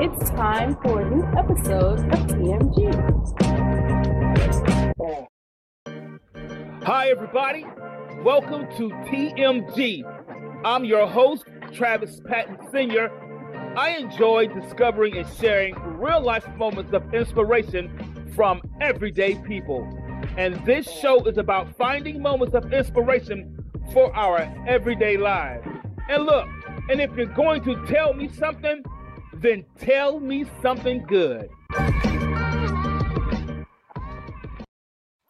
It's 0.00 0.30
time 0.30 0.76
for 0.82 1.02
a 1.02 1.10
new 1.10 1.22
episode 1.38 2.00
of 2.00 2.18
TMG. 2.26 2.92
Hi, 6.84 7.08
everybody. 7.10 7.66
Welcome 8.24 8.66
to 8.78 8.88
TMG. 8.88 10.02
I'm 10.64 10.86
your 10.86 11.06
host, 11.06 11.44
Travis 11.72 12.20
Patton 12.26 12.56
Sr. 12.70 13.10
I 13.76 13.96
enjoy 13.96 14.46
discovering 14.46 15.18
and 15.18 15.28
sharing 15.38 15.74
real 15.98 16.22
life 16.22 16.48
moments 16.56 16.94
of 16.94 17.12
inspiration 17.12 18.30
from 18.34 18.62
everyday 18.80 19.34
people. 19.34 19.86
And 20.38 20.54
this 20.64 20.90
show 20.90 21.22
is 21.24 21.36
about 21.36 21.76
finding 21.76 22.22
moments 22.22 22.54
of 22.54 22.72
inspiration 22.72 23.62
for 23.92 24.14
our 24.16 24.40
everyday 24.66 25.18
lives. 25.18 25.68
And 26.08 26.24
look, 26.24 26.48
and 26.88 27.00
if 27.00 27.14
you're 27.14 27.26
going 27.26 27.62
to 27.64 27.76
tell 27.86 28.14
me 28.14 28.28
something, 28.28 28.82
then 29.42 29.64
tell 29.80 30.20
me 30.20 30.46
something 30.62 31.04
good. 31.04 31.50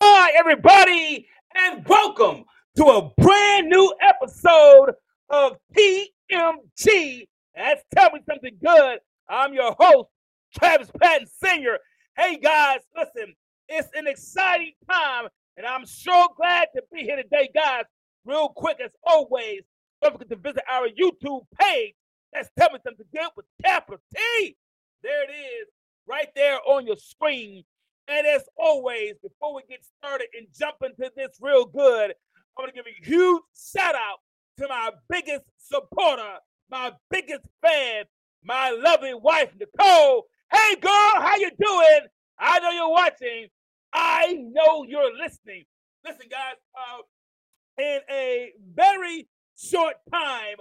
Hi, 0.03 0.31
everybody, 0.37 1.27
and 1.55 1.87
welcome 1.89 2.45
to 2.77 2.85
a 2.85 3.11
brand 3.17 3.71
new 3.71 3.95
episode 4.03 4.93
of 5.31 5.57
TMG. 5.75 7.27
That's 7.55 7.83
Tell 7.95 8.11
Me 8.13 8.21
Something 8.29 8.59
Good. 8.63 8.99
I'm 9.31 9.55
your 9.55 9.75
host, 9.79 10.11
Travis 10.59 10.91
Patton 11.01 11.27
Sr. 11.43 11.79
Hey, 12.19 12.37
guys, 12.37 12.81
listen, 12.95 13.35
it's 13.69 13.89
an 13.95 14.07
exciting 14.07 14.73
time, 14.91 15.29
and 15.57 15.65
I'm 15.65 15.87
so 15.87 16.29
glad 16.37 16.69
to 16.77 16.83
be 16.93 17.01
here 17.01 17.17
today, 17.17 17.49
guys. 17.55 17.85
Real 18.27 18.51
quick, 18.51 18.77
as 18.85 18.91
always, 19.05 19.63
don't 20.03 20.13
forget 20.13 20.29
to 20.29 20.37
visit 20.37 20.65
our 20.71 20.89
YouTube 20.89 21.45
page 21.59 21.95
that's 22.33 22.49
Something 22.59 22.81
Good 23.15 23.31
with 23.37 23.47
capital 23.65 24.01
T. 24.15 24.57
There 25.03 25.25
it 25.25 25.33
is, 25.33 25.69
right 26.07 26.29
there 26.35 26.59
on 26.67 26.87
your 26.87 26.97
screen. 26.97 27.65
And 28.09 28.27
as 28.27 28.45
always, 28.57 29.15
before 29.23 29.55
we 29.55 29.63
get 29.69 29.85
started 29.99 30.29
and 30.37 30.47
jump 30.59 30.77
into 30.83 31.11
this 31.17 31.39
real 31.41 31.67
good, 31.67 32.11
I 32.11 32.61
want 32.61 32.75
to 32.75 32.75
give 32.75 32.87
a 32.87 33.07
huge 33.07 33.43
shout 33.75 33.95
out 33.95 34.19
to 34.59 34.69
my 34.69 34.91
biggest 35.09 35.45
supporter, 35.59 36.39
my 36.71 36.93
biggest 37.11 37.45
fan, 37.63 38.05
my 38.45 38.71
lovely 38.71 39.15
wife, 39.15 39.51
Nicole. 39.59 40.27
Hey, 40.53 40.77
girl, 40.81 41.13
how 41.17 41.37
you 41.37 41.51
doing? 41.59 42.09
I 42.39 42.59
know 42.59 42.71
you're 42.71 42.91
watching. 42.91 43.49
I 43.93 44.37
know 44.53 44.85
you're 44.85 45.17
listening. 45.17 45.65
Listen, 46.05 46.27
guys, 46.31 46.57
uh, 46.77 47.83
in 47.83 48.01
a 48.11 48.53
very 48.75 49.29
short 49.57 49.95
time, 50.11 50.57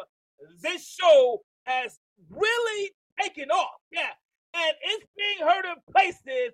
this 0.61 0.87
show 0.87 1.41
has 1.71 1.99
really 2.29 2.91
taken 3.19 3.49
off. 3.49 3.79
Yeah. 3.91 4.11
And 4.53 4.73
it's 4.83 5.05
being 5.17 5.47
heard 5.47 5.65
in 5.65 5.75
places 5.91 6.53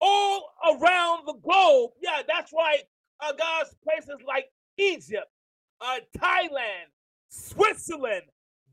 all 0.00 0.50
around 0.64 1.26
the 1.26 1.34
globe. 1.42 1.90
Yeah, 2.00 2.22
that's 2.26 2.52
right. 2.52 2.82
Uh, 3.20 3.32
guys, 3.32 3.74
places 3.82 4.20
like 4.26 4.46
Egypt, 4.76 5.26
uh, 5.80 6.00
Thailand, 6.18 6.90
Switzerland, 7.28 8.22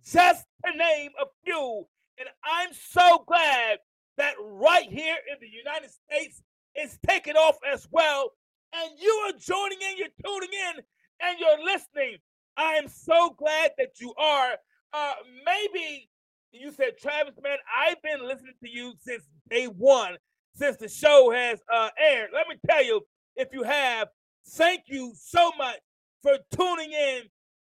just 0.06 0.46
to 0.66 0.78
name 0.78 1.12
a 1.22 1.26
few. 1.46 1.86
And 2.20 2.30
I'm 2.44 2.70
so 2.74 3.24
glad 3.26 3.80
that 4.18 4.36
right 4.40 4.90
here 4.90 5.18
in 5.32 5.38
the 5.40 5.48
United 5.48 5.90
States, 5.90 6.42
it's 6.76 6.98
taking 7.08 7.36
off 7.36 7.58
as 7.72 7.88
well. 7.92 8.32
And 8.76 8.92
you 9.00 9.12
are 9.28 9.34
joining 9.40 9.78
in, 9.82 9.98
you're 9.98 10.08
tuning 10.26 10.50
in, 10.52 10.82
and 11.22 11.40
you're 11.40 11.64
listening. 11.64 12.18
I 12.58 12.74
am 12.74 12.88
so 12.88 13.36
glad 13.38 13.72
that 13.78 14.00
you 14.00 14.14
are 14.16 14.56
uh, 14.94 15.14
maybe 15.46 16.09
you 16.52 16.72
said, 16.72 16.98
Travis, 17.02 17.34
man, 17.44 17.58
I've 17.76 18.02
been 18.02 18.28
listening 18.28 18.54
to 18.64 18.70
you 18.70 18.94
since 19.00 19.24
day 19.50 19.66
one, 19.66 20.16
since 20.56 20.78
the 20.78 20.88
show 20.88 21.31
has 21.31 21.59
uh, 21.72 21.90
aired. 22.00 22.30
Let 22.34 22.48
me 22.48 22.56
tell 22.70 22.84
you, 22.84 23.02
if 23.36 23.50
you 23.52 23.64
have, 23.64 24.09
thank 24.50 24.84
you 24.88 25.14
so 25.16 25.52
much 25.58 25.80
for 26.22 26.38
tuning 26.56 26.92
in 26.92 27.22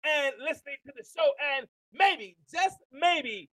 and 0.05 0.35
listening 0.39 0.77
to 0.85 0.93
the 0.95 1.03
show. 1.03 1.31
And 1.57 1.67
maybe, 1.93 2.37
just 2.51 2.77
maybe, 2.93 3.49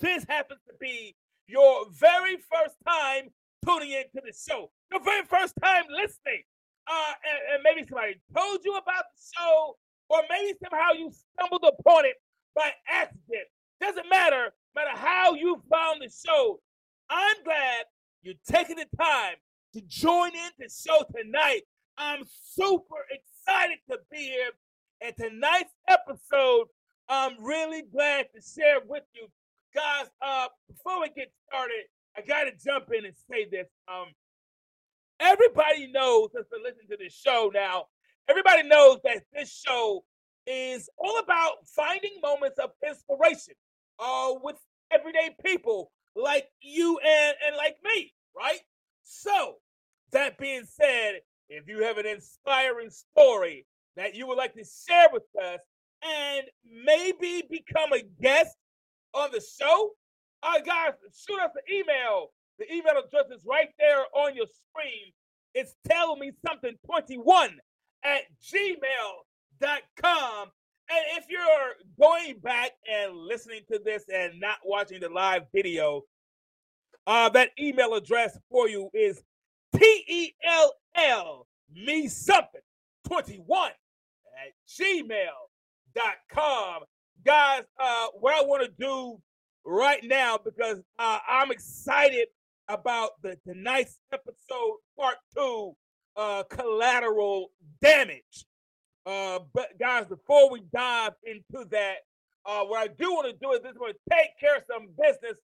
this 0.00 0.24
happens 0.28 0.60
to 0.68 0.74
be 0.78 1.16
your 1.46 1.86
very 1.90 2.36
first 2.36 2.76
time 2.86 3.30
tuning 3.64 3.92
into 3.92 4.24
the 4.24 4.32
show, 4.32 4.70
your 4.90 5.02
very 5.02 5.24
first 5.24 5.54
time 5.62 5.84
listening. 5.90 6.42
Uh, 6.86 7.12
and, 7.30 7.54
and 7.54 7.62
maybe 7.62 7.88
somebody 7.88 8.20
told 8.36 8.58
you 8.64 8.72
about 8.76 9.04
the 9.14 9.22
show, 9.34 9.76
or 10.10 10.18
maybe 10.28 10.58
somehow 10.62 10.92
you 10.92 11.10
stumbled 11.10 11.64
upon 11.64 12.04
it 12.04 12.16
by 12.54 12.70
accident. 12.88 13.48
Doesn't 13.80 14.08
matter, 14.08 14.52
matter 14.74 14.96
how 14.96 15.34
you 15.34 15.62
found 15.70 16.02
the 16.02 16.10
show. 16.10 16.60
I'm 17.10 17.36
glad 17.44 17.84
you're 18.22 18.34
taking 18.46 18.76
the 18.76 18.86
time 18.96 19.34
to 19.74 19.80
join 19.82 20.30
in 20.34 20.50
the 20.58 20.68
show 20.68 21.04
tonight. 21.16 21.62
I'm 21.98 22.22
super 22.54 23.06
excited 23.10 23.78
to 23.90 23.98
be 24.10 24.18
here. 24.18 24.50
And 25.00 25.14
tonight's 25.16 25.74
episode, 25.88 26.68
I'm 27.08 27.42
really 27.42 27.82
glad 27.82 28.26
to 28.34 28.40
share 28.40 28.78
with 28.86 29.02
you. 29.14 29.26
Guys, 29.74 30.06
uh, 30.20 30.48
before 30.68 31.00
we 31.00 31.08
get 31.08 31.32
started, 31.48 31.84
I 32.16 32.20
gotta 32.20 32.52
jump 32.52 32.90
in 32.96 33.04
and 33.04 33.14
say 33.30 33.46
this. 33.50 33.66
Um, 33.88 34.08
everybody 35.18 35.90
knows 35.90 36.28
that's 36.32 36.48
been 36.48 36.62
listening 36.62 36.88
to 36.90 36.96
this 36.98 37.14
show 37.14 37.50
now. 37.52 37.86
Everybody 38.28 38.68
knows 38.68 38.98
that 39.04 39.24
this 39.32 39.52
show 39.66 40.04
is 40.46 40.88
all 40.98 41.18
about 41.18 41.66
finding 41.66 42.12
moments 42.22 42.58
of 42.58 42.70
inspiration 42.86 43.54
uh, 43.98 44.34
with 44.42 44.56
everyday 44.90 45.34
people 45.44 45.90
like 46.16 46.46
you 46.60 46.98
and, 46.98 47.34
and 47.46 47.56
like 47.56 47.76
me, 47.84 48.12
right? 48.36 48.60
So, 49.04 49.56
that 50.12 50.38
being 50.38 50.64
said, 50.64 51.20
if 51.48 51.68
you 51.68 51.82
have 51.82 51.98
an 51.98 52.06
inspiring 52.06 52.90
story 52.90 53.66
that 53.96 54.14
you 54.14 54.26
would 54.26 54.38
like 54.38 54.54
to 54.54 54.64
share 54.64 55.08
with 55.12 55.22
us 55.42 55.60
and 56.02 56.46
maybe 56.84 57.42
become 57.50 57.92
a 57.92 58.02
guest 58.20 58.56
on 59.14 59.30
the 59.32 59.40
show, 59.40 59.90
uh, 60.42 60.60
guys, 60.64 60.92
shoot 61.14 61.40
us 61.40 61.50
an 61.54 61.74
email. 61.74 62.32
The 62.58 62.72
email 62.72 62.94
address 63.04 63.30
is 63.34 63.44
right 63.46 63.68
there 63.78 64.04
on 64.14 64.34
your 64.34 64.46
screen. 64.46 65.12
It's 65.54 65.74
tell 65.88 66.16
me 66.16 66.32
something 66.46 66.74
21 66.86 67.58
at 68.04 68.22
gmail 68.42 69.12
com. 70.00 70.48
And 70.90 71.04
if 71.16 71.26
you're 71.30 71.74
going 72.00 72.38
back 72.40 72.72
and 72.90 73.16
listening 73.16 73.60
to 73.70 73.80
this 73.84 74.04
and 74.12 74.40
not 74.40 74.58
watching 74.64 75.00
the 75.00 75.08
live 75.08 75.44
video, 75.54 76.02
uh, 77.06 77.28
that 77.30 77.50
email 77.58 77.94
address 77.94 78.38
for 78.50 78.68
you 78.68 78.90
is 78.92 79.22
T 79.74 80.04
E 80.06 80.34
L 80.44 80.74
L 80.94 81.46
me 81.74 82.08
something 82.08 82.60
21 83.08 83.70
at 83.70 84.52
gmail.com. 84.68 86.82
Guys, 87.24 87.62
uh, 87.78 88.06
what 88.18 88.34
I 88.34 88.46
want 88.46 88.64
to 88.64 88.72
do 88.78 89.20
right 89.64 90.02
now, 90.04 90.38
because 90.42 90.80
uh, 90.98 91.18
I'm 91.28 91.50
excited 91.50 92.28
about 92.68 93.10
the 93.22 93.36
tonight's 93.46 93.98
episode, 94.12 94.78
part 94.98 95.16
two, 95.34 95.74
uh, 96.16 96.42
collateral 96.50 97.50
damage. 97.80 98.46
Uh, 99.04 99.40
but 99.52 99.78
guys, 99.78 100.06
before 100.06 100.50
we 100.50 100.62
dive 100.72 101.12
into 101.24 101.68
that, 101.70 101.96
uh, 102.44 102.64
what 102.64 102.80
I 102.80 102.86
do 102.88 103.12
want 103.12 103.26
to 103.26 103.32
do 103.32 103.52
is 103.52 103.60
this 103.62 103.72
to 103.72 103.94
take 104.10 104.38
care 104.38 104.56
of 104.56 104.62
some 104.70 104.88
business 105.00 105.38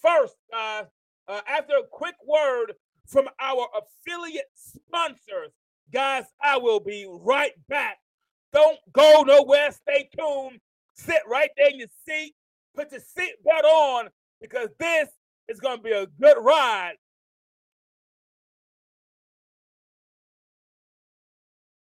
first, 0.00 0.34
guys, 0.50 0.84
uh, 1.28 1.40
after 1.46 1.74
a 1.74 1.86
quick 1.90 2.14
word 2.26 2.74
from 3.06 3.28
our 3.40 3.68
affiliate 3.76 4.50
sponsors, 4.54 5.52
guys, 5.92 6.24
I 6.42 6.58
will 6.58 6.80
be 6.80 7.06
right 7.08 7.52
back. 7.68 7.98
Don't 8.52 8.78
go 8.92 9.22
nowhere. 9.22 9.72
Stay 9.72 10.08
tuned. 10.16 10.60
Sit 10.94 11.22
right 11.28 11.50
there 11.56 11.70
in 11.70 11.78
your 11.78 11.88
seat. 12.06 12.34
Put 12.74 12.92
your 12.92 13.00
seatbelt 13.00 13.64
on 13.64 14.08
because 14.40 14.68
this 14.78 15.08
is 15.48 15.60
going 15.60 15.78
to 15.78 15.82
be 15.82 15.92
a 15.92 16.06
good 16.20 16.36
ride. 16.38 16.94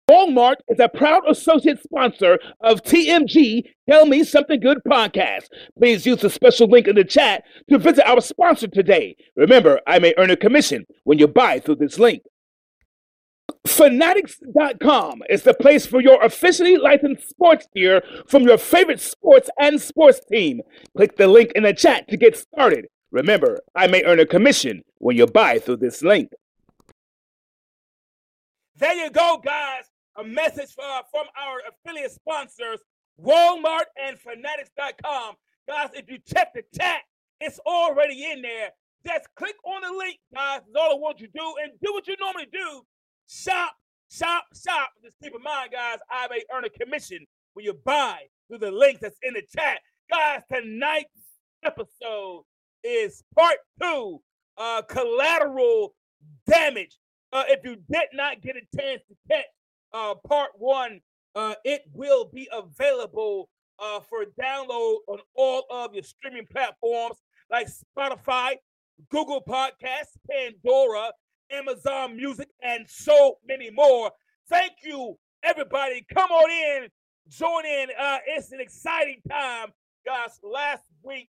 Walmart 0.09 0.55
is 0.69 0.79
a 0.79 0.87
proud 0.87 1.23
associate 1.27 1.83
sponsor 1.83 2.39
of 2.61 2.81
TMG 2.81 3.63
Tell 3.89 4.05
Me 4.05 4.23
Something 4.23 4.61
Good 4.61 4.77
podcast. 4.87 5.47
Please 5.77 6.05
use 6.05 6.21
the 6.21 6.29
special 6.29 6.69
link 6.69 6.87
in 6.87 6.95
the 6.95 7.03
chat 7.03 7.43
to 7.69 7.77
visit 7.77 8.07
our 8.07 8.21
sponsor 8.21 8.67
today. 8.67 9.17
Remember, 9.35 9.81
I 9.85 9.99
may 9.99 10.13
earn 10.17 10.31
a 10.31 10.37
commission 10.37 10.85
when 11.03 11.19
you 11.19 11.27
buy 11.27 11.59
through 11.59 11.75
this 11.75 11.99
link. 11.99 12.21
Fanatics.com 13.65 15.23
is 15.29 15.43
the 15.43 15.53
place 15.53 15.85
for 15.85 15.99
your 15.99 16.23
officially 16.23 16.77
licensed 16.77 17.27
sports 17.27 17.67
gear 17.75 18.01
from 18.29 18.43
your 18.43 18.57
favorite 18.57 19.01
sports 19.01 19.49
and 19.59 19.81
sports 19.81 20.21
team. 20.31 20.61
Click 20.95 21.17
the 21.17 21.27
link 21.27 21.51
in 21.53 21.63
the 21.63 21.73
chat 21.73 22.07
to 22.07 22.15
get 22.15 22.37
started. 22.37 22.87
Remember, 23.11 23.59
I 23.75 23.87
may 23.87 24.05
earn 24.05 24.21
a 24.21 24.25
commission 24.25 24.83
when 24.99 25.17
you 25.17 25.27
buy 25.27 25.59
through 25.59 25.77
this 25.77 26.01
link. 26.01 26.31
There 28.77 28.93
you 28.93 29.09
go, 29.09 29.41
guys 29.43 29.83
a 30.17 30.23
message 30.23 30.73
from 30.73 31.25
our 31.37 31.61
affiliate 31.69 32.11
sponsors, 32.11 32.79
Walmart 33.21 33.85
and 34.03 34.19
Fanatics.com. 34.19 35.35
Guys, 35.67 35.89
if 35.93 36.09
you 36.09 36.17
check 36.25 36.53
the 36.53 36.63
chat, 36.77 37.01
it's 37.39 37.59
already 37.59 38.25
in 38.31 38.41
there. 38.41 38.69
Just 39.05 39.27
click 39.35 39.55
on 39.63 39.81
the 39.81 39.97
link, 39.97 40.17
guys. 40.33 40.61
That's 40.65 40.75
all 40.75 40.97
I 40.97 40.99
want 40.99 41.19
you 41.19 41.27
to 41.27 41.33
do. 41.33 41.53
And 41.63 41.71
do 41.83 41.93
what 41.93 42.07
you 42.07 42.15
normally 42.19 42.47
do. 42.51 42.81
Shop, 43.27 43.73
shop, 44.11 44.45
shop. 44.55 44.89
Just 45.03 45.17
keep 45.21 45.33
in 45.35 45.43
mind, 45.43 45.71
guys, 45.71 45.99
I 46.09 46.27
may 46.29 46.43
earn 46.53 46.65
a 46.65 46.69
commission 46.69 47.25
when 47.53 47.65
you 47.65 47.73
buy 47.85 48.19
through 48.47 48.59
the 48.59 48.71
link 48.71 48.99
that's 48.99 49.19
in 49.21 49.33
the 49.33 49.43
chat. 49.55 49.79
Guys, 50.09 50.41
tonight's 50.51 51.09
episode 51.63 52.43
is 52.83 53.23
part 53.35 53.57
two, 53.81 54.21
uh, 54.57 54.81
collateral 54.83 55.93
damage. 56.47 56.97
Uh, 57.33 57.43
if 57.49 57.59
you 57.63 57.75
did 57.91 58.07
not 58.13 58.41
get 58.41 58.55
a 58.55 58.77
chance 58.77 59.01
to 59.09 59.15
catch 59.29 59.45
uh, 59.93 60.15
part 60.27 60.51
one, 60.57 60.99
uh, 61.35 61.55
it 61.63 61.83
will 61.93 62.29
be 62.33 62.49
available 62.51 63.49
uh, 63.79 63.99
for 63.99 64.25
download 64.41 64.97
on 65.07 65.19
all 65.35 65.63
of 65.69 65.93
your 65.93 66.03
streaming 66.03 66.47
platforms 66.51 67.17
like 67.51 67.67
Spotify, 67.67 68.55
Google 69.09 69.43
Podcasts, 69.47 70.17
Pandora, 70.29 71.11
Amazon 71.51 72.17
Music, 72.17 72.47
and 72.61 72.85
so 72.87 73.37
many 73.47 73.69
more. 73.69 74.11
Thank 74.49 74.73
you, 74.83 75.17
everybody. 75.43 76.05
Come 76.13 76.31
on 76.31 76.49
in, 76.49 76.89
join 77.29 77.65
in. 77.65 77.89
Uh, 77.97 78.17
it's 78.27 78.51
an 78.51 78.59
exciting 78.59 79.21
time, 79.29 79.69
guys. 80.05 80.39
Last 80.43 80.83
week 81.03 81.29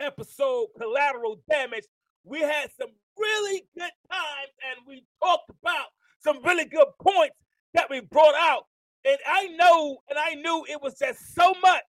episode, 0.00 0.68
Collateral 0.80 1.40
Damage, 1.50 1.84
we 2.24 2.40
had 2.40 2.70
some 2.78 2.90
really 3.16 3.64
good 3.76 3.90
times 4.10 4.52
and 4.70 4.86
we 4.86 5.04
talked 5.22 5.50
about 5.62 5.86
some 6.20 6.42
really 6.44 6.64
good 6.64 6.88
points 7.00 7.34
that 7.74 7.90
we 7.90 8.00
brought 8.00 8.34
out. 8.34 8.64
And 9.04 9.18
I 9.26 9.48
know 9.48 9.98
and 10.08 10.18
I 10.18 10.34
knew 10.34 10.64
it 10.68 10.80
was 10.82 10.98
just 10.98 11.34
so 11.34 11.54
much 11.62 11.82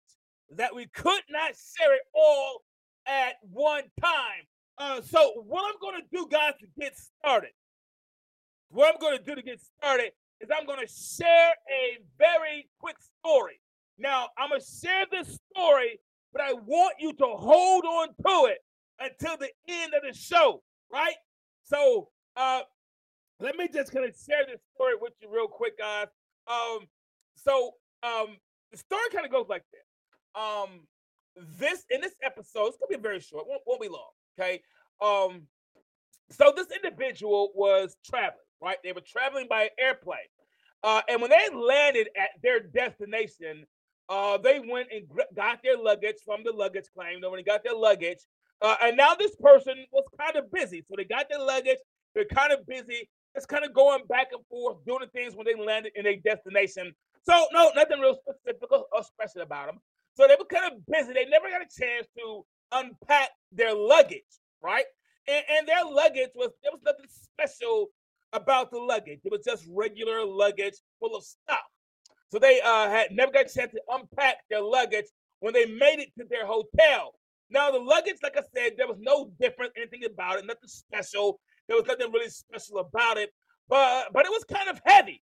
that 0.57 0.75
we 0.75 0.87
could 0.87 1.23
not 1.31 1.53
share 1.55 1.95
it 1.95 2.03
all 2.15 2.63
at 3.07 3.35
one 3.51 3.85
time. 4.01 4.45
Uh, 4.79 5.01
so 5.01 5.43
what 5.47 5.65
I'm 5.69 5.81
going 5.81 6.01
to 6.01 6.17
do, 6.17 6.29
guys, 6.31 6.53
to 6.61 6.67
get 6.79 6.97
started, 6.97 7.51
what 8.71 8.95
I'm 8.95 9.01
going 9.01 9.19
to 9.19 9.25
do 9.25 9.35
to 9.35 9.43
get 9.43 9.61
started 9.79 10.13
is 10.41 10.49
I'm 10.57 10.67
going 10.67 10.87
to 10.87 10.93
share 10.93 11.51
a 11.51 11.99
very 12.19 12.69
quick 12.79 12.97
story. 13.19 13.61
Now, 13.99 14.29
I'm 14.39 14.51
going 14.51 14.61
to 14.61 14.67
share 14.67 15.05
this 15.11 15.39
story, 15.53 15.99
but 16.33 16.43
I 16.43 16.53
want 16.53 16.95
you 17.01 17.13
to 17.15 17.27
hold 17.27 17.85
on 17.85 18.09
to 18.09 18.53
it 18.53 18.59
until 19.01 19.37
the 19.37 19.51
end 19.69 19.93
of 19.95 20.03
the 20.07 20.17
show, 20.17 20.63
right? 20.93 21.17
So, 21.65 22.11
uh, 22.37 22.61
let 23.40 23.56
me 23.56 23.69
just 23.73 23.93
kind 23.93 24.05
of 24.05 24.14
share 24.17 24.44
this 24.46 24.61
story 24.75 24.94
with 25.00 25.12
you 25.20 25.29
real 25.32 25.49
quick, 25.49 25.79
guys. 25.79 26.08
Um, 26.46 26.81
so 27.37 27.73
um, 28.02 28.37
the 28.73 28.79
story 28.79 29.02
kind 29.12 29.25
of 29.25 29.32
goes 29.32 29.46
like 29.49 29.64
this. 29.73 29.82
Um, 30.35 30.81
this 31.58 31.85
in 31.90 32.00
this 32.00 32.14
episode, 32.23 32.69
it's 32.69 32.79
gonna 32.79 32.96
be 32.99 33.02
very 33.02 33.20
short, 33.20 33.46
won't, 33.46 33.62
won't 33.67 33.81
be 33.81 33.88
long. 33.88 34.11
Okay. 34.38 34.62
Um, 35.00 35.43
so 36.31 36.52
this 36.55 36.67
individual 36.73 37.52
was 37.55 37.96
traveling, 38.05 38.44
right? 38.61 38.76
They 38.82 38.93
were 38.93 39.00
traveling 39.00 39.46
by 39.49 39.70
airplane. 39.79 40.19
Uh, 40.82 41.02
and 41.08 41.20
when 41.20 41.31
they 41.31 41.49
landed 41.55 42.08
at 42.17 42.31
their 42.43 42.61
destination, 42.61 43.64
uh, 44.08 44.38
they 44.38 44.61
went 44.61 44.88
and 44.93 45.06
got 45.34 45.61
their 45.62 45.76
luggage 45.76 46.17
from 46.25 46.43
the 46.44 46.52
luggage 46.52 46.87
claim. 46.96 47.20
They 47.20 47.29
when 47.29 47.38
they 47.38 47.44
got 47.44 47.62
their 47.64 47.75
luggage, 47.75 48.20
uh, 48.62 48.76
and 48.82 48.96
now 48.96 49.14
this 49.14 49.34
person 49.37 49.75
was 49.93 50.05
kind 50.20 50.37
of 50.37 50.50
busy, 50.50 50.82
so 50.88 50.94
they 50.96 51.05
got 51.05 51.29
their 51.29 51.41
luggage. 51.41 51.79
They're 52.14 52.25
kind 52.25 52.52
of 52.52 52.67
busy 52.67 53.08
just 53.38 53.49
kind 53.49 53.64
of 53.64 53.73
going 53.73 54.02
back 54.08 54.29
and 54.32 54.44
forth, 54.50 54.79
doing 54.85 55.00
the 55.00 55.06
things 55.06 55.37
when 55.37 55.46
they 55.46 55.55
landed 55.55 55.93
in 55.94 56.02
their 56.05 56.17
destination. 56.17 56.93
So 57.23 57.46
no, 57.52 57.70
nothing 57.76 58.00
real 58.00 58.17
specific 58.17 58.69
or 58.73 59.02
special 59.05 59.43
about 59.43 59.67
them. 59.67 59.79
So 60.17 60.26
they 60.26 60.35
were 60.37 60.44
kind 60.44 60.73
of 60.73 60.85
busy. 60.87 61.12
They 61.12 61.26
never 61.26 61.49
got 61.49 61.62
a 61.62 61.81
chance 61.81 62.08
to 62.19 62.44
unpack 62.73 63.31
their 63.52 63.75
luggage, 63.75 64.23
right? 64.61 64.85
And, 65.29 65.44
and 65.56 65.69
their 65.69 65.85
luggage 65.85 66.31
was 66.35 66.50
there 66.62 66.73
was 66.73 66.81
nothing 66.85 67.06
special 67.08 67.87
about 68.32 68.73
the 68.73 68.79
luggage. 68.79 69.20
It 69.25 69.31
was 69.31 69.44
just 69.44 69.64
regular 69.70 70.25
luggage 70.25 70.75
full 70.99 71.14
of 71.14 71.23
stuff. 71.23 71.61
So 72.32 72.38
they 72.38 72.61
uh, 72.61 72.91
had 72.91 73.12
never 73.12 73.31
got 73.31 73.46
a 73.46 73.55
chance 73.55 73.73
to 73.73 73.81
unpack 73.88 74.38
their 74.50 74.61
luggage 74.61 75.06
when 75.41 75.55
they 75.55 75.67
made 75.67 76.00
it 76.00 76.11
to 76.19 76.26
their 76.29 76.44
hotel. 76.44 77.14
Now 77.50 77.70
the 77.70 77.79
luggage, 77.79 78.17
like 78.23 78.37
I 78.37 78.43
said, 78.55 78.73
there 78.76 78.88
was 78.88 78.99
no 79.00 79.31
different 79.41 79.73
anything 79.76 80.05
about 80.05 80.38
it, 80.38 80.46
nothing 80.46 80.69
special. 80.69 81.41
There 81.69 81.76
was 81.76 81.87
nothing 81.87 82.11
really 82.12 82.31
special 82.31 82.79
about 82.79 83.19
it, 83.19 83.32
but 83.69 84.12
but 84.12 84.26
it 84.26 84.31
was 84.31 84.44
kind 84.44 84.69
of 84.69 84.81
heavy. 84.85 85.23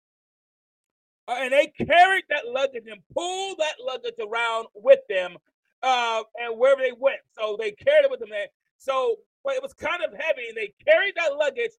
Uh, 1.27 1.39
and 1.41 1.51
they 1.51 1.67
carried 1.67 2.23
that 2.29 2.47
luggage 2.47 2.85
and 2.89 3.01
pulled 3.13 3.57
that 3.57 3.75
luggage 3.85 4.15
around 4.19 4.67
with 4.73 4.99
them, 5.09 5.35
uh, 5.83 6.23
and 6.39 6.57
wherever 6.57 6.81
they 6.81 6.93
went. 6.97 7.19
So 7.37 7.57
they 7.59 7.71
carried 7.71 8.05
it 8.05 8.11
with 8.11 8.19
them. 8.19 8.29
There. 8.29 8.47
So 8.77 9.17
but 9.43 9.55
it 9.55 9.63
was 9.63 9.73
kind 9.73 10.03
of 10.03 10.11
heavy, 10.11 10.49
and 10.49 10.57
they 10.57 10.73
carried 10.85 11.15
that 11.15 11.35
luggage 11.35 11.71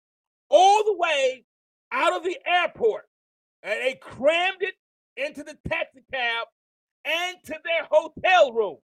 all 0.48 0.84
the 0.84 0.96
way 0.96 1.44
out 1.92 2.16
of 2.16 2.24
the 2.24 2.36
airport, 2.46 3.06
and 3.62 3.80
they 3.80 3.94
crammed 3.94 4.62
it 4.62 4.74
into 5.16 5.42
the 5.42 5.56
taxi 5.68 6.02
cab 6.12 6.46
and 7.04 7.36
to 7.44 7.54
their 7.64 7.86
hotel 7.90 8.52
room. 8.52 8.78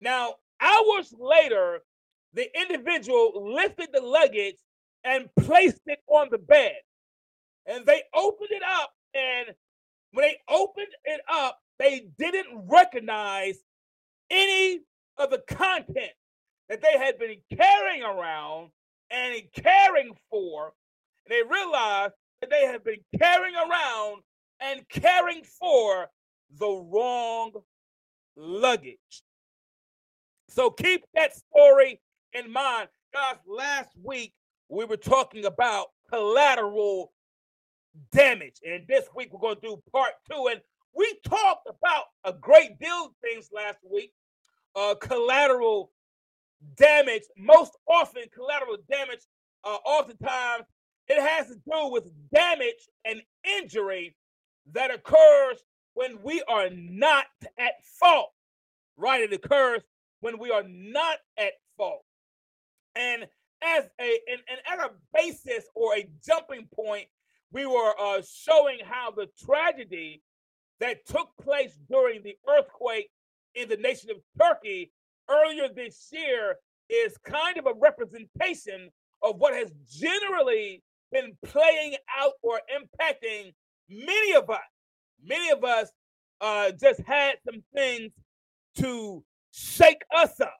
Now, 0.00 0.34
hours 0.60 1.14
later, 1.18 1.80
the 2.34 2.48
individual 2.60 3.54
lifted 3.54 3.88
the 3.92 4.00
luggage 4.00 4.56
and 5.04 5.28
placed 5.40 5.80
it 5.86 6.00
on 6.08 6.28
the 6.30 6.38
bed. 6.38 6.76
And 7.66 7.86
they 7.86 8.02
opened 8.14 8.50
it 8.50 8.62
up, 8.62 8.90
and 9.14 9.54
when 10.12 10.28
they 10.28 10.36
opened 10.48 10.94
it 11.04 11.20
up, 11.30 11.58
they 11.78 12.06
didn't 12.18 12.68
recognize 12.68 13.58
any 14.30 14.80
of 15.18 15.30
the 15.30 15.42
content 15.48 16.12
that 16.68 16.82
they 16.82 16.98
had 16.98 17.18
been 17.18 17.36
carrying 17.56 18.02
around 18.02 18.70
and 19.10 19.42
caring 19.54 20.12
for. 20.30 20.72
And 21.26 21.34
they 21.34 21.42
realized 21.42 22.14
that 22.40 22.50
they 22.50 22.66
had 22.66 22.84
been 22.84 23.00
carrying 23.18 23.54
around 23.54 24.22
and 24.60 24.88
caring 24.88 25.42
for 25.58 26.08
the 26.58 26.84
wrong 26.90 27.52
luggage. 28.36 29.22
So 30.48 30.70
keep 30.70 31.04
that 31.14 31.32
story 31.36 32.00
in 32.34 32.52
mind. 32.52 32.88
Guys, 33.12 33.36
last 33.46 33.90
week 34.02 34.34
we 34.68 34.84
were 34.84 34.96
talking 34.96 35.44
about 35.44 35.86
collateral 36.12 37.12
damage. 38.12 38.56
And 38.66 38.86
this 38.88 39.04
week 39.14 39.32
we're 39.32 39.40
going 39.40 39.54
to 39.56 39.60
do 39.60 39.82
part 39.92 40.12
two. 40.30 40.48
And 40.50 40.60
we 40.94 41.12
talked 41.26 41.68
about 41.68 42.04
a 42.24 42.32
great 42.32 42.78
deal 42.78 43.06
of 43.06 43.12
things 43.22 43.48
last 43.54 43.78
week. 43.88 44.12
Uh, 44.74 44.96
collateral 45.00 45.92
damage, 46.76 47.22
most 47.38 47.72
often 47.88 48.24
collateral 48.34 48.76
damage, 48.90 49.20
uh, 49.62 49.78
oftentimes 49.86 50.64
it 51.06 51.20
has 51.20 51.48
to 51.48 51.54
do 51.54 51.88
with 51.90 52.04
damage 52.34 52.88
and 53.04 53.22
injury 53.60 54.16
that 54.72 54.92
occurs 54.92 55.58
when 55.92 56.18
we 56.22 56.42
are 56.48 56.70
not 56.70 57.26
at 57.58 57.74
fault. 58.00 58.32
Right? 58.96 59.22
It 59.22 59.32
occurs 59.32 59.82
when 60.20 60.38
we 60.38 60.50
are 60.50 60.64
not 60.66 61.18
at 61.36 61.52
fault. 61.76 62.04
And 62.96 63.26
as 63.62 63.84
a 64.00 64.18
and, 64.30 64.40
and 64.48 64.60
as 64.72 64.86
a 64.86 64.90
basis 65.14 65.64
or 65.74 65.94
a 65.94 66.08
jumping 66.26 66.68
point, 66.74 67.06
we 67.52 67.66
were 67.66 67.94
uh, 68.00 68.22
showing 68.28 68.78
how 68.84 69.10
the 69.10 69.28
tragedy 69.44 70.22
that 70.80 71.06
took 71.06 71.28
place 71.40 71.78
during 71.88 72.22
the 72.22 72.36
earthquake 72.48 73.10
in 73.54 73.68
the 73.68 73.76
nation 73.76 74.10
of 74.10 74.16
Turkey 74.40 74.92
earlier 75.30 75.68
this 75.74 76.08
year 76.12 76.56
is 76.90 77.16
kind 77.18 77.56
of 77.56 77.66
a 77.66 77.74
representation 77.80 78.90
of 79.22 79.36
what 79.38 79.54
has 79.54 79.70
generally 79.90 80.82
been 81.12 81.36
playing 81.44 81.94
out 82.20 82.32
or 82.42 82.60
impacting 82.74 83.52
many 83.88 84.34
of 84.34 84.50
us. 84.50 84.58
Many 85.24 85.50
of 85.50 85.64
us 85.64 85.90
uh, 86.40 86.72
just 86.72 87.00
had 87.00 87.36
some 87.44 87.62
things 87.74 88.12
to 88.78 89.24
shake 89.52 90.02
us 90.14 90.40
up. 90.40 90.56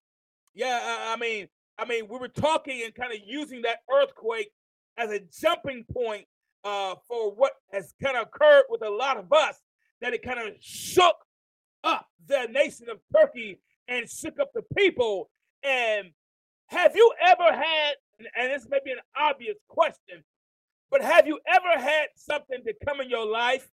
Yeah, 0.55 0.81
I, 0.83 1.15
I 1.15 1.17
mean, 1.17 1.49
I 1.79 1.85
mean, 1.85 2.09
we 2.09 2.19
were 2.19 2.29
talking 2.29 2.83
and 2.85 2.95
kind 2.95 3.13
of 3.13 3.19
using 3.27 3.63
that 3.63 3.79
earthquake 3.93 4.51
as 4.97 5.11
a 5.11 5.21
jumping 5.41 5.85
point 5.93 6.27
uh, 6.65 6.95
for 7.09 7.33
what 7.35 7.53
has 7.73 7.95
kind 8.03 8.17
of 8.17 8.29
occurred 8.29 8.65
with 8.69 8.83
a 8.83 8.91
lot 8.91 9.17
of 9.17 9.33
us. 9.33 9.57
That 10.01 10.13
it 10.13 10.23
kind 10.23 10.39
of 10.39 10.55
shook 10.61 11.17
up 11.83 12.07
the 12.27 12.47
nation 12.51 12.89
of 12.91 12.99
Turkey 13.15 13.61
and 13.89 14.09
shook 14.09 14.39
up 14.39 14.51
the 14.55 14.63
people. 14.77 15.31
And 15.63 16.11
have 16.67 16.95
you 16.95 17.13
ever 17.23 17.53
had, 17.53 17.95
and 18.37 18.51
this 18.53 18.67
may 18.69 18.81
be 18.85 18.91
an 18.91 18.99
obvious 19.17 19.57
question, 19.69 20.25
but 20.91 21.03
have 21.03 21.27
you 21.27 21.39
ever 21.47 21.81
had 21.81 22.09
something 22.17 22.63
to 22.67 22.75
come 22.87 23.01
in 23.01 23.09
your 23.09 23.27
life 23.27 23.69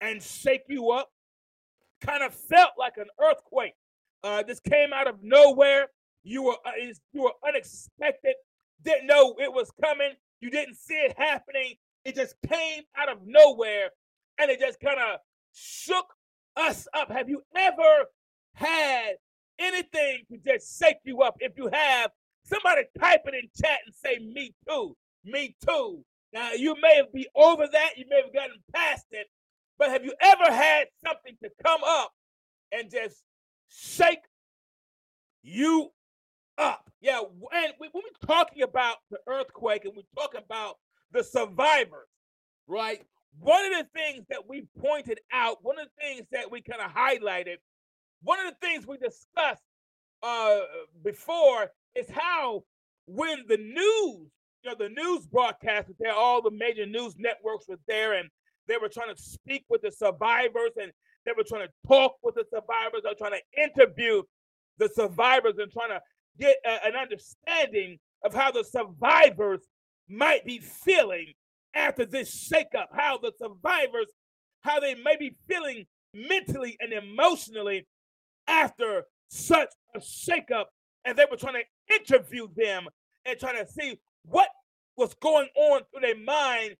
and 0.00 0.22
shake 0.22 0.64
you 0.68 0.90
up? 0.90 1.10
Kind 2.00 2.22
of 2.22 2.34
felt 2.34 2.72
like 2.78 2.96
an 2.96 3.06
earthquake. 3.20 3.74
Uh, 4.24 4.42
this 4.42 4.60
came 4.60 4.92
out 4.92 5.06
of 5.06 5.16
nowhere. 5.22 5.88
You 6.24 6.44
were 6.44 6.56
uh, 6.64 6.72
you 7.12 7.22
were 7.22 7.32
unexpected. 7.46 8.34
Didn't 8.84 9.06
know 9.06 9.34
it 9.38 9.52
was 9.52 9.70
coming. 9.82 10.12
You 10.40 10.50
didn't 10.50 10.76
see 10.76 10.94
it 10.94 11.14
happening. 11.16 11.74
It 12.04 12.16
just 12.16 12.34
came 12.48 12.82
out 12.96 13.08
of 13.08 13.18
nowhere, 13.24 13.90
and 14.38 14.50
it 14.50 14.60
just 14.60 14.80
kind 14.80 14.98
of 14.98 15.20
shook 15.52 16.06
us 16.56 16.88
up. 16.94 17.10
Have 17.10 17.28
you 17.28 17.42
ever 17.56 18.06
had 18.54 19.14
anything 19.58 20.22
to 20.30 20.38
just 20.44 20.78
shake 20.78 20.98
you 21.04 21.22
up? 21.22 21.36
If 21.38 21.52
you 21.56 21.70
have, 21.72 22.10
somebody 22.44 22.82
type 22.98 23.22
it 23.26 23.34
in 23.34 23.48
chat 23.60 23.80
and 23.86 23.94
say, 23.94 24.18
Me 24.18 24.54
too. 24.68 24.96
Me 25.24 25.54
too. 25.66 26.04
Now, 26.32 26.52
you 26.52 26.74
may 26.80 26.96
have 26.96 27.12
be 27.12 27.28
over 27.36 27.66
that, 27.70 27.90
you 27.96 28.06
may 28.08 28.22
have 28.22 28.32
gotten 28.32 28.56
past 28.74 29.06
it, 29.10 29.26
but 29.78 29.90
have 29.90 30.04
you 30.04 30.14
ever 30.20 30.50
had 30.52 30.86
something 31.04 31.36
to 31.42 31.50
come 31.64 31.80
up 31.84 32.10
and 32.72 32.90
just 32.90 33.22
shake 33.68 34.24
you 35.42 35.90
up? 36.58 36.90
Yeah, 37.00 37.20
and 37.20 37.72
when 37.78 37.90
we're 37.94 38.26
talking 38.26 38.62
about 38.62 38.96
the 39.10 39.18
earthquake 39.26 39.84
and 39.84 39.94
we're 39.96 40.02
talking 40.22 40.40
about 40.44 40.76
the 41.12 41.22
survivors, 41.22 42.08
right? 42.66 43.02
One 43.40 43.64
of 43.64 43.72
the 43.72 43.86
things 43.94 44.24
that 44.30 44.48
we 44.48 44.66
pointed 44.78 45.20
out, 45.32 45.58
one 45.62 45.78
of 45.78 45.86
the 45.86 46.02
things 46.04 46.26
that 46.32 46.50
we 46.50 46.60
kind 46.60 46.82
of 46.82 46.90
highlighted, 46.90 47.56
one 48.22 48.38
of 48.38 48.52
the 48.52 48.66
things 48.66 48.86
we 48.86 48.98
discussed 48.98 49.62
uh, 50.22 50.60
before 51.02 51.70
is 51.96 52.08
how 52.10 52.62
when 53.06 53.44
the 53.48 53.56
news, 53.56 54.30
you 54.62 54.70
know, 54.70 54.74
the 54.78 54.90
news 54.90 55.26
broadcast 55.26 55.88
was 55.88 55.96
there, 55.98 56.12
all 56.12 56.40
the 56.40 56.50
major 56.50 56.86
news 56.86 57.14
networks 57.18 57.66
were 57.68 57.78
there, 57.88 58.14
and 58.14 58.28
they 58.68 58.76
were 58.76 58.88
trying 58.88 59.14
to 59.14 59.20
speak 59.20 59.64
with 59.68 59.82
the 59.82 59.90
survivors, 59.90 60.70
and 60.80 60.92
they 61.26 61.32
were 61.36 61.42
trying 61.42 61.66
to 61.66 61.72
talk 61.88 62.14
with 62.22 62.36
the 62.36 62.44
survivors, 62.50 63.02
were 63.04 63.14
trying 63.14 63.32
to 63.32 63.62
interview 63.62 64.22
the 64.78 64.88
survivors 64.88 65.54
and 65.58 65.72
trying 65.72 65.90
to 65.90 66.00
get 66.38 66.56
a, 66.64 66.86
an 66.86 66.96
understanding 66.96 67.98
of 68.24 68.34
how 68.34 68.50
the 68.50 68.64
survivors 68.64 69.60
might 70.08 70.44
be 70.44 70.58
feeling 70.58 71.32
after 71.74 72.04
this 72.04 72.50
shakeup, 72.50 72.86
how 72.94 73.18
the 73.18 73.32
survivors, 73.38 74.08
how 74.60 74.80
they 74.80 74.94
may 74.94 75.16
be 75.16 75.36
feeling 75.48 75.84
mentally 76.14 76.76
and 76.80 76.92
emotionally 76.92 77.86
after 78.46 79.04
such 79.28 79.70
a 79.94 79.98
shakeup. 79.98 80.66
And 81.04 81.16
they 81.16 81.24
were 81.30 81.36
trying 81.36 81.62
to 81.62 81.94
interview 81.94 82.46
them 82.54 82.86
and 83.24 83.38
trying 83.38 83.64
to 83.64 83.70
see 83.70 83.98
what 84.24 84.48
was 84.96 85.14
going 85.14 85.48
on 85.56 85.80
through 85.90 86.02
their 86.02 86.18
mind 86.18 86.76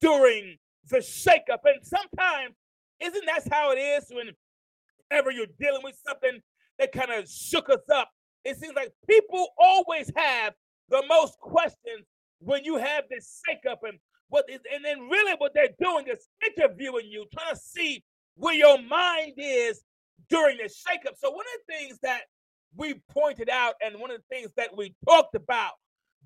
during 0.00 0.56
the 0.90 0.98
shakeup. 0.98 1.60
And 1.64 1.82
sometimes, 1.82 2.54
isn't 3.00 3.26
that 3.26 3.42
how 3.50 3.72
it 3.72 3.78
is 3.78 4.06
whenever 4.10 5.30
you're 5.30 5.46
dealing 5.58 5.82
with 5.82 5.98
something 6.06 6.40
that 6.78 6.92
kind 6.92 7.10
of 7.10 7.28
shook 7.28 7.68
us 7.70 7.88
up? 7.92 8.10
It 8.44 8.58
seems 8.58 8.74
like 8.74 8.92
people 9.08 9.48
always 9.58 10.10
have 10.16 10.54
the 10.88 11.02
most 11.08 11.38
questions 11.40 12.06
when 12.40 12.64
you 12.64 12.76
have 12.76 13.04
this 13.08 13.40
shakeup 13.48 13.78
and 13.88 13.98
what 14.28 14.44
is, 14.48 14.60
and 14.72 14.84
then 14.84 15.08
really 15.08 15.34
what 15.38 15.52
they're 15.54 15.68
doing 15.80 16.06
is 16.08 16.26
interviewing 16.44 17.06
you, 17.08 17.26
trying 17.32 17.54
to 17.54 17.60
see 17.60 18.04
where 18.36 18.54
your 18.54 18.80
mind 18.82 19.34
is 19.36 19.82
during 20.28 20.58
the 20.58 20.64
shakeup. 20.64 21.16
So 21.16 21.30
one 21.30 21.44
of 21.54 21.60
the 21.66 21.74
things 21.74 21.98
that 22.02 22.22
we 22.76 23.00
pointed 23.10 23.48
out 23.48 23.74
and 23.84 23.98
one 23.98 24.10
of 24.10 24.18
the 24.18 24.36
things 24.36 24.50
that 24.56 24.76
we 24.76 24.94
talked 25.08 25.34
about 25.34 25.72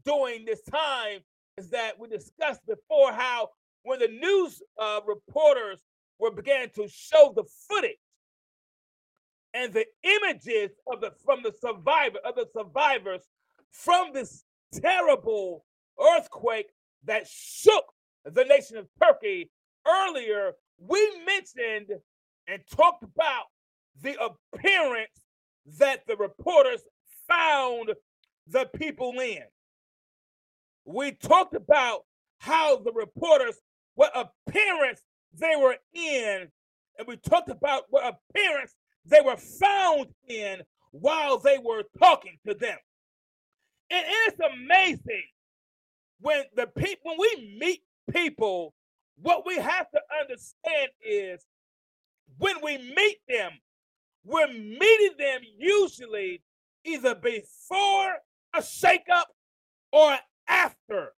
during 0.05 0.45
this 0.45 0.63
time 0.63 1.21
is 1.59 1.71
that 1.71 1.99
we 1.99 2.09
discussed 2.09 2.61
before 2.67 3.13
how 3.13 3.49
when 3.83 3.99
the 3.99 4.09
news 4.09 4.63
uh, 4.81 5.01
reporters 5.07 5.81
were 6.19 6.31
began 6.31 6.71
to 6.71 6.89
show 6.89 7.33
the 7.35 7.45
footage 7.69 7.97
and 9.55 9.73
the 9.73 9.87
images 10.03 10.71
of 10.87 11.01
the 11.01 11.13
from 11.25 11.43
the 11.43 11.53
survivor 11.61 12.19
of 12.25 12.35
the 12.35 12.47
survivors 12.55 13.23
from 13.71 14.13
this 14.13 14.45
terrible 14.73 15.65
earthquake 16.17 16.71
that 17.05 17.27
shook 17.27 17.85
the 18.25 18.45
nation 18.45 18.77
of 18.77 18.87
Turkey 19.03 19.51
earlier, 19.87 20.53
we 20.79 21.01
mentioned 21.25 21.91
and 22.47 22.63
talked 22.75 23.03
about 23.03 23.47
the 24.03 24.17
appearance 24.23 25.25
that 25.79 26.07
the 26.07 26.17
reporters 26.17 26.83
found 27.27 27.93
the 28.47 28.69
people 28.77 29.13
in. 29.21 29.43
We 30.85 31.13
talked 31.13 31.55
about 31.55 32.05
how 32.39 32.79
the 32.79 32.93
reporters, 32.93 33.57
what 33.95 34.13
appearance 34.15 35.03
they 35.35 35.55
were 35.57 35.77
in, 35.93 36.49
and 36.99 37.07
we 37.07 37.17
talked 37.17 37.51
about 37.51 37.85
what 37.91 38.17
appearance 38.33 38.75
they 39.09 39.21
were 39.21 39.37
found 39.37 40.07
in 40.29 40.63
while 40.91 41.39
they 41.39 41.59
were 41.59 41.85
talking 41.99 42.39
to 42.47 42.55
them. 42.55 42.77
And 43.91 44.05
it's 44.07 44.39
amazing 44.41 45.25
when 46.21 46.43
the 46.57 46.67
people 46.67 46.99
when 47.05 47.19
we 47.19 47.57
meet 47.59 47.83
people, 48.11 48.75
what 49.21 49.47
we 49.47 49.57
have 49.57 49.91
to 49.91 50.01
understand 50.21 50.91
is 51.05 51.45
when 52.39 52.57
we 52.63 52.79
meet 52.79 53.19
them, 53.29 53.53
we're 54.25 54.49
meeting 54.49 55.17
them 55.19 55.41
usually 55.59 56.43
either 56.85 57.15
before 57.15 58.17
a 58.55 58.59
shakeup 58.59 59.25
or 59.93 60.17
after 60.49 61.13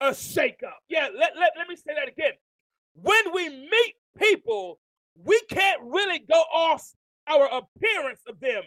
a 0.00 0.10
shakeup. 0.10 0.78
Yeah, 0.88 1.08
let, 1.16 1.32
let, 1.36 1.52
let 1.56 1.68
me 1.68 1.76
say 1.76 1.94
that 1.96 2.08
again. 2.08 2.32
When 2.94 3.32
we 3.32 3.48
meet 3.48 3.94
people, 4.18 4.78
we 5.24 5.40
can't 5.50 5.82
really 5.82 6.20
go 6.20 6.40
off 6.54 6.92
our 7.28 7.46
appearance 7.46 8.20
of 8.28 8.40
them 8.40 8.62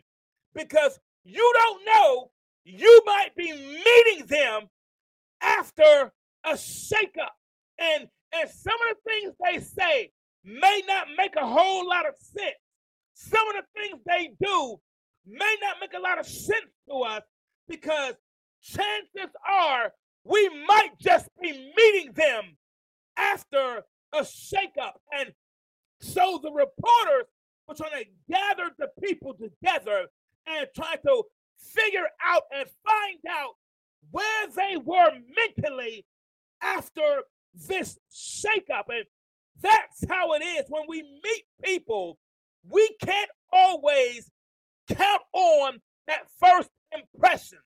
because 0.54 1.00
you 1.24 1.54
don't 1.58 1.86
know 1.86 2.32
you 2.64 3.02
might 3.06 3.36
be 3.36 3.52
meeting 3.52 4.26
them 4.28 4.68
after 5.42 6.12
a 6.46 6.54
shakeup. 6.54 7.36
And 7.80 8.08
and 8.34 8.50
some 8.50 8.76
of 8.90 8.96
the 8.96 9.10
things 9.10 9.34
they 9.44 9.60
say 9.60 10.12
may 10.44 10.82
not 10.88 11.08
make 11.18 11.36
a 11.36 11.46
whole 11.46 11.88
lot 11.88 12.08
of 12.08 12.16
sense. 12.20 12.56
Some 13.14 13.48
of 13.50 13.56
the 13.56 13.82
things 13.82 14.02
they 14.06 14.32
do 14.42 14.80
may 15.26 15.56
not 15.62 15.78
make 15.82 15.94
a 15.94 16.00
lot 16.00 16.20
of 16.20 16.26
sense 16.26 16.72
to 16.90 16.96
us 16.98 17.24
because 17.68 18.16
chances 18.62 19.36
are 19.48 19.92
we 20.24 20.50
might 20.68 20.92
just 21.00 21.28
be 21.42 21.52
meeting 21.76 22.14
them 22.14 22.56
after 23.18 23.84
a 24.14 24.22
shakeup. 24.22 24.94
And 25.18 25.32
so 26.00 26.40
the 26.42 26.52
reporters 26.52 27.26
were 27.72 27.86
trying 27.90 28.04
to 28.04 28.10
gather 28.30 28.72
the 28.78 28.90
people 29.02 29.34
together 29.34 30.08
and 30.48 30.68
try 30.76 30.96
to 30.96 31.24
figure 31.58 32.08
out 32.24 32.44
and 32.54 32.68
find 32.86 33.20
out 33.30 33.54
where 34.12 34.48
they 34.56 34.78
were 34.78 35.12
mentally 35.36 36.06
after 36.62 37.24
this 37.68 37.98
shakeup. 38.12 38.86
And 38.90 39.06
that's 39.62 40.06
how 40.10 40.34
it 40.34 40.44
is 40.44 40.66
when 40.70 40.84
we 40.88 41.02
meet 41.02 41.44
people. 41.64 42.18
We 42.70 42.90
can't 43.04 43.32
always 43.52 44.30
count 44.90 45.22
on 45.34 45.80
that 46.08 46.24
first 46.40 46.70
impression. 46.92 47.60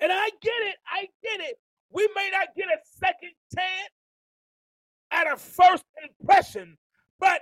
And 0.00 0.12
I 0.12 0.30
get 0.40 0.62
it. 0.62 0.76
I 0.86 1.08
get 1.22 1.40
it. 1.40 1.56
We 1.90 2.08
may 2.14 2.30
not 2.32 2.48
get 2.56 2.66
a 2.66 2.78
second 2.98 3.32
chance 3.54 3.90
at 5.10 5.32
a 5.32 5.36
first 5.36 5.84
impression, 6.04 6.76
but 7.18 7.40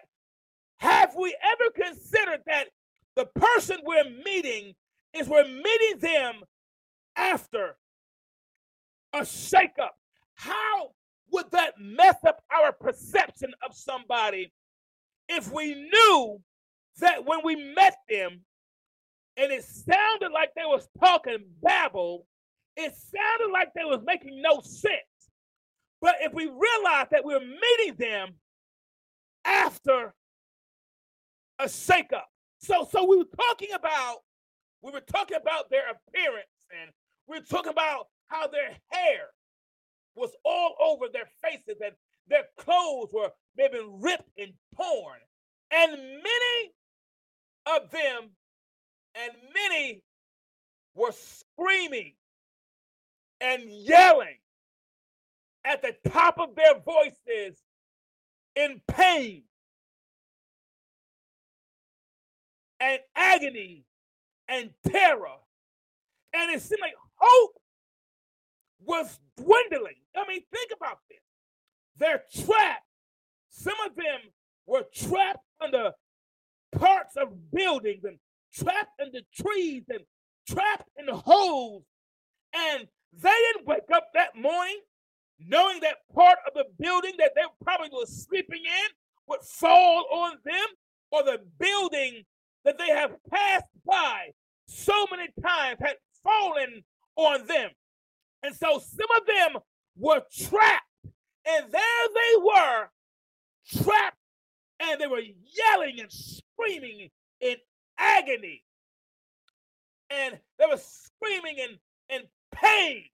have 0.79 1.15
we 1.17 1.37
ever 1.43 1.71
considered 1.71 2.41
that 2.47 2.69
the 3.15 3.27
person 3.27 3.79
we're 3.85 4.11
meeting 4.25 4.75
is 5.15 5.29
we're 5.29 5.47
meeting 5.47 5.99
them 6.01 6.35
after 7.17 7.77
a 9.13 9.21
shakeup? 9.21 9.95
How 10.35 10.91
would 11.33 11.51
that 11.53 11.75
mess 11.81 12.17
up 12.27 12.43
our 12.55 12.73
perception 12.73 13.53
of 13.67 13.75
somebody 13.75 14.53
if 15.29 15.53
we 15.53 15.75
knew 15.75 16.41
that 16.99 17.25
when 17.25 17.41
we 17.45 17.57
met 17.57 17.97
them, 18.09 18.41
and 19.37 19.53
it 19.53 19.65
sounded 19.65 20.33
like 20.33 20.51
they 20.55 20.65
was 20.65 20.89
talking 20.99 21.45
babble. 21.63 22.27
It 22.77 22.95
sounded 22.95 23.53
like 23.53 23.69
they 23.75 23.85
was 23.85 24.01
making 24.05 24.41
no 24.41 24.61
sense. 24.63 25.03
But 26.01 26.17
if 26.21 26.33
we 26.33 26.45
realize 26.45 27.09
that 27.11 27.25
we're 27.25 27.41
meeting 27.41 27.97
them 27.99 28.35
after 29.45 30.15
a 31.59 31.65
shakeup, 31.65 32.25
so 32.59 32.87
so 32.91 33.05
we 33.05 33.17
were 33.19 33.25
talking 33.37 33.73
about 33.75 34.19
we 34.83 34.93
were 34.93 35.01
talking 35.01 35.37
about 35.37 35.71
their 35.71 35.85
appearance 35.91 36.49
and 36.71 36.91
we 37.27 37.39
were 37.39 37.45
talking 37.45 37.73
about 37.73 38.07
how 38.29 38.47
their 38.47 38.71
hair 38.91 39.27
was 40.15 40.31
all 40.45 40.75
over 40.81 41.07
their 41.13 41.29
faces 41.43 41.81
and 41.85 41.95
their 42.29 42.45
clothes 42.59 43.11
were 43.13 43.31
maybe 43.57 43.79
ripped 44.01 44.31
and 44.39 44.53
torn. 44.77 45.19
And 45.71 45.93
many 45.93 46.73
of 47.67 47.91
them 47.91 48.31
and 49.15 49.33
many 49.55 50.03
were 50.95 51.13
screaming 51.13 52.15
and 53.41 53.63
yelling 53.65 54.39
at 55.65 55.83
the 55.83 55.95
top 56.11 56.39
of 56.39 56.55
their 56.55 56.81
voices 56.81 57.59
in 58.55 58.81
pain 58.89 59.43
and 62.81 63.01
agony 63.15 63.85
and 64.49 64.71
terror. 64.87 65.39
And 66.35 66.51
it 66.55 66.63
seemed 66.63 66.81
like 66.81 66.95
hope 67.17 67.53
was 68.85 69.19
dwindling. 69.37 70.01
I 70.15 70.27
mean, 70.29 70.43
think 70.53 70.71
about 70.77 70.99
this. 71.09 71.19
They're 71.99 72.23
trapped. 72.45 72.85
Some 73.49 73.77
of 73.87 73.97
them 73.97 74.21
were 74.67 74.85
trapped 74.95 75.45
under 75.61 75.93
parts 76.73 77.17
of 77.17 77.51
buildings 77.51 78.05
and 78.05 78.19
trapped 78.55 79.01
in 79.01 79.11
the 79.13 79.23
trees 79.35 79.85
and 79.89 80.01
trapped 80.49 80.89
in 80.99 81.07
the 81.07 81.17
holes. 81.17 81.85
And 82.55 82.87
they 83.13 83.31
didn't 83.53 83.67
wake 83.67 83.91
up 83.95 84.09
that 84.15 84.37
morning 84.37 84.81
knowing 85.39 85.81
that 85.81 85.97
part 86.15 86.39
of 86.47 86.55
the 86.55 86.65
building 86.79 87.13
that 87.19 87.33
they 87.35 87.43
probably 87.63 87.91
were 87.93 88.07
sleeping 88.07 88.63
in 88.65 88.89
would 89.29 89.43
fall 89.43 90.07
on 90.13 90.37
them 90.45 90.67
or 91.11 91.23
the 91.23 91.41
building 91.59 92.25
that 92.67 92.79
they 92.79 92.89
have 92.89 93.13
passed 93.31 93.65
by 93.87 94.33
so 94.67 95.07
many 95.11 95.29
times 95.43 95.79
had 95.81 95.97
fallen 96.23 96.83
on 97.15 97.47
them. 97.47 97.71
And 98.43 98.55
so 98.55 98.81
some 98.81 99.09
of 99.17 99.27
them 99.27 99.63
were 99.97 100.21
trapped, 100.37 100.85
and 101.47 101.73
there 101.73 102.07
they 102.15 102.43
were, 102.43 102.89
trapped, 103.83 104.19
and 104.81 105.01
they 105.01 105.07
were 105.07 105.23
yelling 105.23 106.01
and 106.01 106.11
screaming 106.11 107.09
in 107.41 107.57
agony. 107.99 108.63
And 110.11 110.39
they 110.59 110.67
were 110.69 110.79
screaming 110.79 111.59
in, 111.59 112.17
in 112.17 112.23
pain. 112.53 113.05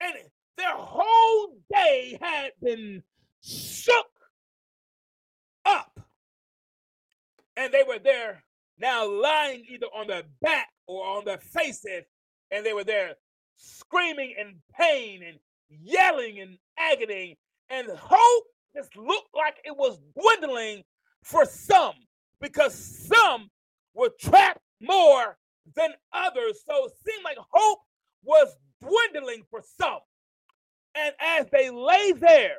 And 0.00 0.14
their 0.56 0.74
whole 0.74 1.56
day 1.72 2.16
had 2.22 2.52
been 2.62 3.02
shook 3.42 4.06
And 7.58 7.74
they 7.74 7.82
were 7.82 7.98
there 7.98 8.44
now 8.78 9.10
lying 9.10 9.64
either 9.68 9.86
on 9.86 10.06
their 10.06 10.22
back 10.40 10.68
or 10.86 11.04
on 11.04 11.24
their 11.24 11.38
faces, 11.38 12.04
and 12.52 12.64
they 12.64 12.72
were 12.72 12.84
there 12.84 13.16
screaming 13.56 14.34
in 14.40 14.54
pain 14.78 15.24
and 15.24 15.38
yelling 15.68 16.36
in 16.36 16.56
agony. 16.78 17.36
And 17.68 17.88
hope 17.88 18.44
just 18.74 18.96
looked 18.96 19.34
like 19.34 19.56
it 19.64 19.76
was 19.76 19.98
dwindling 20.16 20.84
for 21.24 21.44
some 21.44 21.94
because 22.40 22.74
some 22.74 23.50
were 23.92 24.10
trapped 24.20 24.60
more 24.80 25.36
than 25.74 25.90
others. 26.12 26.62
So 26.64 26.86
it 26.86 26.92
seemed 27.04 27.24
like 27.24 27.38
hope 27.50 27.80
was 28.22 28.54
dwindling 28.80 29.42
for 29.50 29.62
some. 29.80 29.98
And 30.94 31.12
as 31.20 31.46
they 31.50 31.70
lay 31.70 32.12
there, 32.12 32.58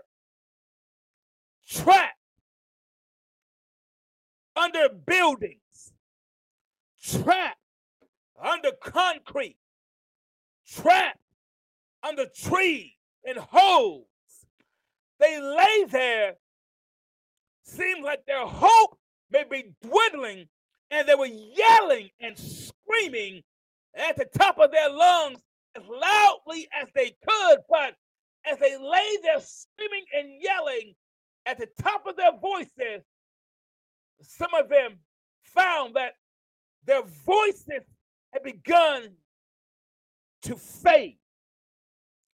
trapped 1.69 2.18
under 4.59 4.89
buildings, 4.89 5.93
trapped 7.01 7.57
under 8.41 8.71
concrete, 8.83 9.57
trapped 10.67 11.19
under 12.03 12.25
trees 12.25 12.91
and 13.25 13.37
holes, 13.37 14.05
they 15.19 15.39
lay 15.39 15.85
there. 15.89 16.33
Seems 17.63 18.03
like 18.03 18.25
their 18.25 18.45
hope 18.45 18.97
may 19.31 19.43
be 19.49 19.71
dwindling, 19.81 20.47
and 20.91 21.07
they 21.07 21.15
were 21.15 21.27
yelling 21.27 22.09
and 22.19 22.37
screaming 22.37 23.43
at 23.95 24.17
the 24.17 24.25
top 24.37 24.57
of 24.59 24.71
their 24.71 24.89
lungs 24.89 25.39
as 25.75 25.83
loudly 25.87 26.67
as 26.81 26.89
they 26.95 27.15
could, 27.27 27.59
but 27.69 27.93
as 28.49 28.57
they 28.59 28.75
lay 28.77 29.17
there 29.21 29.39
screaming 29.39 30.05
and 30.17 30.41
yelling 30.41 30.95
at 31.45 31.59
the 31.59 31.67
top 31.81 32.07
of 32.07 32.15
their 32.15 32.35
voices, 32.39 33.03
some 34.21 34.53
of 34.53 34.69
them 34.69 34.99
found 35.43 35.95
that 35.95 36.13
their 36.85 37.03
voices 37.25 37.83
had 38.33 38.43
begun 38.43 39.09
to 40.43 40.55
fade. 40.55 41.17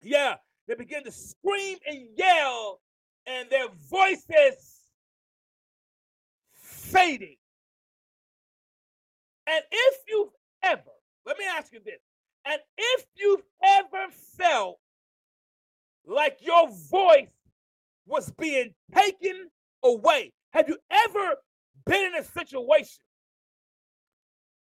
Yeah, 0.03 0.35
they 0.69 0.75
began 0.75 1.05
to 1.05 1.13
scream 1.13 1.79
and 1.87 2.07
yell, 2.17 2.81
and 3.27 3.49
their 3.51 3.69
voices 3.91 4.81
fading. 6.53 7.37
And 9.47 9.63
if 9.71 9.97
you've 10.09 10.33
ever, 10.63 10.83
let 11.27 11.39
me 11.39 11.45
ask 11.57 11.73
you 11.73 11.81
this, 11.85 12.01
and 12.47 12.61
if 12.77 13.07
you've 13.15 13.43
ever 13.63 14.07
felt 14.37 14.79
like 16.07 16.39
your 16.41 16.69
voice 16.91 17.29
was 18.07 18.31
being 18.33 18.75
taken 18.95 19.49
away. 19.83 20.33
Have 20.53 20.69
you 20.69 20.77
ever 20.91 21.37
been 21.87 22.15
in 22.15 22.15
a 22.17 22.25
situation 22.25 23.03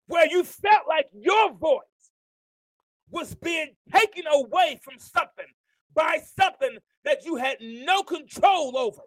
where 0.08 0.28
you 0.28 0.44
felt 0.44 0.88
like 0.88 1.08
your 1.14 1.54
voice 1.54 1.82
was 3.10 3.36
being 3.36 3.70
taken 3.94 4.24
away 4.32 4.80
from 4.84 4.96
something 4.98 5.46
by 5.94 6.20
something 6.40 6.78
that 7.06 7.26
you 7.26 7.36
had 7.36 7.58
no 7.62 8.04
control 8.04 8.78
over? 8.78 9.02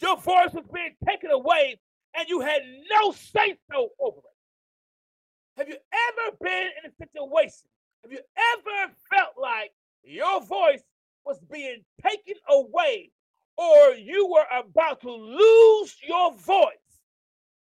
Your 0.00 0.16
voice 0.16 0.52
was 0.52 0.64
being 0.72 0.94
taken 1.06 1.30
away 1.30 1.78
and 2.16 2.28
you 2.28 2.40
had 2.40 2.62
no 2.90 3.12
say 3.12 3.56
so 3.70 3.88
over 4.00 4.18
it. 4.18 5.58
Have 5.58 5.68
you 5.68 5.76
ever 5.76 6.36
been 6.40 6.68
in 6.82 6.90
a 6.90 6.94
situation? 6.96 7.68
Have 8.02 8.12
you 8.12 8.18
ever 8.18 8.92
felt 9.10 9.34
like 9.40 9.70
your 10.02 10.40
voice 10.44 10.82
was 11.24 11.38
being 11.50 11.84
taken 12.02 12.34
away 12.48 13.10
or 13.56 13.94
you 13.94 14.28
were 14.28 14.46
about 14.52 15.00
to 15.02 15.10
lose 15.10 15.96
your 16.06 16.34
voice. 16.36 16.76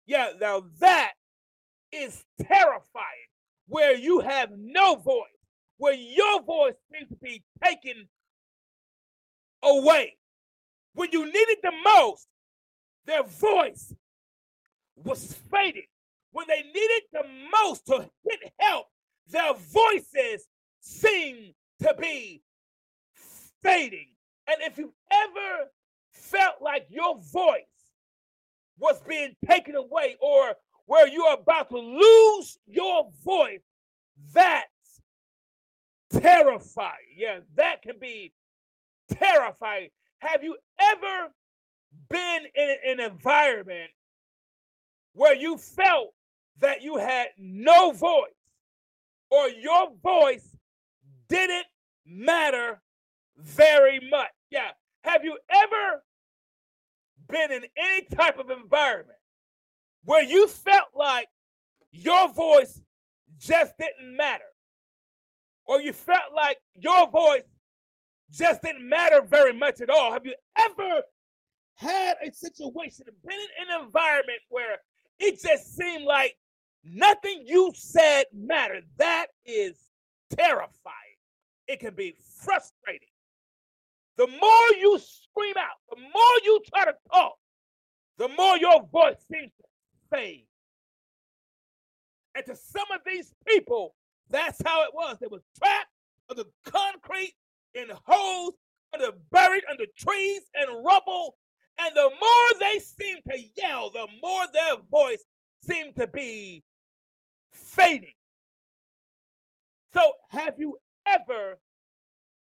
Yeah, 0.05 0.31
now 0.39 0.63
that 0.79 1.13
is 1.91 2.23
terrifying 2.41 3.05
where 3.67 3.95
you 3.95 4.19
have 4.19 4.49
no 4.57 4.95
voice, 4.95 5.25
where 5.77 5.93
your 5.93 6.41
voice 6.43 6.75
seems 6.91 7.09
to 7.09 7.15
be 7.21 7.43
taken 7.63 8.07
away. 9.63 10.17
When 10.93 11.09
you 11.11 11.25
needed 11.25 11.57
the 11.61 11.71
most, 11.83 12.27
their 13.05 13.23
voice 13.23 13.93
was 14.95 15.33
fading. 15.51 15.87
When 16.31 16.47
they 16.47 16.61
needed 16.61 17.03
the 17.11 17.23
most 17.51 17.85
to 17.87 18.09
get 18.27 18.53
help, 18.59 18.87
their 19.27 19.53
voices 19.53 20.47
seemed 20.79 21.53
to 21.81 21.95
be 21.99 22.41
fading. 23.63 24.07
And 24.47 24.57
if 24.61 24.77
you 24.77 24.93
ever 25.11 25.69
felt 26.29 26.55
like 26.61 26.87
your 26.89 27.19
voice 27.31 27.63
was 28.77 29.01
being 29.07 29.35
taken 29.47 29.75
away 29.75 30.15
or 30.21 30.55
where 30.85 31.07
you're 31.07 31.33
about 31.33 31.69
to 31.69 31.77
lose 31.77 32.57
your 32.65 33.09
voice, 33.23 33.61
that's 34.33 35.01
terrifying. 36.11 36.93
Yeah, 37.15 37.39
that 37.55 37.81
can 37.81 37.99
be 37.99 38.33
terrifying. 39.11 39.89
Have 40.19 40.43
you 40.43 40.57
ever 40.79 41.31
been 42.09 42.41
in 42.55 42.75
an 42.85 42.99
environment 42.99 43.89
where 45.13 45.35
you 45.35 45.57
felt 45.57 46.13
that 46.59 46.81
you 46.81 46.97
had 46.97 47.27
no 47.37 47.91
voice 47.91 48.31
or 49.31 49.47
your 49.49 49.91
voice 50.03 50.55
didn't 51.27 51.65
matter 52.05 52.81
very 53.37 53.99
much. 54.09 54.29
Yeah. 54.49 54.71
Have 55.03 55.23
you 55.23 55.37
ever 55.49 56.03
been 57.29 57.51
in 57.51 57.63
any 57.77 58.05
type 58.15 58.39
of 58.39 58.49
environment 58.49 59.17
where 60.03 60.23
you 60.23 60.47
felt 60.47 60.89
like 60.95 61.27
your 61.91 62.31
voice 62.33 62.81
just 63.39 63.73
didn't 63.77 64.15
matter? 64.15 64.43
Or 65.65 65.79
you 65.79 65.93
felt 65.93 66.33
like 66.35 66.57
your 66.73 67.09
voice 67.09 67.43
just 68.31 68.61
didn't 68.61 68.87
matter 68.87 69.21
very 69.21 69.53
much 69.53 69.81
at 69.81 69.89
all? 69.89 70.11
Have 70.11 70.25
you 70.25 70.33
ever 70.57 71.03
had 71.79 72.15
a 72.25 72.31
situation, 72.31 73.05
been 73.25 73.37
in 73.61 73.73
an 73.73 73.85
environment 73.85 74.39
where 74.49 74.77
it 75.17 75.41
just 75.41 75.75
seemed 75.77 76.03
like 76.03 76.35
nothing 76.83 77.43
you 77.45 77.71
said 77.75 78.25
mattered. 78.33 78.83
That 78.97 79.27
is 79.45 79.77
terrifying. 80.29 80.95
It 81.67 81.79
can 81.79 81.93
be 81.93 82.15
frustrating. 82.43 83.08
The 84.19 84.27
more 84.27 84.67
you 84.77 84.99
scream 84.99 85.55
out, 85.57 85.77
the 85.89 85.95
more 85.95 86.35
you 86.43 86.59
try 86.75 86.83
to 86.83 86.93
talk, 87.09 87.35
the 88.17 88.27
more 88.27 88.57
your 88.57 88.85
voice 88.91 89.15
seems 89.31 89.49
to 89.61 89.63
fade. 90.11 90.45
And 92.35 92.45
to 92.47 92.53
some 92.57 92.91
of 92.93 92.99
these 93.05 93.33
people, 93.47 93.95
that's 94.29 94.61
how 94.65 94.83
it 94.83 94.89
was. 94.93 95.15
They 95.21 95.27
were 95.27 95.41
trapped 95.57 95.93
under 96.29 96.43
concrete, 96.65 97.33
in 97.73 97.87
holes, 98.05 98.55
under 98.93 99.13
buried 99.31 99.63
under 99.71 99.85
trees 99.97 100.41
and 100.53 100.85
rubble. 100.85 101.37
And 101.79 101.95
the 101.95 102.09
more 102.19 102.59
they 102.59 102.79
seemed 102.79 103.21
to 103.31 103.39
yell, 103.55 103.89
the 103.89 104.07
more 104.21 104.43
their 104.51 104.75
voice 104.91 105.23
seemed 105.61 105.95
to 105.95 106.07
be 106.07 106.61
fading. 107.53 108.15
So, 109.93 110.11
have 110.27 110.55
you 110.57 110.77
ever 111.07 111.57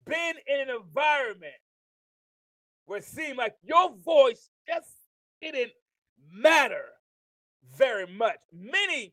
been 0.06 0.34
in 0.46 0.70
an 0.70 0.74
environment 0.74 1.52
where 2.86 2.98
it 2.98 3.04
seemed 3.04 3.38
like 3.38 3.54
your 3.62 3.94
voice 4.04 4.50
just 4.66 4.88
didn't 5.40 5.72
matter 6.32 6.84
very 7.76 8.06
much? 8.06 8.38
Many, 8.52 9.12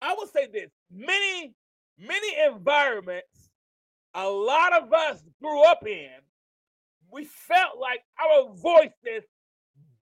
I 0.00 0.14
will 0.14 0.26
say 0.26 0.48
this, 0.52 0.70
many, 0.90 1.54
many 1.98 2.36
environments 2.46 3.50
a 4.14 4.28
lot 4.28 4.74
of 4.74 4.92
us 4.92 5.22
grew 5.40 5.62
up 5.64 5.86
in, 5.86 6.10
we 7.10 7.24
felt 7.24 7.78
like 7.80 8.00
our 8.20 8.54
voices 8.54 9.24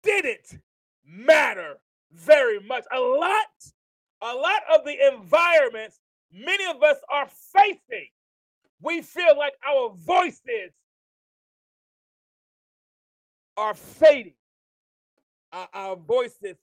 didn't 0.03 0.59
matter 1.05 1.75
very 2.11 2.59
much. 2.59 2.83
A 2.93 2.99
lot, 2.99 3.47
a 4.21 4.33
lot 4.33 4.61
of 4.73 4.85
the 4.85 4.95
environments 5.13 5.99
many 6.33 6.65
of 6.65 6.81
us 6.81 6.97
are 7.09 7.27
facing, 7.53 8.07
we 8.81 9.01
feel 9.01 9.37
like 9.37 9.53
our 9.67 9.93
voices 9.95 10.71
are 13.57 13.73
fading. 13.73 14.33
Our, 15.51 15.67
our 15.73 15.95
voices, 15.95 16.55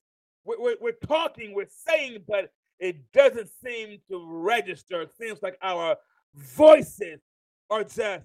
we're, 0.45 0.77
we're, 0.81 0.93
talking, 0.93 1.55
we're 1.55 1.67
saying, 1.87 2.25
but 2.27 2.53
it 2.79 3.13
doesn't 3.13 3.49
seem 3.63 3.99
to 4.11 4.25
register. 4.27 5.03
It 5.03 5.11
seems 5.19 5.43
like 5.43 5.59
our 5.63 5.97
voices 6.35 7.21
are 7.69 7.85
just 7.85 8.25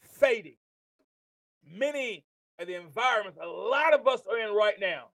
fading. 0.00 0.56
Many 1.68 2.24
of 2.58 2.66
the 2.66 2.74
environments 2.74 3.38
a 3.42 3.46
lot 3.46 3.94
of 3.94 4.06
us 4.06 4.22
are 4.30 4.38
in 4.38 4.54
right 4.54 4.80
now, 4.80 5.08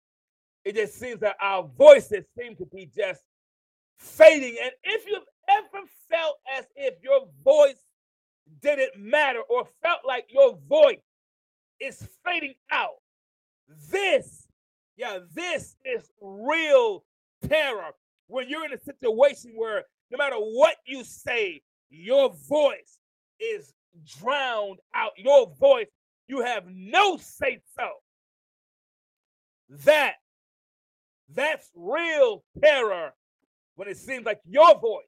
it 0.65 0.75
just 0.75 0.99
seems 0.99 1.21
that 1.21 1.37
our 1.41 1.67
voices 1.77 2.25
seem 2.37 2.55
to 2.57 2.65
be 2.65 2.89
just 2.95 3.21
fading. 3.97 4.57
And 4.61 4.71
if 4.83 5.07
you've 5.07 5.23
ever 5.47 5.85
felt 6.09 6.35
as 6.57 6.65
if 6.75 6.95
your 7.01 7.27
voice 7.43 7.81
didn't 8.61 8.97
matter 8.97 9.41
or 9.49 9.67
felt 9.81 9.99
like 10.05 10.25
your 10.29 10.57
voice 10.67 10.99
is 11.79 12.07
fading 12.25 12.55
out, 12.71 12.95
this, 13.91 14.47
yeah, 14.97 15.19
this 15.33 15.75
is 15.85 16.11
real 16.21 17.03
terror. 17.47 17.91
When 18.27 18.49
you're 18.49 18.65
in 18.65 18.73
a 18.73 18.79
situation 18.79 19.53
where 19.55 19.85
no 20.11 20.17
matter 20.17 20.35
what 20.35 20.75
you 20.85 21.03
say, 21.03 21.61
your 21.89 22.33
voice 22.47 22.99
is 23.39 23.73
drowned 24.05 24.79
out. 24.93 25.11
Your 25.17 25.53
voice, 25.59 25.87
you 26.27 26.41
have 26.41 26.63
no 26.67 27.17
say 27.17 27.61
so. 27.75 27.89
That, 29.85 30.15
that's 31.33 31.69
real 31.75 32.43
terror 32.61 33.13
when 33.75 33.87
it 33.87 33.97
seems 33.97 34.25
like 34.25 34.41
your 34.45 34.79
voice 34.79 35.03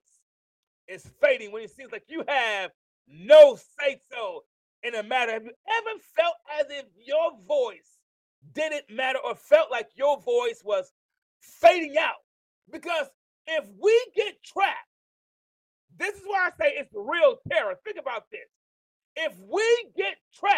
is 0.88 1.05
fading, 1.21 1.51
when 1.51 1.63
it 1.63 1.71
seems 1.71 1.91
like 1.91 2.05
you 2.07 2.23
have 2.27 2.71
no 3.07 3.57
say 3.79 3.99
so 4.12 4.43
in 4.83 4.95
a 4.95 5.03
matter. 5.03 5.33
Have 5.33 5.45
you 5.45 5.51
ever 5.51 5.99
felt 6.15 6.35
as 6.59 6.65
if 6.69 6.85
your 7.05 7.31
voice 7.47 7.99
didn't 8.53 8.89
matter 8.89 9.19
or 9.23 9.35
felt 9.35 9.71
like 9.71 9.89
your 9.95 10.19
voice 10.21 10.61
was 10.63 10.91
fading 11.39 11.95
out? 11.99 12.15
Because 12.71 13.07
if 13.47 13.65
we 13.79 14.05
get 14.15 14.41
trapped 14.43 14.87
this 16.01 16.15
is 16.15 16.21
why 16.25 16.49
I 16.49 16.49
say 16.59 16.73
it's 16.77 16.91
real 16.95 17.37
terror. 17.49 17.75
Think 17.83 17.97
about 17.99 18.23
this. 18.31 18.47
If 19.15 19.33
we 19.39 19.63
get 19.95 20.15
trapped 20.33 20.57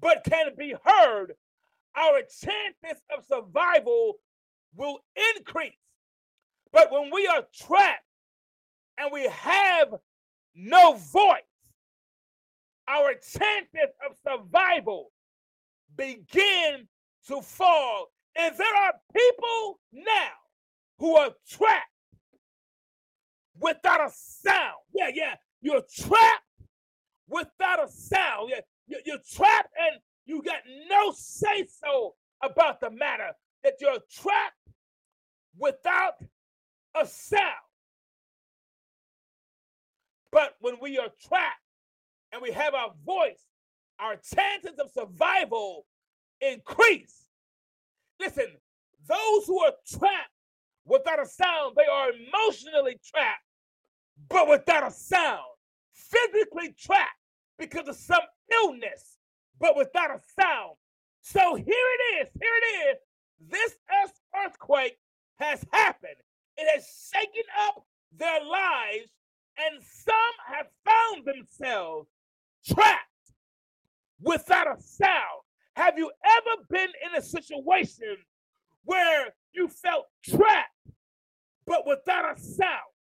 but 0.00 0.24
can 0.28 0.48
be 0.58 0.74
heard, 0.84 1.34
our 1.96 2.20
chances 2.20 3.02
of 3.16 3.24
survival 3.24 4.14
will 4.74 4.98
increase. 5.36 5.78
But 6.72 6.90
when 6.90 7.10
we 7.12 7.26
are 7.26 7.44
trapped 7.54 8.02
and 8.98 9.10
we 9.12 9.28
have 9.28 9.94
no 10.54 10.94
voice, 10.94 11.42
our 12.88 13.14
chances 13.14 13.94
of 14.08 14.16
survival 14.26 15.12
begin 15.96 16.88
to 17.28 17.42
fall. 17.42 18.08
And 18.36 18.54
there 18.56 18.76
are 18.76 18.92
people 19.14 19.80
now 19.92 20.32
who 20.98 21.16
are 21.16 21.30
trapped 21.48 21.84
without 23.60 24.00
a 24.00 24.10
sound. 24.12 24.76
Yeah, 24.94 25.10
yeah. 25.12 25.34
You're 25.60 25.82
trapped 25.98 26.44
without 27.28 27.84
a 27.84 27.90
sound. 27.90 28.50
Yeah, 28.50 28.98
you're 29.04 29.18
trapped 29.32 29.72
and 29.78 30.00
you 30.26 30.42
got 30.42 30.60
no 30.88 31.12
say 31.16 31.66
so 31.66 32.14
about 32.42 32.80
the 32.80 32.90
matter. 32.90 33.30
That 33.64 33.74
you're 33.80 33.98
trapped 34.10 34.54
without 35.58 36.14
a 36.94 37.06
sound. 37.06 37.42
But 40.30 40.54
when 40.60 40.76
we 40.80 40.98
are 40.98 41.08
trapped 41.26 41.65
and 42.36 42.42
we 42.42 42.52
have 42.52 42.74
our 42.74 42.92
voice, 43.06 43.40
our 43.98 44.16
chances 44.16 44.78
of 44.78 44.90
survival 44.92 45.86
increase. 46.42 47.24
Listen, 48.20 48.48
those 49.08 49.46
who 49.46 49.58
are 49.64 49.72
trapped 49.88 50.30
without 50.84 51.22
a 51.22 51.26
sound, 51.26 51.76
they 51.76 51.90
are 51.90 52.10
emotionally 52.10 53.00
trapped 53.02 53.40
but 54.28 54.48
without 54.48 54.86
a 54.86 54.90
sound, 54.90 55.40
physically 55.92 56.74
trapped 56.78 57.10
because 57.58 57.88
of 57.88 57.96
some 57.96 58.20
illness, 58.52 59.18
but 59.58 59.76
without 59.76 60.10
a 60.10 60.20
sound. 60.38 60.76
So 61.22 61.54
here 61.54 61.66
it 61.68 62.20
is, 62.20 62.28
here 62.38 62.50
it 62.62 62.90
is. 62.90 62.98
This 63.50 63.74
earthquake 64.44 64.98
has 65.38 65.64
happened. 65.72 66.16
It 66.56 66.68
has 66.74 66.86
shaken 67.12 67.42
up 67.66 67.84
their 68.16 68.42
lives, 68.44 69.10
and 69.58 69.82
some 69.82 70.16
have 70.46 70.66
found 70.84 71.26
themselves 71.26 72.08
trapped 72.66 73.02
without 74.20 74.66
a 74.66 74.80
sound. 74.80 75.42
Have 75.74 75.98
you 75.98 76.10
ever 76.24 76.62
been 76.70 76.88
in 77.06 77.18
a 77.18 77.22
situation 77.22 78.16
where 78.84 79.34
you 79.52 79.68
felt 79.68 80.06
trapped, 80.24 80.70
but 81.66 81.86
without 81.86 82.36
a 82.36 82.40
sound? 82.40 82.92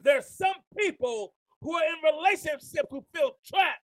There's 0.00 0.28
some 0.36 0.54
people 0.78 1.34
who 1.60 1.74
are 1.74 1.82
in 1.84 2.14
relationships 2.14 2.86
who 2.90 3.04
feel 3.14 3.32
trapped 3.44 3.80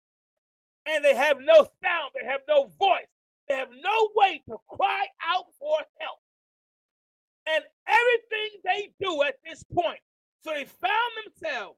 and 0.88 1.04
they 1.04 1.16
have 1.16 1.38
no 1.40 1.68
sound, 1.84 2.12
they 2.20 2.28
have 2.28 2.42
no 2.48 2.72
voice, 2.80 3.08
they 3.48 3.56
have 3.56 3.70
no 3.70 4.10
way 4.16 4.42
to 4.50 4.58
cry 4.68 5.06
out 5.26 5.46
for 5.60 5.78
help. 6.00 6.20
And 7.50 7.64
everything 7.88 8.60
they 8.64 8.94
do 9.00 9.22
at 9.24 9.36
this 9.46 9.64
point, 9.74 10.00
so 10.44 10.52
they 10.52 10.66
found 10.66 11.12
themselves 11.26 11.78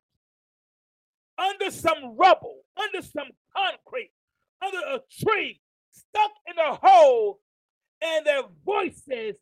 under 1.37 1.71
some 1.71 2.15
rubble, 2.17 2.58
under 2.99 3.07
some 3.07 3.29
concrete, 3.55 4.11
under 4.61 4.77
a 4.77 4.99
tree, 5.23 5.59
stuck 5.91 6.31
in 6.47 6.57
a 6.57 6.79
hole, 6.81 7.39
and 8.01 8.25
their 8.25 8.43
voices 8.65 9.35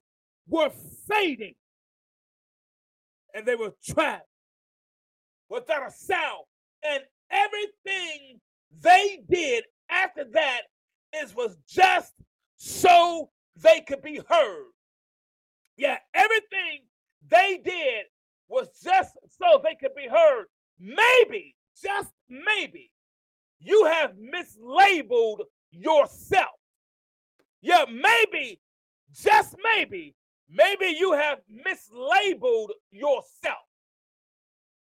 were 0.47 0.71
fading. 1.09 1.55
And 3.33 3.45
they 3.45 3.55
were 3.55 3.73
trapped 3.87 4.27
without 5.49 5.87
a 5.87 5.91
sound. 5.91 6.45
And 6.83 7.03
everything 7.29 8.39
they 8.81 9.19
did 9.29 9.65
after 9.89 10.23
that 10.33 10.61
is 11.15 11.35
was 11.35 11.57
just 11.67 12.13
so 12.57 13.29
they 13.55 13.81
could 13.81 14.01
be 14.01 14.21
heard. 14.27 14.71
Yeah, 15.77 15.97
everything 16.13 16.85
they 17.29 17.61
did 17.63 18.05
was 18.47 18.69
just 18.83 19.17
so 19.29 19.61
they 19.63 19.75
could 19.75 19.93
be 19.95 20.07
heard. 20.07 20.45
Maybe, 20.79 21.55
just 21.83 22.11
maybe, 22.29 22.91
you 23.59 23.85
have 23.85 24.11
mislabeled 24.15 25.41
yourself. 25.71 26.47
Yeah, 27.61 27.85
maybe, 27.91 28.59
just 29.13 29.55
maybe, 29.63 30.15
maybe 30.49 30.95
you 30.97 31.13
have 31.13 31.39
mislabeled 31.65 32.69
yourself 32.91 33.67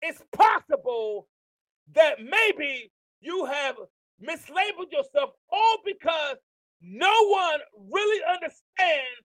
it's 0.05 0.21
possible 0.31 1.27
that 1.93 2.15
maybe 2.19 2.91
you 3.21 3.45
have 3.45 3.75
mislabeled 4.23 4.91
yourself 4.91 5.31
all 5.51 5.77
because 5.83 6.37
no 6.81 7.13
one 7.27 7.59
really 7.91 8.21
understands 8.31 9.25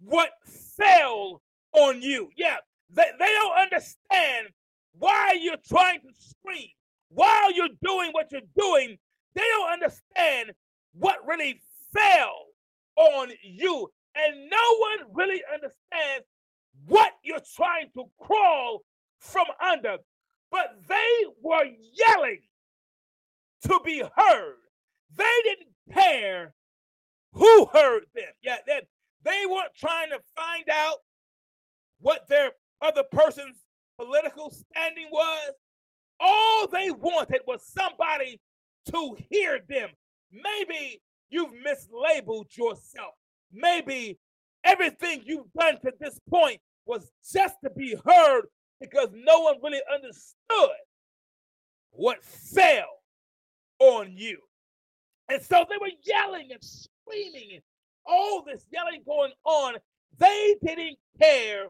what 0.00 0.30
fail 0.76 1.40
on 1.72 2.02
you. 2.02 2.30
Yeah, 2.36 2.56
they, 2.90 3.04
they 3.18 3.26
don't 3.26 3.58
understand 3.58 4.48
why 4.98 5.38
you're 5.40 5.56
trying 5.68 6.00
to 6.00 6.08
scream, 6.14 6.68
while 7.16 7.50
you're 7.50 7.68
doing 7.82 8.10
what 8.12 8.30
you're 8.30 8.42
doing. 8.56 8.98
They 9.34 9.42
don't 9.42 9.72
understand 9.72 10.52
what 10.92 11.26
really 11.26 11.62
fell 11.92 12.44
on 12.96 13.30
you. 13.42 13.88
And 14.14 14.50
no 14.50 14.76
one 14.78 15.14
really 15.14 15.42
understands 15.52 16.26
what 16.86 17.12
you're 17.22 17.40
trying 17.54 17.88
to 17.94 18.04
crawl 18.20 18.82
from 19.18 19.46
under. 19.60 19.96
But 20.50 20.76
they 20.88 21.24
were 21.42 21.64
yelling 21.94 22.42
to 23.62 23.80
be 23.84 24.02
heard. 24.14 24.56
They 25.16 25.40
didn't 25.44 25.74
care 25.92 26.54
who 27.32 27.66
heard 27.72 28.04
them. 28.14 28.24
Yeah, 28.42 28.58
they, 28.66 28.80
they 29.24 29.44
weren't 29.46 29.74
trying 29.74 30.10
to 30.10 30.20
find 30.36 30.64
out 30.70 30.98
what 32.00 32.28
their 32.28 32.50
other 32.82 33.04
person's 33.10 33.56
political 33.98 34.50
standing 34.50 35.08
was. 35.10 35.52
All 36.20 36.66
they 36.68 36.90
wanted 36.90 37.40
was 37.46 37.62
somebody 37.64 38.40
to 38.92 39.16
hear 39.30 39.60
them. 39.68 39.90
Maybe 40.32 41.00
you've 41.30 41.52
mislabeled 41.66 42.56
yourself. 42.56 43.14
Maybe 43.52 44.18
everything 44.64 45.22
you've 45.24 45.52
done 45.58 45.78
to 45.80 45.92
this 46.00 46.18
point 46.28 46.60
was 46.84 47.10
just 47.32 47.56
to 47.64 47.70
be 47.70 47.96
heard 48.04 48.46
because 48.80 49.08
no 49.14 49.40
one 49.40 49.56
really 49.62 49.82
understood 49.92 50.76
what 51.90 52.22
fell 52.24 53.02
on 53.78 54.12
you. 54.16 54.38
And 55.28 55.42
so 55.42 55.64
they 55.68 55.76
were 55.80 55.90
yelling 56.02 56.48
and 56.52 56.62
screaming 56.62 57.50
and 57.54 57.62
all 58.04 58.44
this 58.44 58.64
yelling 58.70 59.02
going 59.04 59.32
on. 59.44 59.74
They 60.18 60.56
didn't 60.64 60.98
care 61.20 61.66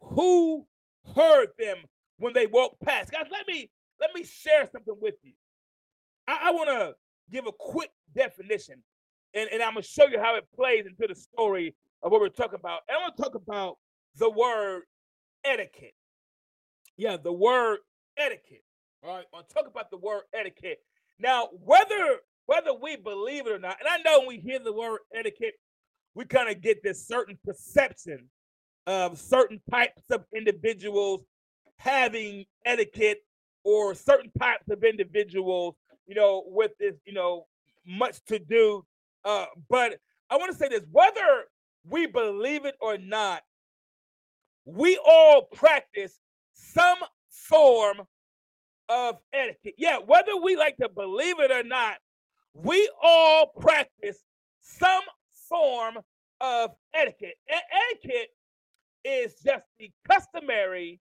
who 0.00 0.66
heard 1.14 1.48
them 1.58 1.76
when 2.20 2.34
they 2.34 2.46
walk 2.46 2.76
past. 2.84 3.10
Guys, 3.10 3.26
let 3.32 3.48
me 3.48 3.70
let 3.98 4.10
me 4.14 4.24
share 4.24 4.68
something 4.70 4.94
with 5.00 5.14
you. 5.22 5.32
I, 6.28 6.38
I 6.44 6.50
want 6.52 6.68
to 6.68 6.94
give 7.30 7.46
a 7.46 7.52
quick 7.52 7.90
definition, 8.14 8.82
and, 9.34 9.48
and 9.52 9.62
I'm 9.62 9.74
gonna 9.74 9.82
show 9.82 10.06
you 10.06 10.20
how 10.20 10.36
it 10.36 10.44
plays 10.54 10.86
into 10.86 11.12
the 11.12 11.18
story 11.18 11.74
of 12.02 12.12
what 12.12 12.20
we're 12.20 12.28
talking 12.28 12.58
about. 12.58 12.80
And 12.88 12.96
I 12.96 13.00
want 13.00 13.16
to 13.16 13.22
talk 13.22 13.34
about 13.34 13.76
the 14.16 14.30
word 14.30 14.82
etiquette. 15.44 15.94
Yeah, 16.96 17.16
the 17.16 17.32
word 17.32 17.78
etiquette. 18.16 18.64
All 19.02 19.16
right, 19.16 19.24
I'll 19.34 19.42
talk 19.42 19.66
about 19.66 19.90
the 19.90 19.98
word 19.98 20.22
etiquette. 20.34 20.78
Now, 21.18 21.48
whether 21.64 22.18
whether 22.46 22.74
we 22.74 22.96
believe 22.96 23.46
it 23.46 23.52
or 23.52 23.58
not, 23.58 23.76
and 23.80 23.88
I 23.88 23.98
know 24.02 24.20
when 24.20 24.28
we 24.28 24.38
hear 24.38 24.58
the 24.58 24.72
word 24.72 25.00
etiquette, 25.14 25.54
we 26.14 26.24
kind 26.26 26.50
of 26.50 26.60
get 26.60 26.82
this 26.82 27.06
certain 27.06 27.38
perception 27.44 28.28
of 28.86 29.18
certain 29.18 29.60
types 29.70 30.02
of 30.10 30.24
individuals 30.34 31.22
having 31.80 32.44
etiquette 32.66 33.22
or 33.64 33.94
certain 33.94 34.30
types 34.38 34.68
of 34.70 34.84
individuals, 34.84 35.74
you 36.06 36.14
know, 36.14 36.44
with 36.46 36.72
this, 36.78 36.94
you 37.06 37.14
know, 37.14 37.46
much 37.86 38.22
to 38.26 38.38
do. 38.38 38.84
Uh, 39.24 39.46
but 39.70 39.98
I 40.28 40.36
want 40.36 40.52
to 40.52 40.58
say 40.58 40.68
this 40.68 40.84
whether 40.92 41.44
we 41.88 42.06
believe 42.06 42.66
it 42.66 42.76
or 42.80 42.98
not, 42.98 43.42
we 44.66 45.00
all 45.04 45.42
practice 45.42 46.20
some 46.52 46.98
form 47.30 48.02
of 48.90 49.16
etiquette. 49.32 49.74
Yeah, 49.78 49.98
whether 50.04 50.36
we 50.36 50.56
like 50.56 50.76
to 50.78 50.88
believe 50.90 51.40
it 51.40 51.50
or 51.50 51.62
not, 51.62 51.96
we 52.52 52.90
all 53.02 53.52
practice 53.58 54.18
some 54.60 55.02
form 55.48 55.96
of 56.42 56.72
etiquette. 56.92 57.36
E- 57.50 57.92
etiquette 57.92 58.28
is 59.02 59.34
just 59.42 59.64
the 59.78 59.90
customary 60.06 61.00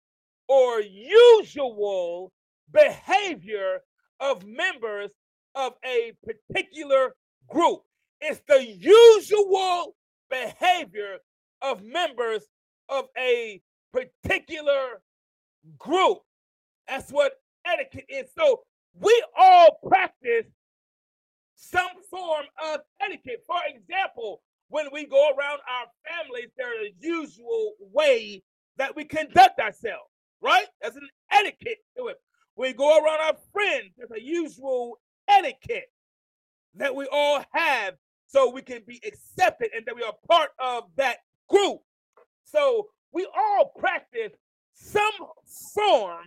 or 0.48 0.80
usual 0.80 2.32
behavior 2.72 3.80
of 4.20 4.44
members 4.46 5.10
of 5.54 5.74
a 5.84 6.12
particular 6.24 7.14
group. 7.48 7.80
It's 8.20 8.40
the 8.48 8.64
usual 8.64 9.94
behavior 10.30 11.18
of 11.62 11.82
members 11.82 12.42
of 12.88 13.06
a 13.16 13.60
particular 13.92 15.02
group. 15.78 16.18
That's 16.88 17.10
what 17.10 17.34
etiquette 17.66 18.06
is. 18.08 18.30
So 18.36 18.62
we 19.00 19.22
all 19.36 19.78
practice 19.86 20.46
some 21.54 22.02
form 22.10 22.46
of 22.64 22.80
etiquette. 23.00 23.42
For 23.46 23.60
example, 23.68 24.42
when 24.68 24.86
we 24.92 25.06
go 25.06 25.30
around 25.30 25.60
our 25.68 25.86
families, 26.06 26.50
there's 26.56 26.88
a 26.88 26.94
usual 27.00 27.72
way 27.80 28.42
that 28.76 28.94
we 28.94 29.04
conduct 29.04 29.58
ourselves, 29.58 30.10
right? 30.40 30.66
There's 30.80 30.96
an 30.96 31.08
etiquette 31.30 31.78
to 31.96 32.08
it. 32.08 32.16
We 32.56 32.72
go 32.72 32.98
around 32.98 33.20
our 33.20 33.36
friends, 33.52 33.92
there's 33.96 34.10
a 34.10 34.22
usual 34.22 34.98
etiquette 35.28 35.90
that 36.74 36.94
we 36.94 37.06
all 37.10 37.44
have 37.52 37.94
so 38.26 38.50
we 38.50 38.62
can 38.62 38.82
be 38.86 39.00
accepted 39.06 39.70
and 39.74 39.84
that 39.86 39.96
we 39.96 40.02
are 40.02 40.14
part 40.28 40.50
of 40.58 40.84
that 40.96 41.18
group. 41.48 41.78
So 42.44 42.88
we 43.12 43.26
all 43.36 43.72
practice 43.78 44.32
some 44.74 45.12
form 45.74 46.26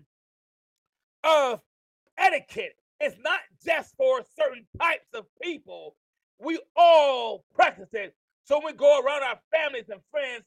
of 1.24 1.62
etiquette. 2.18 2.76
It's 3.00 3.18
not 3.24 3.40
just 3.66 3.96
for 3.96 4.22
certain 4.38 4.66
types 4.80 5.08
of 5.14 5.26
people. 5.42 5.96
We 6.40 6.60
all 6.76 7.46
practice 7.54 7.90
it. 7.94 8.16
So 8.44 8.62
we 8.64 8.74
go 8.74 9.00
around 9.02 9.24
our 9.24 9.40
families 9.52 9.90
and 9.90 10.02
friends, 10.10 10.44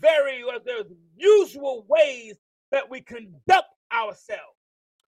very 0.00 0.42
uh, 0.42 0.58
there's 0.64 0.92
usual 1.16 1.86
ways 1.88 2.36
that 2.70 2.90
we 2.90 3.00
conduct 3.00 3.68
ourselves. 3.92 4.56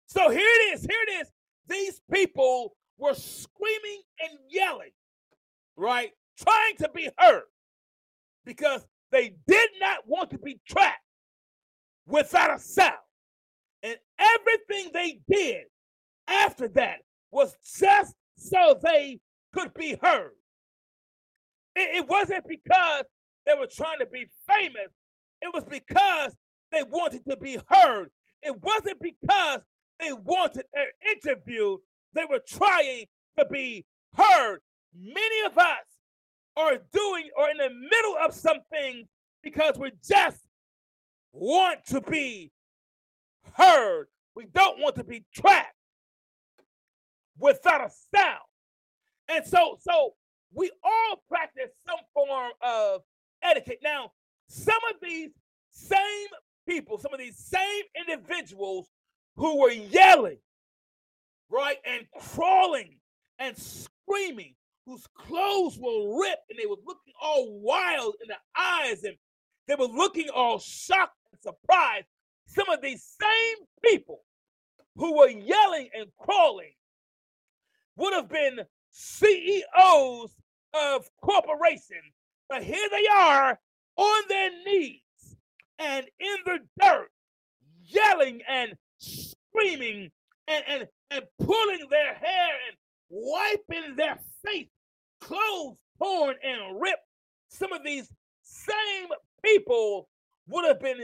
So 0.08 0.30
here 0.30 0.40
it 0.40 0.74
is. 0.74 0.82
Here 0.82 1.00
it 1.08 1.22
is. 1.22 1.32
These 1.68 2.02
people 2.12 2.76
were 2.98 3.14
screaming 3.14 4.02
and 4.22 4.32
yelling, 4.50 4.92
right? 5.76 6.12
Trying 6.38 6.76
to 6.80 6.90
be 6.94 7.10
heard 7.18 7.44
because 8.46 8.86
they 9.12 9.36
did 9.48 9.70
not 9.80 10.00
want 10.08 10.32
to 10.32 10.38
be 10.38 10.60
trapped 10.68 10.98
without 12.08 12.56
a 12.56 12.60
sound. 12.60 12.94
And 13.84 13.98
everything 14.20 14.92
they 14.94 15.20
did 15.30 15.64
after 16.28 16.68
that 16.70 17.00
was 17.32 17.56
just 17.80 18.16
so 18.38 18.80
they 18.82 19.20
could 19.54 19.74
be 19.74 19.98
heard. 20.02 20.32
It, 21.76 21.98
it 21.98 22.10
wasn't 22.10 22.48
because 22.48 23.06
they 23.46 23.54
were 23.58 23.68
trying 23.68 24.00
to 24.00 24.06
be 24.06 24.26
famous, 24.48 24.92
it 25.42 25.54
was 25.54 25.64
because 25.66 26.34
they 26.74 26.84
wanted 26.84 27.24
to 27.30 27.38
be 27.38 27.60
heard. 27.70 28.10
It 28.42 28.62
wasn't 28.62 29.00
because 29.02 29.62
they 30.00 30.12
wanted 30.12 30.66
an 30.74 30.88
interview, 31.12 31.78
they 32.14 32.26
were 32.30 32.42
trying 32.46 33.06
to 33.38 33.46
be 33.46 33.86
heard. 34.16 34.60
Many 34.96 35.46
of 35.46 35.58
us 35.58 35.86
are 36.58 36.78
doing 36.92 37.30
or 37.38 37.50
in 37.50 37.58
the 37.58 37.70
middle 37.70 38.16
of 38.24 38.34
something 38.34 39.08
because 39.42 39.78
we 39.78 39.92
just 40.04 40.40
want 41.32 41.86
to 41.88 42.02
be 42.02 42.52
heard. 43.56 44.08
We 44.36 44.46
don't 44.54 44.80
want 44.80 44.96
to 44.96 45.04
be 45.04 45.26
trapped 45.34 45.76
without 47.40 47.82
a 47.82 47.90
sound. 48.16 48.40
And 49.30 49.46
so, 49.46 49.78
so 49.82 50.14
we 50.54 50.72
all 50.84 51.24
practice 51.30 51.72
some 51.88 52.00
form 52.14 52.52
of 52.62 53.02
etiquette. 53.42 53.80
Now, 53.84 54.12
some 54.48 54.80
of 54.90 54.98
these 55.02 55.32
same 55.72 56.28
people, 56.68 56.98
some 56.98 57.14
of 57.14 57.20
these 57.20 57.38
same 57.38 57.84
individuals 58.08 58.88
who 59.36 59.60
were 59.60 59.72
yelling, 59.72 60.38
right, 61.50 61.78
and 61.86 62.06
crawling 62.20 62.98
and 63.40 63.58
screaming, 63.58 64.56
whose 64.86 65.06
clothes 65.16 65.78
were 65.80 66.20
ripped 66.22 66.50
and 66.50 66.60
they 66.60 66.66
were 66.66 66.78
looking 66.86 67.14
all 67.22 67.60
wild 67.62 68.16
in 68.22 68.28
the 68.28 68.60
eyes 68.60 69.04
and 69.04 69.16
they 69.68 69.76
were 69.76 69.86
looking 69.86 70.30
all 70.30 70.60
shocked 70.60 71.18
and 71.32 71.42
surprised. 71.42 72.06
Some 72.46 72.70
of 72.70 72.82
these 72.82 73.04
same 73.20 73.66
people 73.84 74.22
who 74.96 75.18
were 75.18 75.30
yelling 75.30 75.90
and 75.98 76.08
crawling 76.20 76.74
would 77.96 78.14
have 78.14 78.30
been 78.30 78.60
CEOs 78.92 80.32
of 80.74 81.10
corporations. 81.22 82.14
But 82.50 82.64
here 82.64 82.90
they 82.92 83.08
are 83.08 83.60
on 83.96 84.24
their 84.28 84.50
knees 84.66 85.03
and 85.80 86.06
in 86.20 86.36
the 86.46 86.60
dirt, 86.80 87.10
yelling 87.84 88.42
and 88.48 88.74
screaming 88.98 90.12
and, 90.48 90.64
and, 90.68 90.88
and 91.12 91.24
pulling 91.40 91.88
their 91.90 92.14
hair 92.16 92.50
and 92.68 92.78
wiping 93.10 93.96
their 93.96 94.18
face, 94.46 94.70
clothes 95.20 95.78
torn 96.04 96.36
and 96.44 96.80
ripped. 96.80 97.06
Some 97.50 97.72
of 97.74 97.84
these 97.84 98.12
same 98.44 99.08
people 99.44 100.10
would 100.48 100.66
have 100.66 100.80
been 100.80 100.98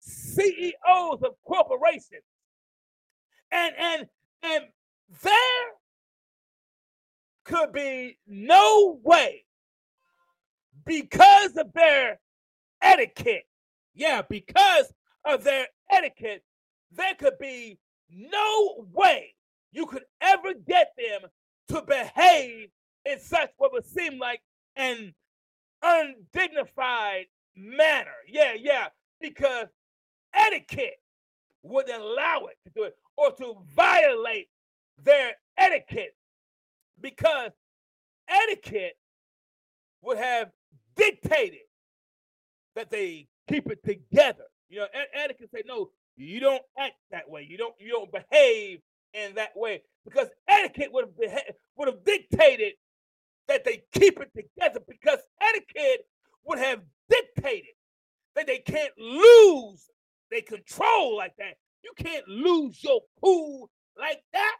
CEOs 0.00 1.22
of 1.22 1.34
corporations. 1.46 2.22
And 3.50 3.74
and 3.78 4.06
and 4.42 4.64
there 5.22 5.66
could 7.44 7.72
be 7.72 8.18
no 8.26 8.98
way 9.02 9.44
because 10.84 11.56
of 11.56 11.72
their 11.72 12.18
etiquette 12.82 13.44
Yeah, 13.94 14.22
because 14.28 14.92
of 15.24 15.44
their 15.44 15.66
etiquette, 15.90 16.42
there 16.92 17.14
could 17.14 17.38
be 17.38 17.78
no 18.10 18.86
way 18.92 19.34
you 19.72 19.86
could 19.86 20.04
ever 20.20 20.54
get 20.66 20.92
them 20.96 21.30
to 21.68 21.82
behave 21.82 22.68
in 23.04 23.20
such 23.20 23.50
what 23.56 23.72
would 23.72 23.86
seem 23.86 24.18
like 24.18 24.40
an 24.76 25.14
undignified 25.82 27.26
manner. 27.56 28.14
Yeah, 28.28 28.54
yeah, 28.58 28.88
because 29.20 29.68
etiquette 30.34 30.98
would 31.62 31.88
allow 31.88 32.46
it 32.46 32.56
to 32.64 32.72
do 32.74 32.82
it 32.84 32.94
or 33.16 33.32
to 33.32 33.54
violate 33.74 34.48
their 35.02 35.32
etiquette 35.56 36.14
because 37.00 37.50
etiquette 38.28 38.96
would 40.02 40.18
have 40.18 40.50
dictated 40.96 41.60
that 42.74 42.90
they 42.90 43.28
keep 43.48 43.70
it 43.70 43.82
together. 43.84 44.44
You 44.68 44.80
know, 44.80 44.86
etiquette 45.14 45.50
say, 45.54 45.62
no, 45.66 45.90
you 46.16 46.40
don't 46.40 46.62
act 46.78 46.94
that 47.10 47.28
way. 47.28 47.46
You 47.48 47.58
don't 47.58 47.74
you 47.78 47.90
don't 47.90 48.10
behave 48.12 48.80
in 49.12 49.34
that 49.36 49.56
way 49.56 49.82
because 50.04 50.28
etiquette 50.48 50.92
would 50.92 51.06
have 51.06 51.16
beha- 51.18 51.54
would 51.76 51.88
have 51.88 52.04
dictated 52.04 52.74
that 53.48 53.64
they 53.64 53.82
keep 53.92 54.20
it 54.20 54.30
together 54.34 54.80
because 54.88 55.18
etiquette 55.40 56.06
would 56.44 56.58
have 56.58 56.80
dictated 57.08 57.74
that 58.34 58.46
they 58.46 58.58
can't 58.58 58.92
lose 58.98 59.88
they 60.30 60.40
control 60.40 61.16
like 61.16 61.34
that. 61.38 61.54
You 61.84 61.92
can't 61.96 62.26
lose 62.26 62.82
your 62.82 63.00
cool 63.22 63.70
like 63.96 64.20
that. 64.32 64.56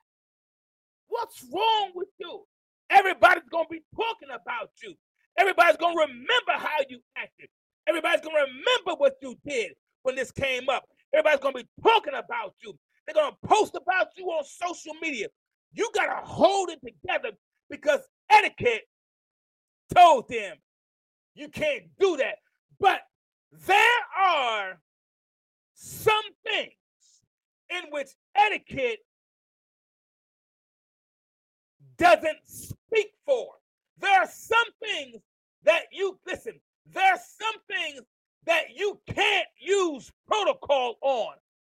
What's 1.08 1.44
wrong 1.52 1.90
with 1.94 2.08
you? 2.18 2.44
Everybody's 2.90 3.48
gonna 3.50 3.68
be 3.68 3.82
talking 3.96 4.28
about 4.30 4.70
you. 4.82 4.94
Everybody's 5.36 5.76
gonna 5.78 6.00
remember 6.00 6.52
how 6.52 6.78
you 6.88 7.00
acted. 7.16 7.48
Everybody's 7.86 8.20
gonna 8.20 8.40
remember 8.40 8.94
what 8.98 9.16
you 9.20 9.36
did 9.46 9.72
when 10.02 10.14
this 10.14 10.30
came 10.30 10.68
up. 10.68 10.88
Everybody's 11.12 11.40
gonna 11.40 11.62
be 11.62 11.68
talking 11.82 12.14
about 12.14 12.54
you. 12.62 12.76
They're 13.06 13.14
gonna 13.14 13.36
post 13.44 13.74
about 13.74 14.08
you 14.16 14.26
on 14.26 14.44
social 14.44 14.94
media. 15.02 15.28
You 15.72 15.90
gotta 15.94 16.24
hold 16.24 16.70
it 16.70 16.80
together 16.84 17.36
because 17.68 18.00
etiquette 18.30 18.88
told 19.94 20.28
them 20.28 20.56
you 21.34 21.48
can't 21.48 21.84
do 21.98 22.16
that. 22.16 22.36
But 22.80 23.00
there 23.66 24.00
are 24.18 24.80
some 25.74 26.22
things 26.44 26.72
in 27.70 27.90
which 27.90 28.08
etiquette 28.34 29.00
doesn't 31.96 32.38
speak 32.44 33.12
for. 33.24 33.48
There 33.98 34.20
are 34.20 34.28
some 34.28 34.64
things 34.82 35.22
that 35.64 35.84
you 35.92 36.18
listen, 36.26 36.60
there 36.92 37.12
are 37.12 37.18
some 37.18 37.60
things 37.68 38.02
that 38.46 38.64
you 38.74 39.00
can't 39.08 39.46
use 39.58 40.10
protocol 40.26 40.96
on. 41.00 41.34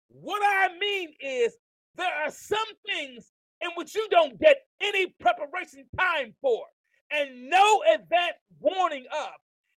What 0.09 0.41
I 0.43 0.77
mean 0.77 1.13
is, 1.19 1.53
there 1.95 2.13
are 2.25 2.31
some 2.31 2.65
things 2.85 3.31
in 3.61 3.69
which 3.75 3.95
you 3.95 4.07
don't 4.09 4.39
get 4.39 4.57
any 4.81 5.07
preparation 5.19 5.85
time 5.97 6.33
for 6.41 6.65
and 7.11 7.49
no 7.49 7.83
advance 7.93 8.37
warning 8.59 9.05
of. 9.11 9.31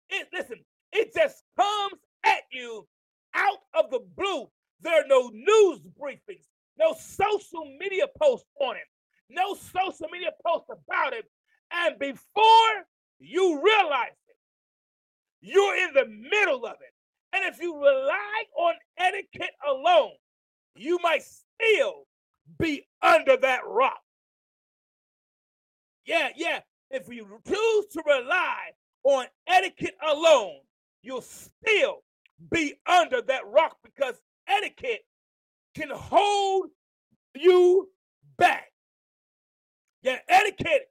It 0.09 0.27
listen, 0.31 0.59
it 0.91 1.13
just 1.13 1.43
comes 1.57 1.99
at 2.23 2.43
you 2.51 2.88
out 3.33 3.59
of 3.73 3.91
the 3.91 3.99
blue. 4.15 4.47
There 4.81 5.01
are 5.03 5.07
no 5.07 5.29
news 5.33 5.79
briefings, 5.99 6.45
no 6.77 6.95
social 6.97 7.65
media 7.79 8.05
posts 8.21 8.47
on 8.61 8.75
it, 8.75 8.88
no 9.29 9.55
social 9.55 10.07
media 10.11 10.29
posts 10.45 10.69
about 10.69 11.13
it. 11.13 11.25
And 11.71 11.97
before 11.99 12.85
you 13.19 13.61
realize 13.63 14.11
you're 15.45 15.75
in 15.75 15.93
the 15.93 16.05
middle 16.05 16.65
of 16.65 16.75
it. 16.81 16.93
And 17.34 17.43
if 17.45 17.62
you 17.62 17.75
rely 17.75 18.43
on 18.58 18.73
etiquette 18.97 19.53
alone, 19.67 20.13
you 20.75 20.99
might 21.03 21.23
still 21.23 22.08
be 22.60 22.88
under 23.01 23.38
that 23.38 23.62
rock. 23.67 23.99
Yeah, 26.05 26.29
yeah. 26.36 26.60
If 26.89 27.08
you 27.10 27.27
choose 27.47 27.86
to 27.93 28.03
rely 28.05 28.71
on 29.03 29.25
etiquette 29.47 29.97
alone, 30.05 30.60
you'll 31.01 31.21
still 31.21 32.03
be 32.51 32.75
under 32.88 33.21
that 33.21 33.41
rock 33.47 33.77
because 33.84 34.15
etiquette 34.47 35.05
can 35.75 35.89
hold 35.91 36.69
you 37.36 37.89
back. 38.38 38.71
Yeah, 40.01 40.17
etiquette 40.27 40.89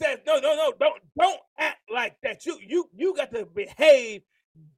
says 0.00 0.18
no, 0.26 0.38
no, 0.40 0.54
no, 0.56 0.72
don't 0.78 1.02
don't 1.18 1.40
act 1.58 1.80
like 1.92 2.16
that. 2.22 2.46
You 2.46 2.58
you 2.66 2.88
you 2.94 3.14
got 3.16 3.32
to 3.32 3.46
behave 3.46 4.22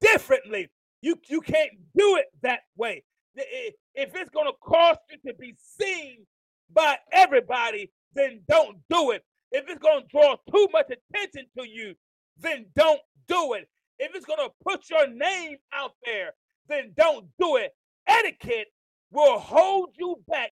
differently. 0.01 0.69
You 1.01 1.17
you 1.27 1.41
can't 1.41 1.71
do 1.95 2.17
it 2.17 2.25
that 2.41 2.61
way. 2.77 3.03
If 3.35 4.15
it's 4.15 4.31
to 4.47 4.53
cost 4.61 4.99
you 5.09 5.31
to 5.31 5.37
be 5.37 5.55
seen 5.59 6.25
by 6.73 6.97
everybody, 7.11 7.91
then 8.13 8.41
don't 8.49 8.77
do 8.89 9.11
it. 9.11 9.23
If 9.51 9.65
it's 9.67 9.81
to 10.01 10.07
draw 10.09 10.35
too 10.51 10.67
much 10.71 10.87
attention 10.91 11.47
to 11.57 11.67
you, 11.67 11.95
then 12.37 12.65
don't 12.75 13.01
do 13.27 13.53
it. 13.53 13.67
If 13.99 14.15
it's 14.15 14.25
to 14.25 14.49
put 14.63 14.89
your 14.89 15.07
name 15.07 15.57
out 15.73 15.93
there, 16.05 16.33
then 16.67 16.93
don't 16.95 17.27
do 17.39 17.57
it. 17.57 17.71
Etiquette 18.07 18.67
will 19.11 19.39
hold 19.39 19.89
you 19.97 20.17
back. 20.27 20.51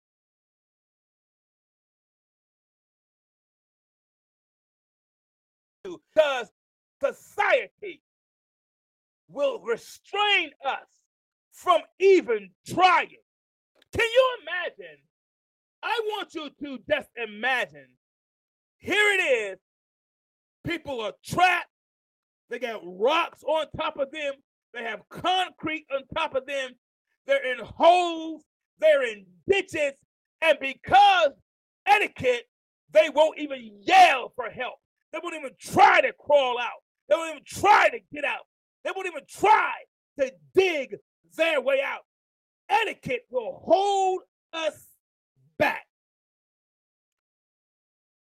Because 6.15 6.49
society 7.03 8.03
will 9.29 9.61
restrain 9.61 10.51
us 10.65 10.87
from 11.53 11.81
even 11.99 12.51
trying. 12.67 13.17
Can 13.93 14.07
you 14.07 14.37
imagine? 14.43 14.99
I 15.83 16.01
want 16.11 16.35
you 16.35 16.51
to 16.63 16.79
just 16.89 17.09
imagine. 17.17 17.89
Here 18.79 19.15
it 19.19 19.23
is. 19.23 19.59
People 20.65 21.01
are 21.01 21.15
trapped 21.25 21.71
they 22.51 22.59
got 22.59 22.81
rocks 22.85 23.43
on 23.45 23.67
top 23.77 23.97
of 23.97 24.11
them. 24.11 24.33
They 24.75 24.83
have 24.83 25.09
concrete 25.09 25.87
on 25.95 26.03
top 26.15 26.35
of 26.35 26.47
them. 26.47 26.73
They're 27.27 27.53
in 27.53 27.65
holes. 27.65 28.43
They're 28.81 29.07
in 29.07 29.25
ditches. 29.49 29.93
And 30.43 30.59
because 30.61 31.31
etiquette, 31.87 32.45
they 32.93 33.09
won't 33.15 33.39
even 33.39 33.71
yell 33.83 34.33
for 34.35 34.51
help. 34.51 34.75
They 35.13 35.19
won't 35.23 35.35
even 35.35 35.51
try 35.59 36.01
to 36.01 36.13
crawl 36.19 36.59
out. 36.59 36.83
They 37.09 37.17
won't 37.17 37.31
even 37.31 37.45
try 37.45 37.89
to 37.89 37.99
get 38.13 38.25
out. 38.25 38.47
They 38.85 38.91
won't 38.95 39.07
even 39.07 39.23
try 39.29 39.73
to 40.19 40.33
dig 40.55 40.97
their 41.37 41.61
way 41.61 41.81
out. 41.83 42.03
Etiquette 42.69 43.23
will 43.31 43.61
hold 43.65 44.23
us 44.53 44.87
back 45.59 45.87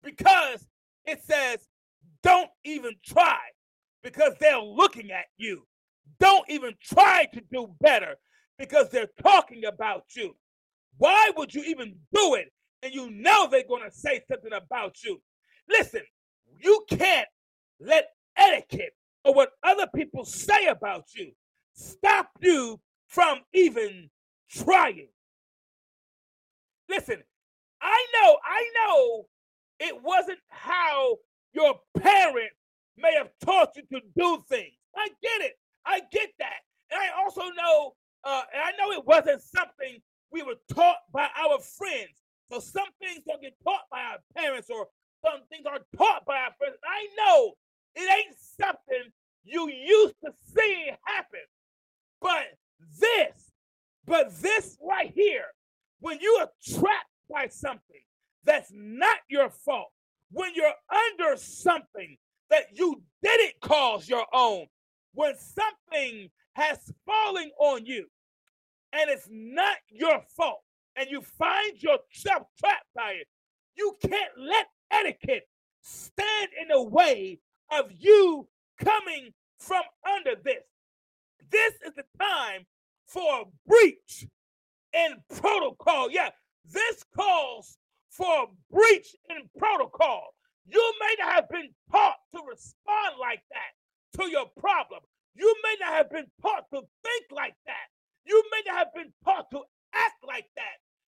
because 0.03 0.67
it 1.07 1.23
says, 1.25 1.67
don't 2.23 2.51
even 2.65 2.93
try 3.05 3.39
because 4.03 4.35
they're 4.39 4.61
looking 4.61 5.11
at 5.11 5.25
you. 5.39 5.67
Don't 6.21 6.49
even 6.51 6.75
try 6.83 7.27
to 7.33 7.41
do 7.53 7.75
better 7.81 8.17
because 8.59 8.91
they're 8.91 9.11
talking 9.23 9.65
about 9.65 10.05
you. 10.15 10.37
Why 10.99 11.31
would 11.37 11.55
you 11.55 11.65
even 11.65 11.97
do 12.13 12.35
it? 12.35 12.53
And 12.83 12.93
you 12.93 13.11
know 13.11 13.49
they're 13.49 13.67
going 13.67 13.89
to 13.89 13.97
say 13.97 14.23
something 14.31 14.53
about 14.53 15.03
you. 15.03 15.21
Listen, 15.69 16.03
you 16.65 16.85
can't 16.89 17.29
let 17.79 18.09
etiquette 18.37 18.95
or 19.25 19.35
what 19.35 19.51
other 19.63 19.87
people 19.95 20.25
say 20.25 20.67
about 20.67 21.05
you 21.15 21.33
stop 21.75 22.31
you 22.41 22.81
from 23.09 23.41
even 23.53 24.09
trying. 24.51 25.09
Listen, 26.89 27.23
I 27.81 28.07
know, 28.15 28.39
I 28.45 28.71
know 28.77 29.27
it 29.81 30.03
wasn't 30.03 30.39
how 30.49 31.17
your 31.53 31.75
parents 31.99 32.57
may 32.97 33.15
have 33.17 33.31
taught 33.45 33.71
you 33.77 33.83
to 33.93 34.01
do 34.17 34.45
things. 34.49 34.75
I 34.97 35.09
get 35.23 35.41
it. 35.47 35.55
I 35.85 36.01
get 36.13 36.31
that. 36.39 36.61
And 36.91 37.01
I 37.01 37.23
also 37.23 37.43
know, 37.43 37.95
uh, 38.25 38.43
and 38.53 38.63
I 38.63 38.71
know 38.79 38.93
it 38.93 39.05
wasn't 39.07 39.43
something 39.43 40.01
we 40.31 40.43
were 40.43 40.57
taught 40.73 40.99
by 41.13 41.29
our 41.37 41.59
friends. 41.59 42.23
So 42.51 42.61
some 42.61 42.89
things 43.01 43.23
don't 43.27 43.43
get 43.43 43.55
taught 43.65 43.83
by 43.91 44.01
our 44.01 44.19
parents, 44.37 44.69
or 44.71 44.87
some 45.25 45.41
things 45.49 45.65
are 45.67 45.81
taught 45.97 46.25
by 46.27 46.37
our 46.37 46.53
friends. 46.59 46.77
I 46.85 47.09
know 47.17 47.53
it 47.95 48.11
ain't 48.13 48.37
something 48.61 49.13
you 49.45 49.71
used 49.71 50.15
to 50.25 50.33
see 50.55 50.91
happen. 51.05 51.41
But 52.21 52.45
this, 53.01 53.53
but 54.07 54.41
this 54.41 54.77
right 54.83 55.13
here, 55.15 55.47
when 56.01 56.19
you 56.21 56.39
are 56.41 56.51
trapped 56.79 57.09
by 57.31 57.49
something 57.49 58.03
that's 58.45 58.71
not 58.73 59.19
your 59.29 59.51
fault, 59.51 59.91
when 60.31 60.53
you're 60.55 60.73
under 60.91 61.37
something 61.37 62.17
that 62.51 62.67
you 62.73 63.03
didn't 63.23 63.61
cause 63.61 64.09
your 64.09 64.27
own. 64.33 64.67
When 65.13 65.35
something 65.37 66.31
has 66.55 66.79
fallen 67.07 67.51
on 67.59 67.87
you 67.87 68.07
and 68.93 69.11
it's 69.11 69.29
not 69.31 69.77
your 69.89 70.23
fault, 70.37 70.61
and 70.97 71.11
you 71.11 71.23
find 71.23 71.83
yourself 71.83 72.47
trapped 72.61 72.87
by 72.95 73.13
it, 73.21 73.27
you 73.77 73.97
can't 74.01 74.31
let 74.39 74.69
etiquette 75.01 75.49
stand 75.83 76.49
in 76.61 76.69
the 76.69 76.83
way 76.83 77.39
of 77.71 77.91
you 77.99 78.47
coming 78.83 79.33
from 79.59 79.83
under 80.17 80.35
this. 80.43 80.63
this 81.51 81.73
is 81.87 81.93
the 81.95 82.05
time 82.19 82.67
for 83.07 83.43
a 83.43 83.45
breach 83.67 84.27
in 84.93 85.17
protocol. 85.37 86.11
Yeah, 86.11 86.31
this 86.65 87.05
calls 87.17 87.77
for 88.11 88.45
a 88.45 88.75
breach 88.75 89.15
in 89.31 89.49
protocol. 89.59 90.35
You 90.67 90.93
may 91.01 91.15
not 91.19 91.35
have 91.35 91.49
been 91.49 91.71
taught 91.91 92.17
to 92.35 92.43
respond 92.49 93.17
like 93.21 93.43
that 93.51 94.21
to 94.21 94.31
your 94.31 94.47
problem. 94.59 95.01
You 95.35 95.55
may 95.63 95.77
not 95.81 95.95
have 95.95 96.11
been 96.11 96.27
taught 96.41 96.65
to 96.73 96.81
think 97.03 97.25
like 97.33 97.55
that. 97.67 97.87
You 98.25 98.43
may 98.51 98.63
not 98.67 98.79
have 98.79 98.95
been 98.95 99.13
taught 99.25 99.51
to 99.51 99.61
act 99.93 100.25
like 100.27 100.47
that. 100.57 100.79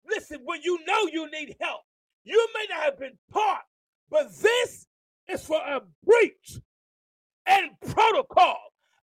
Listen, 0.09 0.39
when 0.45 0.61
you 0.63 0.79
know 0.87 1.09
you 1.11 1.29
need 1.31 1.55
help, 1.59 1.81
you 2.25 2.47
may 2.53 2.65
not 2.75 2.83
have 2.83 2.99
been 2.99 3.17
taught, 3.31 3.61
but 4.09 4.35
this 4.41 4.87
is 5.29 5.45
for 5.45 5.57
a 5.57 5.81
breach 6.03 6.59
and 7.45 7.69
protocol. 7.87 8.57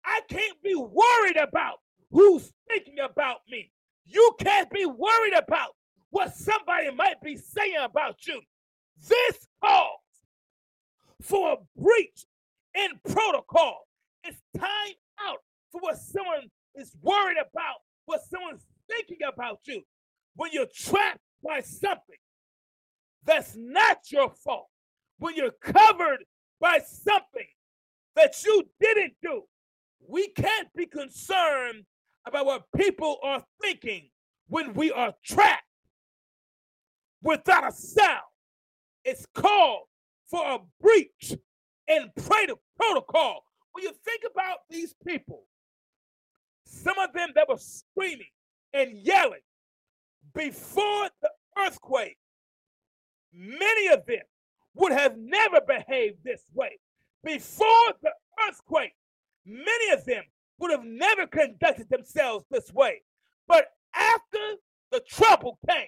I 0.04 0.20
can't 0.28 0.60
be 0.62 0.74
worried 0.74 1.36
about 1.36 1.78
who's 2.10 2.52
thinking 2.68 2.98
about 2.98 3.38
me. 3.48 3.70
You 4.04 4.32
can't 4.40 4.70
be 4.70 4.86
worried 4.86 5.34
about 5.34 5.76
what 6.10 6.34
somebody 6.34 6.90
might 6.90 7.20
be 7.22 7.36
saying 7.36 7.76
about 7.82 8.26
you. 8.26 8.40
This 9.08 9.46
calls 9.62 10.00
for 11.20 11.52
a 11.52 11.80
breach 11.80 12.24
in 12.74 12.88
protocol. 13.12 13.86
It's 14.24 14.40
time 14.56 14.94
out 15.26 15.38
for 15.70 15.80
what 15.80 15.98
someone 15.98 16.50
is 16.74 16.92
worried 17.02 17.38
about, 17.38 17.76
what 18.06 18.22
someone's 18.28 18.64
thinking 18.88 19.18
about 19.26 19.60
you. 19.64 19.82
When 20.36 20.50
you're 20.52 20.66
trapped 20.74 21.20
by 21.44 21.60
something 21.60 22.16
that's 23.24 23.56
not 23.56 23.98
your 24.10 24.30
fault, 24.30 24.68
when 25.18 25.36
you're 25.36 25.52
covered 25.60 26.24
by 26.60 26.80
something 26.84 27.46
that 28.16 28.34
you 28.44 28.64
didn't 28.80 29.14
do, 29.22 29.42
we 30.08 30.28
can't 30.28 30.68
be 30.74 30.86
concerned 30.86 31.84
about 32.26 32.46
what 32.46 32.64
people 32.76 33.18
are 33.22 33.44
thinking 33.60 34.10
when 34.48 34.74
we 34.74 34.90
are 34.92 35.14
trapped 35.24 35.62
without 37.22 37.66
a 37.68 37.72
sound. 37.72 38.22
It's 39.04 39.26
called 39.34 39.86
for 40.28 40.44
a 40.44 40.58
breach 40.80 41.34
in 41.88 42.10
protocol. 42.16 43.44
When 43.72 43.84
you 43.84 43.92
think 44.04 44.22
about 44.30 44.58
these 44.70 44.94
people, 45.06 45.46
some 46.66 46.98
of 46.98 47.12
them 47.12 47.30
that 47.34 47.48
were 47.48 47.58
screaming 47.58 48.26
and 48.72 48.92
yelling 48.92 49.40
before 50.34 51.08
the 51.20 51.30
earthquake, 51.58 52.16
many 53.32 53.88
of 53.88 54.04
them 54.06 54.22
would 54.74 54.92
have 54.92 55.16
never 55.16 55.60
behaved 55.60 56.18
this 56.24 56.42
way. 56.54 56.78
Before 57.24 57.92
the 58.02 58.12
earthquake, 58.48 58.94
many 59.44 59.92
of 59.92 60.04
them 60.04 60.24
would 60.58 60.70
have 60.70 60.84
never 60.84 61.26
conducted 61.26 61.88
themselves 61.90 62.44
this 62.50 62.72
way. 62.72 63.02
But 63.48 63.66
after 63.94 64.56
the 64.90 65.00
trouble 65.00 65.58
came, 65.68 65.86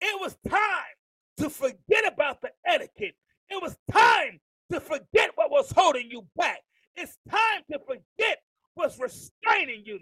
it 0.00 0.20
was 0.20 0.36
time 0.48 0.96
to 1.38 1.50
forget 1.50 2.06
about 2.06 2.40
the 2.40 2.50
etiquette. 2.66 3.14
It 3.48 3.62
was 3.62 3.76
time 3.90 4.40
to 4.72 4.80
forget 4.80 5.30
what 5.34 5.50
was 5.50 5.70
holding 5.70 6.10
you 6.10 6.26
back. 6.36 6.60
It's 6.96 7.16
time 7.30 7.62
to 7.70 7.78
forget 7.86 8.38
what's 8.74 8.98
restraining 8.98 9.82
you. 9.84 10.00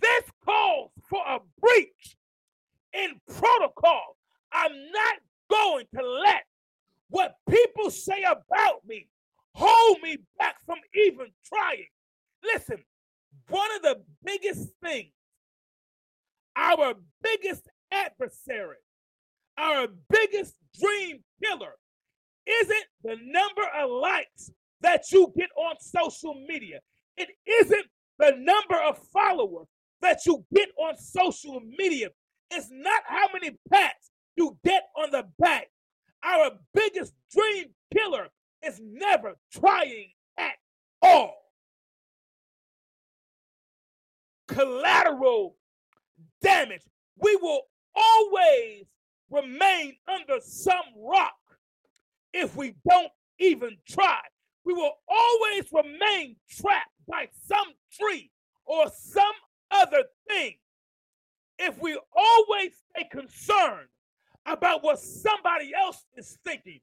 This 0.00 0.24
calls 0.44 0.90
for 1.08 1.22
a 1.26 1.38
breach 1.60 2.16
in 2.92 3.20
protocol. 3.28 4.16
I'm 4.54 4.72
not 4.92 5.14
going 5.50 5.86
to 5.94 6.02
let 6.02 6.44
what 7.10 7.34
people 7.48 7.90
say 7.90 8.22
about 8.22 8.86
me 8.86 9.08
hold 9.54 10.00
me 10.02 10.18
back 10.38 10.56
from 10.64 10.78
even 10.94 11.26
trying. 11.46 11.86
Listen, 12.42 12.78
one 13.48 13.68
of 13.76 13.82
the 13.82 14.02
biggest 14.24 14.68
things, 14.82 15.12
our 16.56 16.94
biggest 17.22 17.68
adversary, 17.92 18.76
our 19.58 19.88
biggest 20.10 20.54
dream 20.80 21.22
killer 21.42 21.74
isn't 22.46 22.84
the 23.02 23.16
number 23.22 23.62
of 23.78 23.90
likes 23.90 24.50
that 24.80 25.04
you 25.12 25.32
get 25.36 25.50
on 25.56 25.76
social 25.80 26.34
media. 26.48 26.80
It 27.16 27.28
isn't 27.46 27.86
the 28.18 28.32
number 28.36 28.80
of 28.86 28.98
followers 29.12 29.66
that 30.02 30.20
you 30.26 30.44
get 30.54 30.68
on 30.78 30.96
social 30.98 31.60
media. 31.78 32.08
It's 32.50 32.68
not 32.70 33.02
how 33.06 33.28
many 33.32 33.56
pats 33.72 34.10
you 34.36 34.56
get 34.64 34.84
on 34.96 35.10
the 35.10 35.26
back. 35.38 35.68
Our 36.24 36.52
biggest 36.72 37.12
dream 37.32 37.66
killer 37.92 38.28
is 38.64 38.80
never 38.82 39.34
trying 39.52 40.10
at 40.38 40.54
all. 41.02 41.36
Collateral 44.48 45.56
damage. 46.42 46.82
We 47.18 47.36
will 47.36 47.62
always 47.94 48.84
remain 49.30 49.96
under 50.08 50.40
some 50.40 50.84
rock 50.98 51.34
if 52.32 52.56
we 52.56 52.74
don't 52.88 53.12
even 53.38 53.76
try. 53.88 54.20
We 54.64 54.72
will 54.72 54.94
always 55.08 55.66
remain 55.72 56.36
trapped 56.48 56.90
by 57.06 57.28
some 57.46 57.66
tree 57.92 58.30
or 58.64 58.86
some 58.94 59.24
other 59.70 60.04
thing 60.28 60.54
if 61.58 61.78
we 61.80 61.98
always 62.16 62.72
stay 62.90 63.08
concerned 63.10 63.88
about 64.46 64.82
what 64.82 64.98
somebody 64.98 65.72
else 65.74 66.04
is 66.16 66.38
thinking. 66.44 66.80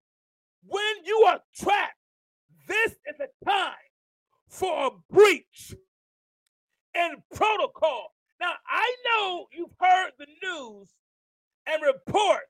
When 0.66 1.06
you 1.06 1.26
are 1.28 1.40
trapped, 1.56 1.96
this 2.68 2.92
is 2.92 3.20
a 3.20 3.46
time 3.46 3.74
for 4.48 4.88
a 4.88 4.92
breach 5.14 5.74
in 6.94 7.12
protocol. 7.34 8.14
Now, 8.40 8.54
I 8.68 8.96
know 9.06 9.48
you've 9.52 9.76
heard 9.80 10.12
the 10.18 10.28
news 10.44 10.90
and 11.68 11.82
reports. 11.84 12.46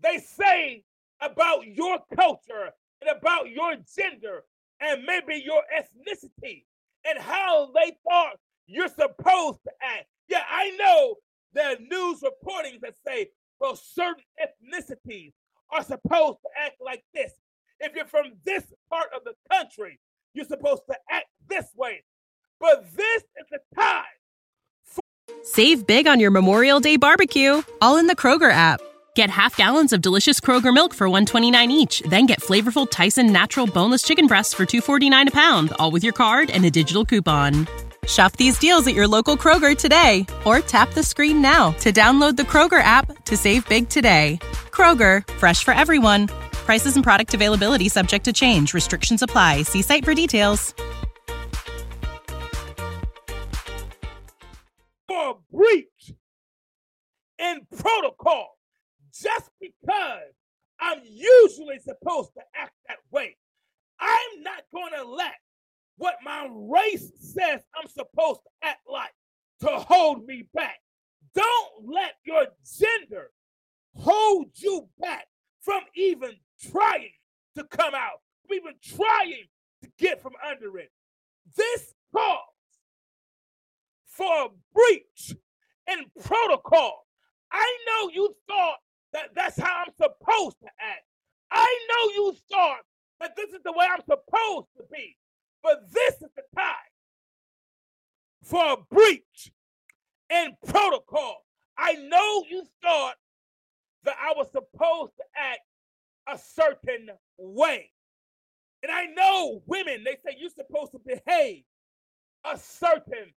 They 0.00 0.18
say 0.18 0.84
about 1.20 1.66
your 1.66 1.98
culture 2.14 2.70
and 3.00 3.16
about 3.16 3.50
your 3.50 3.76
gender 3.96 4.44
and 4.80 5.04
maybe 5.04 5.42
your 5.44 5.62
ethnicity 5.76 6.64
and 7.04 7.18
how 7.18 7.70
they 7.74 7.96
thought 8.08 8.36
you're 8.66 8.88
supposed 8.88 9.58
to 9.64 9.70
act. 9.82 10.06
Yeah, 10.28 10.42
I 10.48 10.70
know 10.78 11.16
there 11.52 11.72
are 11.72 11.78
news 11.80 12.22
reporting 12.22 12.78
that 12.82 12.94
say, 13.06 13.28
well, 13.60 13.76
certain 13.76 14.22
ethnicities 14.40 15.32
are 15.70 15.82
supposed 15.82 16.38
to 16.42 16.48
act 16.64 16.76
like 16.80 17.04
this. 17.14 17.32
If 17.80 17.94
you're 17.94 18.06
from 18.06 18.32
this 18.44 18.64
part 18.90 19.08
of 19.14 19.22
the 19.24 19.34
country, 19.50 20.00
you're 20.34 20.44
supposed 20.46 20.82
to 20.90 20.96
act 21.10 21.26
this 21.48 21.66
way. 21.76 22.04
But 22.60 22.84
this 22.96 23.22
is 23.22 23.46
the 23.50 23.60
time. 23.76 24.04
For- 24.84 25.02
Save 25.44 25.86
big 25.86 26.06
on 26.06 26.20
your 26.20 26.30
Memorial 26.30 26.80
Day 26.80 26.96
barbecue, 26.96 27.62
all 27.80 27.98
in 27.98 28.06
the 28.06 28.16
Kroger 28.16 28.50
app. 28.50 28.80
Get 29.14 29.30
half 29.30 29.56
gallons 29.56 29.92
of 29.92 30.00
delicious 30.00 30.38
Kroger 30.40 30.72
milk 30.72 30.94
for 30.94 31.08
129 31.08 31.70
each, 31.70 32.00
then 32.02 32.26
get 32.26 32.40
flavorful 32.40 32.88
Tyson 32.88 33.32
natural 33.32 33.66
boneless 33.66 34.02
chicken 34.02 34.26
breasts 34.26 34.54
for 34.54 34.64
249 34.64 35.28
a 35.28 35.30
pound, 35.30 35.72
all 35.78 35.90
with 35.90 36.04
your 36.04 36.12
card 36.12 36.50
and 36.50 36.64
a 36.64 36.70
digital 36.70 37.04
coupon. 37.04 37.66
Shop 38.08 38.36
these 38.36 38.58
deals 38.58 38.86
at 38.86 38.94
your 38.94 39.06
local 39.06 39.36
Kroger 39.36 39.76
today 39.76 40.26
or 40.44 40.60
tap 40.60 40.92
the 40.94 41.02
screen 41.02 41.42
now 41.42 41.72
to 41.72 41.92
download 41.92 42.36
the 42.36 42.42
Kroger 42.42 42.82
app 42.82 43.24
to 43.26 43.36
save 43.36 43.68
big 43.68 43.88
today. 43.88 44.38
Kroger, 44.70 45.28
fresh 45.34 45.62
for 45.62 45.74
everyone. 45.74 46.28
Prices 46.52 46.96
and 46.96 47.04
product 47.04 47.34
availability 47.34 47.88
subject 47.88 48.24
to 48.24 48.32
change. 48.32 48.72
Restrictions 48.74 49.22
apply. 49.22 49.62
See 49.62 49.82
site 49.82 50.04
for 50.04 50.14
details. 50.14 50.74
For 55.06 55.30
a 55.30 55.34
breach 55.54 56.12
in 57.38 57.60
protocol, 57.76 58.58
just 59.12 59.50
because 59.60 60.32
I'm 60.80 61.00
usually 61.04 61.78
supposed 61.80 62.32
to 62.34 62.42
act 62.54 62.74
that 62.88 62.98
way, 63.10 63.36
I'm 64.00 64.42
not 64.42 64.62
going 64.72 64.92
to 64.94 65.04
let 65.04 65.34
what 65.98 66.16
my 66.24 66.48
race 66.50 67.10
says 67.18 67.60
I'm 67.76 67.88
supposed 67.88 68.40
to 68.44 68.68
act 68.68 68.80
like 68.90 69.12
to 69.60 69.68
hold 69.68 70.24
me 70.26 70.48
back. 70.54 70.76
Don't 71.34 71.92
let 71.92 72.14
your 72.24 72.46
gender 72.80 73.30
hold 73.94 74.46
you 74.54 74.88
back 74.98 75.26
from 75.60 75.82
even 75.94 76.32
trying 76.70 77.10
to 77.56 77.64
come 77.64 77.94
out, 77.94 78.20
even 78.50 78.72
trying 78.82 79.44
to 79.82 79.90
get 79.98 80.22
from 80.22 80.32
under 80.48 80.78
it. 80.78 80.90
This 81.56 81.94
calls 82.12 82.40
for 84.06 84.46
a 84.46 84.48
breach 84.74 85.34
in 85.90 86.04
protocol. 86.22 87.06
I 87.52 87.78
know 87.86 88.10
you 88.12 88.34
thought 88.46 88.78
that 89.12 89.30
that's 89.34 89.58
how 89.58 89.84
I'm 89.86 89.92
supposed 89.96 90.56
to 90.60 90.66
act. 90.80 91.04
I 91.50 91.78
know 91.88 92.12
you 92.14 92.36
thought 92.50 92.80
that 93.20 93.36
this 93.36 93.50
is 93.50 93.60
the 93.64 93.72
way 93.72 93.86
I'm 93.90 94.02
supposed 94.02 94.68
to 94.76 94.84
be. 94.92 95.16
But 95.62 95.90
this 95.92 96.14
is 96.14 96.30
the 96.36 96.42
time 96.56 96.74
for 98.44 98.72
a 98.72 98.76
breach 98.94 99.52
in 100.30 100.56
protocol. 100.66 101.44
I 101.76 101.94
know 101.94 102.44
you 102.48 102.64
thought 102.82 103.16
that 104.04 104.16
I 104.20 104.32
was 104.36 104.50
supposed 104.52 105.12
to 105.16 105.24
act 105.36 105.60
a 106.26 106.38
certain 106.38 107.10
way. 107.38 107.90
And 108.82 108.92
I 108.92 109.06
know 109.06 109.62
women, 109.66 110.04
they 110.04 110.16
say 110.24 110.36
you're 110.38 110.50
supposed 110.50 110.92
to 110.92 111.00
behave 111.04 111.64
a 112.44 112.56
certain 112.56 113.32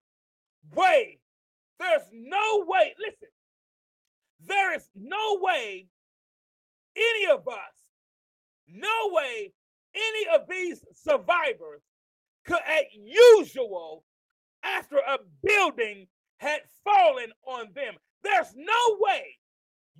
way. 0.76 1.20
There's 1.80 2.10
no 2.12 2.66
way, 2.68 2.94
listen, 3.00 3.30
there 4.46 4.76
is 4.76 4.88
no 4.96 5.40
way 5.40 5.88
any 6.96 7.32
of 7.32 7.48
us, 7.48 7.76
no 8.68 9.10
way 9.12 9.54
any 9.96 10.36
of 10.36 10.42
these 10.50 10.84
survivors 10.94 11.82
could, 12.46 12.58
at 12.66 12.86
usual, 12.94 14.04
after 14.64 14.98
a 14.98 15.18
building 15.44 16.08
had 16.38 16.62
fallen 16.84 17.32
on 17.46 17.68
them. 17.76 17.96
There's 18.24 18.54
no 18.56 18.98
way 19.00 19.24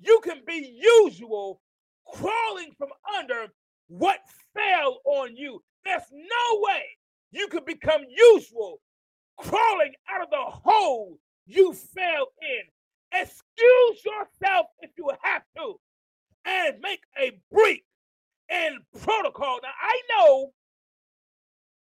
you 0.02 0.20
can 0.24 0.42
be 0.46 0.80
usual 0.82 1.62
crawling 2.06 2.72
from 2.78 2.90
under 3.18 3.48
what 3.88 4.20
fell 4.54 5.00
on 5.06 5.36
you. 5.36 5.62
There's 5.86 6.12
no 6.12 6.60
way 6.62 6.84
you 7.32 7.48
could 7.48 7.66
become 7.66 8.02
usual 8.10 8.80
crawling 9.38 9.94
out 10.10 10.22
of 10.22 10.30
the 10.30 10.38
hole 10.38 11.18
you 11.46 11.74
fell 11.74 12.28
in. 12.42 13.22
Excuse 13.22 14.06
yourself 14.06 14.68
if 14.82 14.92
you 14.98 15.10
have 15.22 15.44
to 15.58 15.80
and 16.46 16.80
make 16.82 17.02
a 17.20 17.40
break 17.52 17.84
in 18.50 18.80
protocol. 19.02 19.60
Now, 19.62 19.70
I 19.82 20.02
know, 20.10 20.52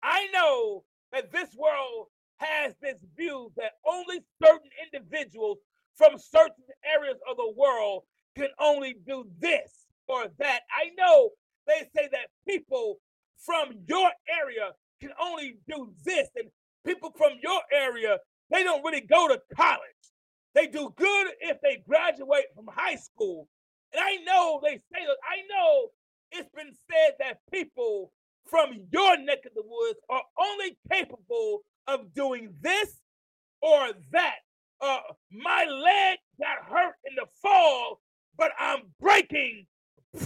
I 0.07 0.27
know 0.33 0.85
that 1.11 1.33
this 1.33 1.49
world 1.57 2.07
has 2.37 2.73
this 2.81 3.03
view 3.17 3.51
that 3.57 3.73
only 3.85 4.21
certain 4.41 4.69
individuals 4.85 5.57
from 5.95 6.17
certain 6.17 6.63
areas 6.85 7.17
of 7.29 7.35
the 7.35 7.51
world 7.57 8.03
can 8.37 8.47
only 8.57 8.95
do 9.05 9.27
this 9.39 9.85
or 10.07 10.27
that. 10.39 10.61
I 10.71 10.91
know 10.97 11.31
they 11.67 11.81
say 11.93 12.07
that 12.11 12.29
people 12.47 12.99
from 13.37 13.73
your 13.85 14.09
area 14.41 14.71
can 15.01 15.11
only 15.21 15.57
do 15.67 15.91
this, 16.05 16.29
and 16.37 16.49
people 16.85 17.11
from 17.17 17.33
your 17.43 17.59
area, 17.73 18.17
they 18.49 18.63
don't 18.63 18.83
really 18.85 19.01
go 19.01 19.27
to 19.27 19.41
college. 19.55 19.81
They 20.55 20.67
do 20.67 20.93
good 20.95 21.27
if 21.41 21.57
they 21.61 21.83
graduate 21.87 22.45
from 22.55 22.67
high 22.73 22.95
school. 22.95 23.49
And 23.93 24.01
I 24.01 24.15
know 24.25 24.61
they 24.63 24.75
say 24.75 25.05
that, 25.05 25.17
I 25.23 25.41
know 25.49 25.89
it's 26.31 26.49
been 26.55 26.71
said 26.89 27.15
that 27.19 27.39
people 27.51 28.11
from 28.49 28.87
your 28.91 29.17
neck 29.17 29.45
of 29.45 29.53
the 29.55 29.63
woods 29.65 29.99
are 30.09 30.23
only 30.39 30.77
capable 30.91 31.61
of 31.87 32.13
doing 32.13 32.53
this 32.61 32.95
or 33.61 33.89
that. 34.11 34.35
Uh, 34.79 34.99
my 35.31 35.65
leg 35.65 36.19
got 36.39 36.63
hurt 36.69 36.95
in 37.09 37.15
the 37.15 37.25
fall, 37.41 37.99
but 38.37 38.51
I'm 38.59 38.81
breaking 38.99 39.65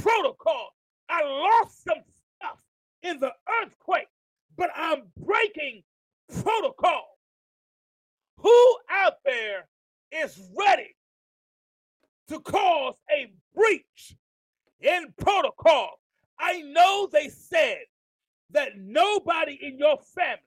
protocol. 0.01 0.69
I 1.09 1.23
lost 1.23 1.83
some 1.83 2.03
stuff 2.37 2.59
in 3.03 3.19
the 3.19 3.31
earthquake, 3.61 4.07
but 4.57 4.69
I'm 4.75 5.03
breaking 5.17 5.83
protocol. 6.43 7.17
Who 8.37 8.77
out 8.89 9.15
there 9.23 9.67
is 10.11 10.39
ready 10.57 10.95
to 12.29 12.39
cause 12.39 12.95
a 13.11 13.31
breach 13.55 14.15
in 14.81 15.13
protocol? 15.17 15.99
I 16.39 16.61
know 16.61 17.07
they 17.11 17.29
said 17.29 17.77
that 18.53 18.73
nobody 18.77 19.57
in 19.61 19.77
your 19.77 19.97
family 20.15 20.41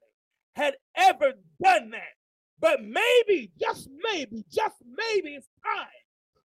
had 0.56 0.74
ever 0.96 1.32
done 1.62 1.90
that. 1.90 2.14
But 2.60 2.80
maybe, 2.82 3.50
just 3.60 3.88
maybe, 4.02 4.44
just 4.50 4.76
maybe 4.86 5.34
it's 5.34 5.48
time 5.64 5.86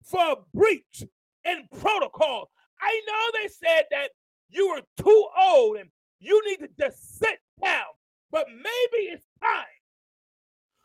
for 0.04 0.32
a 0.32 0.58
breach 0.58 1.04
in 1.46 1.68
protocol. 1.80 2.50
I 2.82 3.02
know 3.08 3.40
they 3.40 3.50
said 3.50 3.84
that 3.92 4.12
you 4.50 4.70
were 4.70 4.82
too 5.04 5.28
old 5.40 5.78
and 5.78 5.90
you 6.20 6.42
need 6.46 6.60
to 6.60 6.70
just 6.80 7.20
sit 7.20 7.40
down, 7.64 7.86
but 8.32 8.48
maybe 8.50 9.06
it's 9.12 9.26
time 9.42 9.66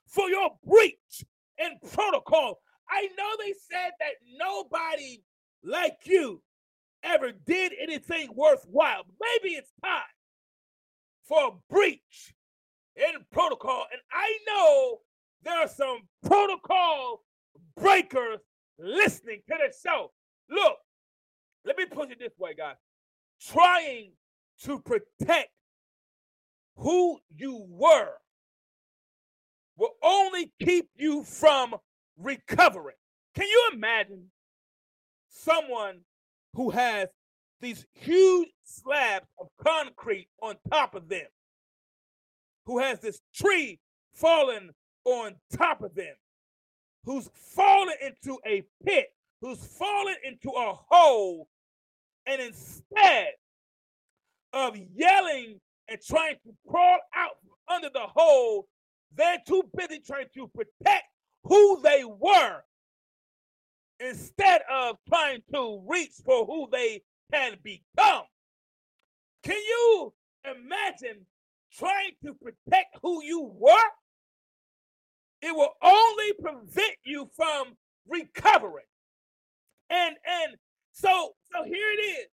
for 0.07 0.29
your 0.29 0.51
breach 0.67 1.25
in 1.59 1.79
protocol. 1.91 2.61
I 2.91 3.09
know 3.17 3.31
they 3.39 3.55
said 3.71 3.93
that 4.01 4.15
nobody 4.37 5.23
like 5.65 5.99
you 6.05 6.43
ever 7.03 7.33
did 7.47 7.73
anything 7.81 8.29
worthwhile. 8.35 9.05
Maybe 9.21 9.55
it's 9.55 9.73
time 9.83 10.03
for 11.27 11.49
a 11.49 11.73
breach 11.73 12.35
in 12.97 13.25
protocol. 13.31 13.87
And 13.93 14.01
I 14.13 14.39
know 14.47 14.99
there 15.43 15.59
are 15.59 15.69
some 15.69 16.01
protocol 16.25 17.23
breakers 17.77 18.41
listening 18.79 19.41
to 19.49 19.57
the 19.59 19.73
show. 19.89 20.13
Look, 20.51 20.77
let 21.65 21.77
me 21.77 21.87
put 21.87 22.11
it 22.11 22.19
this 22.19 22.39
way, 22.39 22.55
guys. 22.55 22.77
Trying 23.41 24.13
to 24.65 24.79
protect 24.81 25.51
who 26.77 27.19
you 27.35 27.67
were 27.69 28.15
will 29.77 29.95
only 30.03 30.53
keep 30.61 30.89
you 30.97 31.25
from 31.25 31.75
recovering. 32.19 32.97
Can 33.35 33.47
you 33.47 33.71
imagine 33.73 34.27
someone 35.29 36.01
who 36.55 36.71
has 36.71 37.09
these 37.61 37.87
huge 37.93 38.49
slabs 38.73 39.27
of 39.39 39.49
concrete 39.65 40.29
on 40.41 40.57
top 40.71 40.95
of 40.95 41.09
them, 41.09 41.27
who 42.67 42.79
has 42.79 43.01
this 43.01 43.21
tree 43.35 43.79
falling 44.15 44.71
on 45.05 45.35
top 45.57 45.83
of 45.83 45.95
them, 45.95 46.15
who's 47.05 47.29
fallen 47.35 47.95
into 48.01 48.39
a 48.47 48.63
pit, 48.85 49.13
who's 49.41 49.65
fallen 49.65 50.17
into 50.25 50.51
a 50.51 50.79
hole, 50.89 51.49
and 52.27 52.41
instead 52.41 53.33
of 54.53 54.77
yelling 54.95 55.61
and 55.89 56.01
trying 56.01 56.37
to 56.45 56.55
crawl 56.69 56.99
out 57.15 57.37
under 57.69 57.91
the 57.93 58.07
hole, 58.07 58.69
they're 59.15 59.43
too 59.47 59.63
busy 59.77 60.01
trying 60.01 60.27
to 60.35 60.49
protect 60.49 61.05
who 61.45 61.81
they 61.83 62.05
were 62.05 62.63
instead 64.01 64.63
of 64.71 64.97
trying 65.09 65.43
to 65.53 65.83
reach 65.87 66.13
for 66.25 66.47
who 66.47 66.69
they 66.71 67.03
can 67.33 67.57
become. 67.63 68.23
Can 69.43 69.57
you 69.57 70.13
imagine 70.45 71.27
trying 71.73 72.13
to 72.25 72.35
protect 72.35 72.99
who 73.03 73.23
you 73.25 73.51
were? 73.55 73.91
It 75.41 75.55
will 75.55 75.73
only 75.83 76.33
prevent 76.41 76.97
you 77.05 77.29
from 77.37 77.77
recovering. 78.09 78.87
And 79.91 80.15
and 80.27 80.57
so 80.93 81.33
so 81.53 81.65
here 81.65 81.91
it 81.93 82.03
is. 82.03 82.27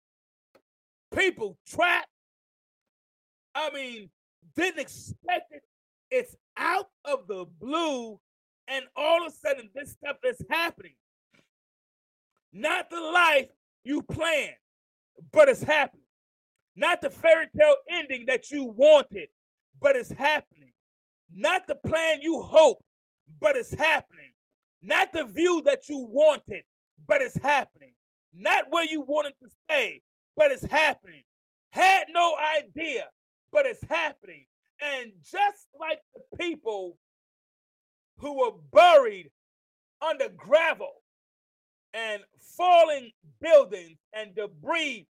People 1.16 1.58
trapped. 1.66 2.08
I 3.54 3.70
mean, 3.72 4.10
didn't 4.54 4.80
expect 4.80 5.52
it. 5.52 5.62
It's 6.10 6.36
out 6.56 6.88
of 7.04 7.26
the 7.26 7.46
blue, 7.60 8.20
and 8.68 8.84
all 8.96 9.26
of 9.26 9.32
a 9.32 9.36
sudden, 9.36 9.70
this 9.74 9.92
stuff 9.92 10.16
is 10.24 10.40
happening. 10.50 10.94
Not 12.52 12.90
the 12.90 13.00
life 13.00 13.48
you 13.84 14.02
planned, 14.02 14.54
but 15.32 15.48
it's 15.48 15.62
happening. 15.62 16.02
Not 16.78 17.00
the 17.00 17.10
fairy 17.10 17.48
tale 17.58 17.74
ending 17.90 18.26
that 18.26 18.52
you 18.52 18.62
wanted, 18.62 19.28
but 19.80 19.96
it's 19.96 20.12
happening. 20.12 20.70
Not 21.34 21.66
the 21.66 21.74
plan 21.74 22.20
you 22.22 22.40
hoped, 22.40 22.84
but 23.40 23.56
it's 23.56 23.74
happening. 23.74 24.30
Not 24.80 25.12
the 25.12 25.24
view 25.24 25.60
that 25.64 25.88
you 25.88 26.06
wanted, 26.08 26.62
but 27.08 27.20
it's 27.20 27.36
happening. 27.36 27.94
Not 28.32 28.66
where 28.70 28.84
you 28.84 29.00
wanted 29.00 29.32
to 29.42 29.48
stay, 29.64 30.02
but 30.36 30.52
it's 30.52 30.64
happening. 30.66 31.24
Had 31.70 32.04
no 32.10 32.36
idea, 32.56 33.06
but 33.50 33.66
it's 33.66 33.82
happening. 33.90 34.46
And 34.80 35.10
just 35.20 35.66
like 35.80 35.98
the 36.14 36.38
people 36.38 36.96
who 38.18 38.38
were 38.38 38.52
buried 38.72 39.32
under 40.00 40.28
gravel 40.28 41.02
and 41.92 42.22
falling 42.56 43.10
buildings 43.40 43.98
and 44.12 44.32
debris 44.36 45.08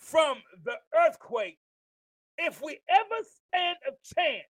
from 0.00 0.38
the 0.64 0.76
earthquake, 1.06 1.58
if 2.38 2.60
we 2.62 2.78
ever 2.88 3.22
stand 3.48 3.76
a 3.86 3.92
chance 4.14 4.48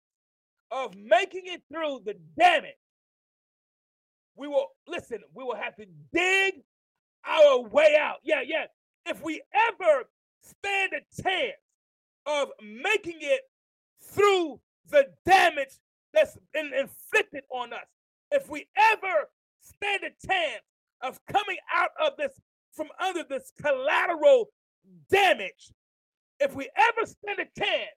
of 0.71 0.95
making 0.95 1.43
it 1.47 1.63
through 1.73 2.01
the 2.05 2.15
damage, 2.39 2.73
we 4.37 4.47
will 4.47 4.69
listen, 4.87 5.19
we 5.35 5.43
will 5.43 5.57
have 5.57 5.75
to 5.77 5.87
dig 6.13 6.55
our 7.27 7.63
way 7.63 7.97
out. 7.99 8.19
Yeah, 8.23 8.43
yeah. 8.47 8.67
If 9.07 9.23
we 9.23 9.43
ever 9.55 10.05
stand 10.43 10.93
a 10.93 11.23
chance 11.23 11.57
of 12.27 12.49
making 12.63 13.19
it 13.21 13.41
through 14.03 14.61
the 14.91 15.07
damage 15.27 15.73
that's 16.13 16.39
been 16.53 16.73
inflicted 16.79 17.45
on 17.51 17.73
us, 17.73 17.87
if 18.31 18.49
we 18.49 18.69
ever 18.77 19.29
stand 19.61 20.03
a 20.05 20.27
chance 20.27 20.63
of 21.03 21.19
coming 21.27 21.57
out 21.75 21.91
of 22.01 22.17
this 22.19 22.33
from 22.73 22.89
under 23.01 23.25
this 23.25 23.51
collateral 23.61 24.51
damage, 25.11 25.73
if 26.41 26.55
we 26.55 26.69
ever 26.77 27.07
stand 27.07 27.41
a 27.41 27.61
chance, 27.61 27.91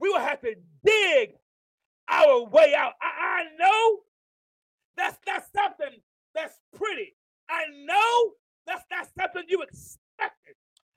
we 0.00 0.08
will 0.08 0.20
have 0.20 0.40
to 0.42 0.54
dig 0.84 1.30
our 2.08 2.44
way 2.44 2.74
out. 2.76 2.92
I, 3.00 3.42
I 3.42 3.44
know 3.58 3.98
that's 4.96 5.18
not 5.26 5.44
something 5.54 6.00
that's 6.34 6.58
pretty. 6.76 7.14
I 7.48 7.64
know 7.84 8.32
that's 8.66 8.84
not 8.90 9.08
something 9.18 9.44
you 9.48 9.62
expected. 9.62 10.54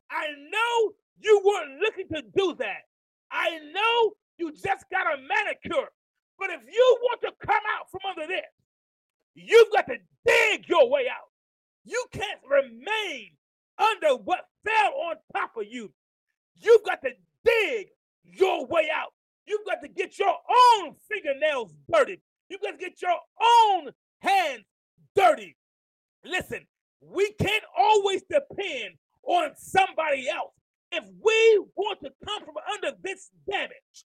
I 0.10 0.28
know 0.50 0.94
you 1.20 1.42
weren't 1.46 1.80
looking 1.80 2.08
to 2.10 2.22
do 2.36 2.56
that. 2.60 2.84
I 3.32 3.60
know 3.74 4.14
you 4.38 4.52
just 4.52 4.86
got 4.92 5.08
a 5.14 5.18
manicure. 5.22 5.90
But 6.40 6.52
if 6.52 6.62
you 6.72 6.98
want 7.02 7.22
to 7.22 7.32
come 7.46 7.62
out 7.78 7.90
from 7.90 8.02
under 8.10 8.28
this, 8.28 8.46
you've 9.34 9.72
got 9.74 9.88
to 9.88 9.98
dig 10.26 10.70
your 10.70 10.90
way 10.90 11.08
out. 11.10 11.30
You 11.84 12.04
can't 12.12 12.40
remain 12.50 13.32
under 13.78 14.16
what 14.16 14.46
fell 14.64 14.94
on 15.10 15.16
top 15.36 15.52
of 15.58 15.66
you. 15.70 15.92
You've 16.56 16.84
got 16.84 17.02
to 17.04 17.12
dig 17.44 17.88
your 18.24 18.66
way 18.66 18.88
out. 18.94 19.14
You've 19.46 19.66
got 19.66 19.82
to 19.82 19.88
get 19.88 20.18
your 20.20 20.36
own 20.78 20.96
fingernails 21.10 21.74
dirty. 21.92 22.22
You've 22.50 22.62
got 22.62 22.72
to 22.72 22.78
get 22.78 23.02
your 23.02 23.18
own 23.42 23.92
hands 24.20 24.66
dirty. 25.16 25.56
Listen, 26.24 26.66
we 27.02 27.32
can't 27.40 27.64
always 27.78 28.24
depend 28.24 28.96
on 29.24 29.52
somebody 29.56 30.30
else. 30.30 30.54
If 30.92 31.04
we 31.24 31.66
want 31.76 32.00
to 32.04 32.12
come 32.26 32.44
from 32.46 32.56
under 32.74 32.98
this 33.04 33.30
damage, 33.50 34.06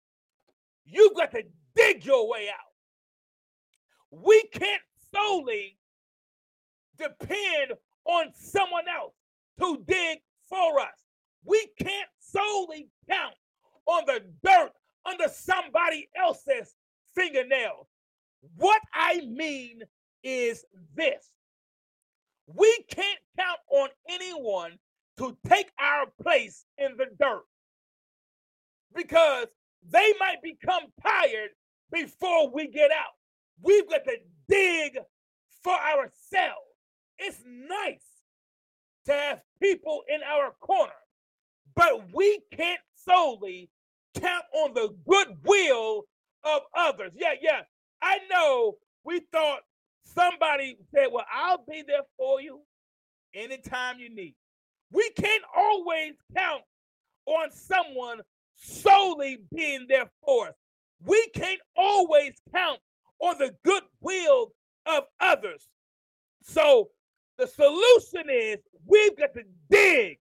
you've 0.85 1.15
got 1.15 1.31
to 1.31 1.43
dig 1.75 2.05
your 2.05 2.29
way 2.29 2.47
out. 2.49 4.23
We 4.23 4.43
can't 4.53 4.81
solely 5.13 5.77
depend 6.97 7.73
on 8.05 8.27
someone 8.33 8.85
else 8.87 9.13
to 9.59 9.83
dig 9.87 10.19
for 10.49 10.79
us. 10.79 11.03
We 11.43 11.67
can't 11.79 12.09
solely 12.19 12.89
count 13.09 13.35
on 13.85 14.03
the 14.05 14.21
dirt 14.43 14.71
under 15.05 15.27
somebody 15.29 16.09
else's 16.15 16.75
fingernails. 17.15 17.87
What 18.55 18.81
I 18.93 19.21
mean 19.25 19.81
is 20.23 20.65
this 20.95 21.31
we 22.47 22.83
can't 22.89 23.19
count 23.37 23.59
on 23.69 23.89
anyone 24.09 24.77
to 25.17 25.37
take 25.47 25.71
our 25.79 26.05
place 26.21 26.65
in 26.77 26.95
the 26.97 27.07
dirt 27.19 27.43
because 28.95 29.47
they 29.89 30.13
might 30.19 30.41
become 30.41 30.83
tired 31.05 31.49
before 31.91 32.49
we 32.49 32.67
get 32.67 32.91
out. 32.91 33.13
We've 33.61 33.89
got 33.89 34.05
to 34.05 34.17
dig 34.47 34.97
for 35.63 35.73
ourselves. 35.73 36.61
It's 37.17 37.41
nice 37.45 38.05
to 39.07 39.13
have 39.13 39.41
people 39.61 40.03
in 40.07 40.19
our 40.23 40.51
corner, 40.59 40.91
but 41.75 42.13
we 42.13 42.41
can't 42.53 42.79
solely 43.05 43.69
count 44.19 44.43
on 44.53 44.73
the 44.73 44.93
goodwill 45.07 46.03
of 46.43 46.61
others. 46.75 47.11
Yeah, 47.15 47.33
yeah. 47.41 47.61
I 48.01 48.19
know 48.31 48.77
we 49.03 49.21
thought 49.31 49.61
somebody 50.05 50.77
said, 50.93 51.07
Well, 51.11 51.25
I'll 51.33 51.63
be 51.69 51.83
there 51.87 52.03
for 52.17 52.41
you 52.41 52.61
anytime 53.33 53.99
you 53.99 54.13
need. 54.13 54.35
We 54.91 55.09
can't 55.11 55.43
always 55.55 56.13
count 56.35 56.63
on 57.25 57.49
someone 57.51 58.21
solely 58.55 59.39
being 59.53 59.85
there 59.89 60.09
for 60.25 60.49
us. 60.49 60.53
We 61.05 61.27
can't 61.33 61.59
always 61.75 62.33
count 62.53 62.79
on 63.19 63.37
the 63.37 63.53
goodwill 63.63 64.53
of 64.85 65.03
others. 65.19 65.67
So 66.43 66.89
the 67.37 67.47
solution 67.47 68.29
is 68.29 68.57
we've 68.85 69.17
got 69.17 69.33
to 69.35 69.43
dig 69.69 70.17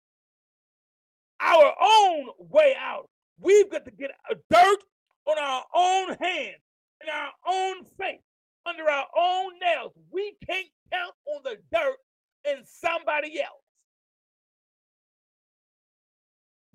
our 1.41 1.75
own 1.81 2.27
way 2.39 2.75
out. 2.79 3.09
We've 3.41 3.71
got 3.71 3.85
to 3.87 3.91
get 3.91 4.11
dirt 4.51 4.79
on 5.27 5.39
our 5.39 5.65
own 5.75 6.17
hands, 6.21 6.61
in 7.03 7.09
our 7.09 7.31
own 7.49 7.85
face, 7.99 8.21
under 8.67 8.89
our 8.89 9.07
own 9.17 9.53
nails. 9.61 9.93
We 10.11 10.35
can't 10.47 10.67
count 10.93 11.15
on 11.35 11.43
the 11.45 11.57
dirt 11.73 11.97
in 12.45 12.65
somebody 12.65 13.41
else. 13.41 13.63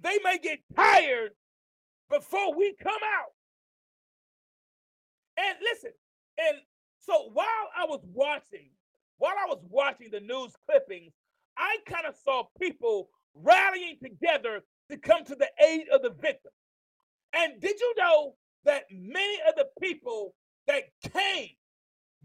They 0.02 0.18
may 0.24 0.38
get 0.38 0.60
tired 0.76 1.32
before 2.10 2.56
we 2.56 2.76
come 2.82 2.92
out. 2.94 3.32
And 5.38 5.58
listen, 5.62 5.92
and 6.38 6.58
so 7.00 7.30
while 7.34 7.46
I 7.78 7.86
was 7.86 8.02
watching, 8.14 8.70
while 9.18 9.34
I 9.41 9.47
was 9.47 9.63
watching 9.70 10.09
the 10.11 10.20
news 10.20 10.53
clippings, 10.70 11.13
I 11.57 11.78
kind 11.88 12.05
of 12.05 12.16
saw 12.24 12.43
people 12.61 13.09
rallying 13.34 13.97
together 14.01 14.61
to 14.91 14.97
come 14.97 15.24
to 15.26 15.36
the 15.36 15.49
aid 15.66 15.88
of 15.93 16.01
the 16.01 16.11
victim. 16.11 16.51
And 17.34 17.59
did 17.61 17.80
you 17.80 17.93
know 17.97 18.36
that 18.66 18.84
many 18.91 19.38
of 19.47 19.55
the 19.55 19.68
people 19.82 20.34
that 20.68 20.84
came, 21.13 21.49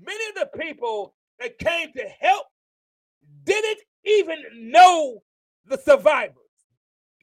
many 0.01 0.29
of 0.31 0.35
the 0.35 0.59
people 0.59 1.15
that 1.39 1.59
came 1.59 1.93
to 1.93 2.05
help 2.21 2.47
didn't 3.45 3.81
even 4.05 4.39
know 4.71 5.23
the 5.67 5.79
survivors. 5.79 6.35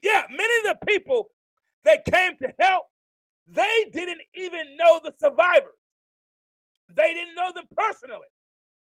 Yeah, 0.02 0.22
many 0.30 0.68
of 0.68 0.78
the 0.78 0.86
people 0.86 1.30
that 1.84 2.04
came 2.04 2.32
to 2.40 2.52
help, 2.58 2.84
they 3.46 3.86
didn't 3.92 4.20
even 4.34 4.76
know 4.76 5.00
the 5.02 5.12
survivors. 5.18 5.72
They 6.94 7.14
didn't 7.14 7.34
know 7.34 7.52
them 7.54 7.64
personally. 7.76 8.26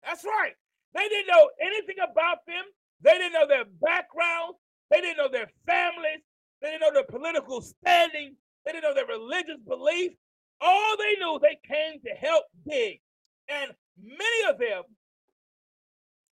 That's 0.04 0.24
right. 0.24 0.54
They 0.94 1.08
didn't 1.08 1.28
know 1.28 1.50
anything 1.60 1.96
about 2.02 2.38
them. 2.46 2.64
They 3.02 3.12
didn't 3.12 3.32
know 3.32 3.46
their 3.46 3.64
backgrounds. 3.80 4.58
They 4.90 5.00
didn't 5.00 5.16
know 5.16 5.28
their 5.30 5.50
families. 5.66 6.20
They 6.60 6.70
didn't 6.70 6.82
know 6.82 6.92
their 6.92 7.04
political 7.04 7.60
standing. 7.62 8.36
They 8.64 8.72
didn't 8.72 8.84
know 8.84 8.94
their 8.94 9.06
religious 9.06 9.58
belief. 9.66 10.12
All 10.60 10.96
they 10.96 11.14
knew, 11.18 11.40
they 11.40 11.58
came 11.66 12.00
to 12.02 12.10
help 12.10 12.44
dig. 12.68 13.00
And 13.48 13.72
many 14.00 14.50
of 14.50 14.58
them 14.58 14.82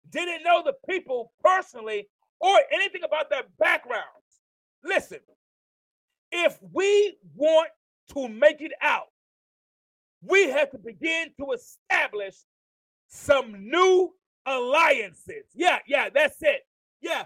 didn't 0.10 0.43
know 0.43 0.64
the 0.66 0.74
people 0.89 1.32
personally 1.43 2.08
or 2.39 2.58
anything 2.72 3.03
about 3.03 3.30
their 3.30 3.43
backgrounds. 3.60 4.06
Listen, 4.84 5.20
if 6.32 6.58
we 6.72 7.18
want 7.36 7.70
to 8.14 8.28
make 8.28 8.62
it 8.62 8.72
out, 8.82 9.08
we 10.22 10.49
have 10.49 10.72
to 10.72 10.78
begin 10.78 11.30
to 11.39 11.51
establish 11.51 12.36
some 13.08 13.70
new 13.70 14.14
alliances. 14.45 15.45
Yeah, 15.53 15.79
yeah, 15.87 16.09
that's 16.13 16.41
it. 16.41 16.65
Yeah, 17.01 17.25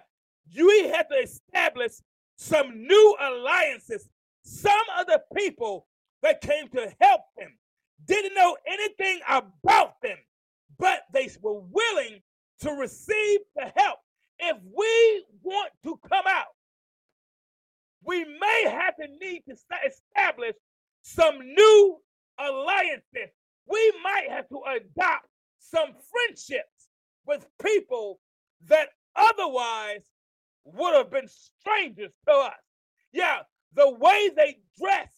we 0.55 0.87
have 0.89 1.07
to 1.09 1.15
establish 1.15 1.93
some 2.37 2.87
new 2.87 3.15
alliances. 3.21 4.09
Some 4.43 4.79
of 4.97 5.05
the 5.07 5.21
people 5.35 5.87
that 6.21 6.41
came 6.41 6.67
to 6.69 6.93
help 6.99 7.21
them 7.37 7.57
didn't 8.05 8.33
know 8.33 8.57
anything 8.67 9.19
about 9.27 10.01
them, 10.01 10.17
but 10.77 11.03
they 11.13 11.29
were 11.41 11.59
willing 11.59 12.21
to 12.61 12.71
receive 12.71 13.39
the 13.55 13.71
help. 13.75 13.99
If 14.39 14.57
we 14.75 15.25
want 15.43 15.71
to 15.83 15.99
come 16.07 16.25
out, 16.27 16.47
we 18.03 18.23
may 18.23 18.63
have 18.65 18.95
to 18.95 19.07
need 19.21 19.43
to 19.49 19.55
establish 19.85 20.55
some 21.01 21.39
new 21.39 21.97
alliances. 22.39 23.31
We 23.67 23.93
might 24.01 24.29
have 24.29 24.47
to 24.49 24.61
adopt 24.75 25.27
some 25.59 25.89
friendships 26.09 26.78
with 27.25 27.45
people 27.61 28.19
that 28.67 28.89
otherwise 29.15 30.03
would 30.65 30.95
have 30.95 31.11
been 31.11 31.27
strangers 31.27 32.11
to 32.27 32.33
us. 32.33 32.53
Yeah, 33.11 33.39
the 33.75 33.89
way 33.89 34.29
they 34.35 34.59
dress 34.79 35.11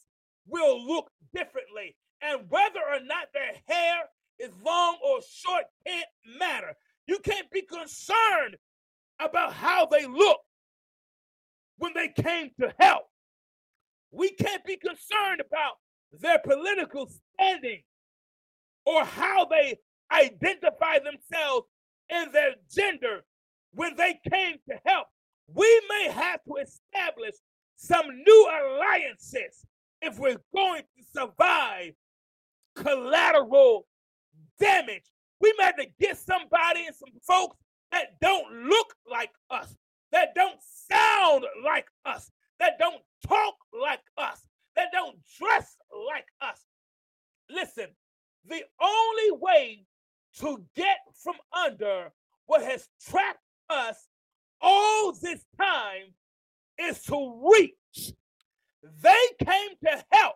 will 0.48 0.86
look 0.86 1.10
differently. 1.34 1.96
And 2.22 2.42
whether 2.50 2.80
or 2.80 3.00
not 3.04 3.28
their 3.34 3.54
hair 3.68 4.04
is 4.40 4.52
long 4.64 4.98
or 5.04 5.20
short 5.22 5.64
can't 5.86 6.06
matter. 6.40 6.74
You 7.08 7.20
can't 7.20 7.50
be 7.52 7.62
concerned 7.62 8.58
about 9.20 9.54
how 9.54 9.86
they 9.86 10.06
look 10.06 10.40
when 11.78 11.94
they 11.94 12.10
came 12.10 12.52
to 12.60 12.74
help. 12.80 13.04
We 14.12 14.32
can't 14.32 14.64
be 14.66 14.78
concerned 14.78 15.42
about 15.42 15.74
their 16.20 16.40
political 16.40 17.10
standing 17.34 17.82
or 18.86 19.04
how 19.04 19.46
they 19.46 19.78
identify 20.12 21.00
themselves 21.00 21.68
and 22.12 22.32
their 22.34 22.56
gender 22.70 23.24
when 23.74 23.96
they 23.96 24.20
came 24.30 24.58
to 24.70 24.80
help. 24.86 25.08
We 25.48 25.82
may 25.90 26.12
have 26.12 26.44
to 26.44 26.56
establish 26.56 27.36
some 27.76 28.06
new 28.08 28.50
alliances 28.62 29.66
if 30.02 30.20
we're 30.20 30.42
going 30.54 30.84
to 30.84 31.04
survive 31.20 31.94
collateral 32.76 33.88
damage. 34.60 35.04
We 35.40 35.54
might 35.58 35.66
have 35.66 35.78
to 35.78 35.88
get 36.00 36.18
somebody 36.18 36.86
and 36.86 36.96
some 36.96 37.10
folks 37.28 37.58
that 37.92 38.20
don't 38.22 38.68
look 38.68 38.94
like 39.10 39.32
us, 39.50 39.76
that 40.12 40.36
don't 40.36 40.60
sound 40.90 41.46
like 41.64 41.88
us, 42.06 42.32
that 42.60 42.78
don't 42.80 43.02
talk 43.28 43.56
like 43.74 44.02
us, 44.18 44.42
that 44.76 44.90
don't 44.92 45.18
dress 45.40 45.76
like 46.08 46.28
us. 46.42 46.60
Listen, 47.50 47.88
the 48.48 48.62
only 48.82 49.40
way 49.40 49.86
to 50.40 50.64
get 50.76 50.98
from 51.24 51.36
under 51.54 52.12
what 52.46 52.64
has 52.64 52.88
trapped 53.08 53.40
us 53.70 54.08
all 54.62 55.14
this 55.14 55.44
time 55.60 56.14
is 56.80 57.02
to 57.04 57.50
reach. 57.58 58.14
They 59.02 59.46
came 59.46 59.70
to 59.86 60.04
help. 60.12 60.36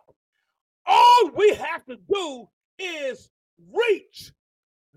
All 0.86 1.30
we 1.36 1.54
have 1.54 1.84
to 1.86 1.96
do 2.12 2.48
is 2.78 3.28
reach. 3.72 4.32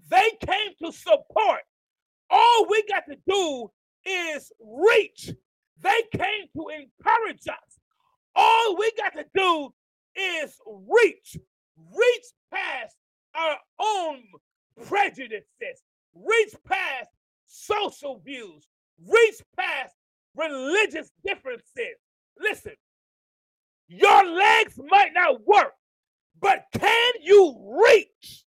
They 0.09 0.31
came 0.45 0.71
to 0.83 0.91
support. 0.91 1.61
All 2.29 2.67
we 2.69 2.83
got 2.87 3.03
to 3.09 3.17
do 3.27 3.71
is 4.05 4.51
reach. 4.59 5.31
They 5.81 6.03
came 6.13 6.45
to 6.55 6.67
encourage 6.69 7.47
us. 7.47 7.79
All 8.35 8.77
we 8.77 8.91
got 8.97 9.13
to 9.13 9.25
do 9.33 9.73
is 10.15 10.55
reach. 10.67 11.37
reach 11.77 12.25
past 12.51 12.95
our 13.35 13.57
own 13.79 14.23
prejudices, 14.87 15.83
reach 16.13 16.53
past 16.65 17.09
social 17.47 18.19
views, 18.23 18.67
reach 19.07 19.35
past 19.57 19.95
religious 20.35 21.11
differences. 21.25 21.97
Listen, 22.39 22.73
your 23.87 24.25
legs 24.25 24.79
might 24.89 25.11
not 25.13 25.45
work, 25.45 25.73
but 26.39 26.65
can 26.73 27.13
you 27.21 27.81
reach? 27.85 28.45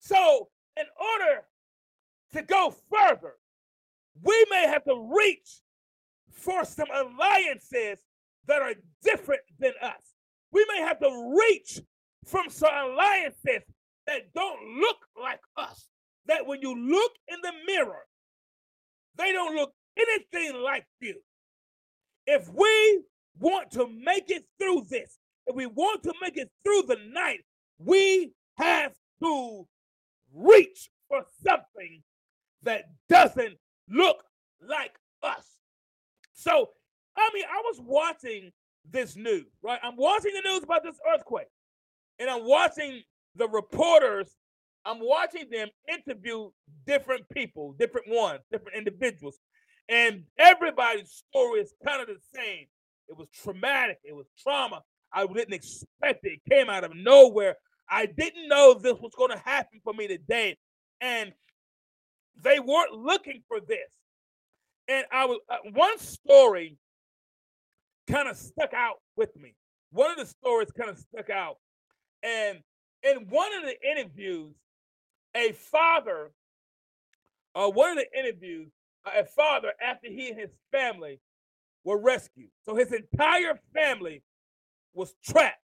So, 0.00 0.48
in 0.76 0.84
order 1.00 1.42
to 2.34 2.42
go 2.42 2.74
further, 2.92 3.34
we 4.22 4.44
may 4.50 4.66
have 4.68 4.84
to 4.84 5.12
reach 5.16 5.60
for 6.30 6.64
some 6.64 6.88
alliances 6.94 7.98
that 8.46 8.62
are 8.62 8.74
different 9.02 9.42
than 9.58 9.72
us. 9.82 10.14
We 10.52 10.64
may 10.68 10.80
have 10.82 11.00
to 11.00 11.34
reach 11.36 11.80
from 12.24 12.48
some 12.48 12.72
alliances 12.72 13.62
that 14.06 14.32
don't 14.34 14.78
look 14.80 14.98
like 15.20 15.40
us. 15.56 15.88
That 16.26 16.46
when 16.46 16.60
you 16.60 16.74
look 16.74 17.12
in 17.28 17.38
the 17.42 17.52
mirror, 17.66 18.04
they 19.16 19.32
don't 19.32 19.54
look 19.54 19.72
anything 19.96 20.60
like 20.62 20.86
you. 21.00 21.14
If 22.26 22.48
we 22.52 23.02
want 23.38 23.70
to 23.72 23.88
make 23.88 24.30
it 24.30 24.44
through 24.58 24.86
this, 24.90 25.18
if 25.46 25.54
we 25.54 25.66
want 25.66 26.02
to 26.02 26.12
make 26.20 26.36
it 26.36 26.50
through 26.64 26.82
the 26.88 26.98
night, 27.12 27.40
we 27.78 28.32
have 28.56 28.92
to 29.22 29.66
reach 30.34 30.90
for 31.08 31.22
something 31.44 32.02
that 32.62 32.84
doesn't 33.08 33.54
look 33.88 34.22
like 34.66 34.94
us. 35.22 35.46
So, 36.34 36.70
I 37.16 37.30
mean, 37.32 37.44
I 37.44 37.62
was 37.66 37.80
watching 37.80 38.50
this 38.90 39.16
news, 39.16 39.46
right? 39.62 39.78
I'm 39.82 39.96
watching 39.96 40.32
the 40.34 40.48
news 40.48 40.62
about 40.64 40.82
this 40.82 40.98
earthquake, 41.12 41.48
and 42.18 42.28
I'm 42.28 42.44
watching 42.46 43.02
the 43.36 43.48
reporters, 43.48 44.34
I'm 44.84 45.00
watching 45.00 45.48
them 45.50 45.68
interview 45.88 46.50
different 46.86 47.28
people, 47.30 47.74
different 47.78 48.08
ones, 48.08 48.40
different 48.50 48.76
individuals, 48.76 49.38
and 49.88 50.24
everybody's 50.38 51.22
story 51.28 51.60
is 51.60 51.74
kind 51.84 52.00
of 52.00 52.08
the 52.08 52.20
same. 52.34 52.66
It 53.08 53.16
was 53.16 53.28
traumatic, 53.42 53.98
it 54.04 54.14
was 54.14 54.26
trauma. 54.42 54.82
I 55.12 55.26
didn't 55.26 55.54
expect 55.54 56.24
it. 56.24 56.40
It 56.44 56.50
came 56.50 56.68
out 56.68 56.84
of 56.84 56.92
nowhere. 56.94 57.56
I 57.88 58.06
didn't 58.06 58.48
know 58.48 58.74
this 58.74 58.98
was 59.00 59.12
going 59.16 59.30
to 59.30 59.38
happen 59.38 59.80
for 59.82 59.94
me 59.94 60.08
today. 60.08 60.56
And 61.00 61.32
they 62.42 62.58
weren't 62.58 62.92
looking 62.92 63.42
for 63.48 63.60
this. 63.60 63.90
And 64.88 65.06
I 65.12 65.24
was 65.26 65.38
uh, 65.48 65.56
one 65.72 65.98
story 65.98 66.76
kind 68.08 68.28
of 68.28 68.36
stuck 68.36 68.74
out 68.74 68.96
with 69.16 69.34
me. 69.36 69.54
One 69.90 70.10
of 70.10 70.18
the 70.18 70.26
stories 70.26 70.68
kind 70.76 70.90
of 70.90 70.98
stuck 70.98 71.30
out. 71.30 71.56
And 72.22 72.58
in 73.02 73.28
one 73.28 73.54
of 73.54 73.62
the 73.62 73.76
interviews, 73.88 74.54
a 75.34 75.52
father, 75.52 76.32
uh, 77.54 77.68
one 77.68 77.90
of 77.90 77.96
the 77.96 78.18
interviews, 78.18 78.70
a 79.06 79.24
father, 79.24 79.72
after 79.80 80.08
he 80.08 80.30
and 80.30 80.38
his 80.38 80.50
family 80.72 81.20
were 81.84 81.98
rescued. 81.98 82.50
So 82.64 82.74
his 82.74 82.92
entire 82.92 83.58
family 83.72 84.22
was 84.94 85.14
trapped. 85.24 85.60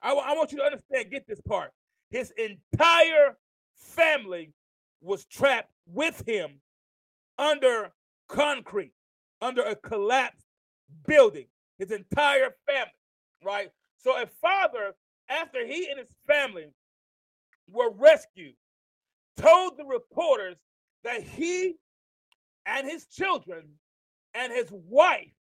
I, 0.00 0.12
I 0.12 0.34
want 0.34 0.52
you 0.52 0.58
to 0.58 0.64
understand, 0.64 1.10
get 1.10 1.26
this 1.26 1.40
part. 1.40 1.72
His 2.10 2.32
entire 2.38 3.36
family 3.76 4.52
was 5.00 5.26
trapped 5.26 5.70
with 5.86 6.22
him 6.26 6.60
under 7.38 7.90
concrete, 8.28 8.94
under 9.40 9.62
a 9.62 9.76
collapsed 9.76 10.46
building. 11.06 11.46
His 11.78 11.90
entire 11.90 12.54
family, 12.66 12.92
right? 13.44 13.70
So 13.98 14.20
a 14.20 14.26
father, 14.40 14.94
after 15.28 15.66
he 15.66 15.88
and 15.90 15.98
his 15.98 16.14
family 16.26 16.68
were 17.70 17.90
rescued, 17.90 18.54
told 19.36 19.76
the 19.76 19.84
reporters 19.84 20.56
that 21.04 21.22
he 21.22 21.74
and 22.66 22.86
his 22.86 23.06
children 23.06 23.62
and 24.34 24.52
his 24.52 24.70
wife 24.70 25.32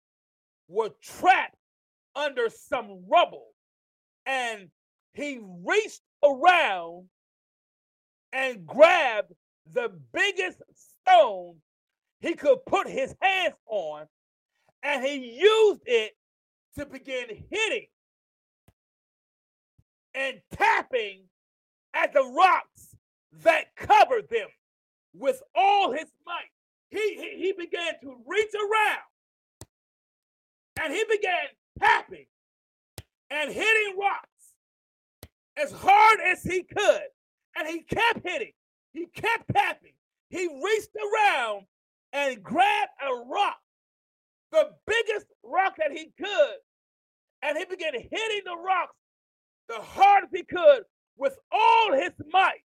were 0.68 0.91
trapped 1.03 1.57
under 2.14 2.49
some 2.51 3.05
rubble. 3.09 3.49
And 4.26 4.68
he 5.14 5.41
reached 5.64 6.03
around 6.24 7.09
and 8.32 8.66
grabbed 8.66 9.32
the 9.72 9.91
biggest 10.12 10.61
stone 11.03 11.57
he 12.20 12.34
could 12.34 12.59
put 12.66 12.89
his 12.89 13.14
hands 13.20 13.55
on, 13.66 14.07
and 14.82 15.05
he 15.05 15.39
used 15.39 15.82
it 15.87 16.12
to 16.78 16.87
begin 16.87 17.26
hitting 17.51 17.87
and 20.17 20.41
tapping 20.53 21.23
at 21.95 22.12
the 22.12 22.25
rocks 22.37 22.97
that 23.45 23.77
covered 23.77 24.29
them 24.29 24.49
with 25.14 25.43
all 25.55 25.93
his 25.93 26.11
might. 26.27 26.51
He, 26.91 27.14
he, 27.14 27.47
he 27.47 27.53
began 27.53 27.95
to 28.03 28.17
reach 28.27 28.55
around 28.55 29.03
and 30.83 30.93
he 30.93 31.05
began 31.11 31.47
tapping 31.79 32.27
and 33.31 33.53
hitting 33.53 33.97
rocks 33.99 34.55
as 35.57 35.73
hard 35.73 36.19
as 36.25 36.43
he 36.43 36.62
could. 36.62 37.03
And 37.59 37.67
he 37.69 37.81
kept 37.83 38.27
hitting 38.27 38.53
he 38.97 39.07
kept 39.14 39.53
tapping. 39.55 39.93
He 40.31 40.47
reached 40.47 40.97
around 40.97 41.67
and 42.12 42.43
grabbed 42.43 42.93
a 43.03 43.14
rock, 43.31 43.59
the 44.51 44.71
biggest 44.87 45.27
rock 45.45 45.77
that 45.77 45.93
he 45.93 46.11
could, 46.19 46.57
and 47.43 47.59
he 47.59 47.64
began 47.67 47.93
hitting 47.93 48.43
the 48.45 48.57
rocks 48.57 48.97
the 49.69 49.81
hardest 49.81 50.35
he 50.35 50.45
could 50.45 50.83
with 51.17 51.37
all 51.51 51.93
his 51.93 52.12
might 52.33 52.62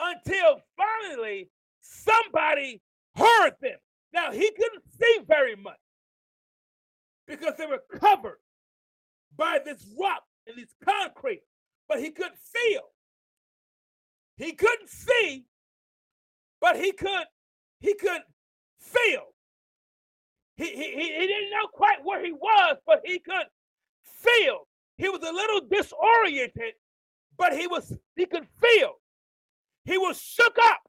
until 0.00 0.60
finally 0.76 1.50
somebody 1.80 2.80
heard 3.16 3.52
them. 3.60 3.78
Now, 4.12 4.30
he 4.32 4.50
couldn't 4.50 4.84
see 4.98 5.18
very 5.26 5.56
much 5.56 5.78
because 7.26 7.54
they 7.58 7.66
were 7.66 7.82
covered 7.98 8.38
by 9.36 9.58
this 9.64 9.84
rock 9.98 10.22
and 10.46 10.56
this 10.56 10.74
concrete, 10.84 11.42
but 11.88 12.00
he 12.00 12.10
couldn't 12.10 12.38
feel. 12.38 12.82
He 14.36 14.52
couldn't 14.52 14.90
see, 14.90 15.46
but 16.60 16.76
he 16.76 16.92
could 16.92 17.26
he 17.80 17.94
could 17.94 18.22
feel. 18.78 19.34
He, 20.56 20.66
he, 20.66 20.92
he 20.92 21.26
didn't 21.26 21.50
know 21.50 21.66
quite 21.72 22.04
where 22.04 22.24
he 22.24 22.32
was, 22.32 22.76
but 22.86 23.02
he 23.04 23.18
could 23.18 23.46
feel. 24.04 24.66
He 24.96 25.08
was 25.08 25.22
a 25.22 25.32
little 25.32 25.60
disoriented, 25.70 26.74
but 27.36 27.52
he 27.56 27.66
was 27.66 27.92
he 28.16 28.26
could 28.26 28.46
feel. 28.60 28.92
He 29.84 29.98
was 29.98 30.20
shook 30.20 30.56
up, 30.62 30.80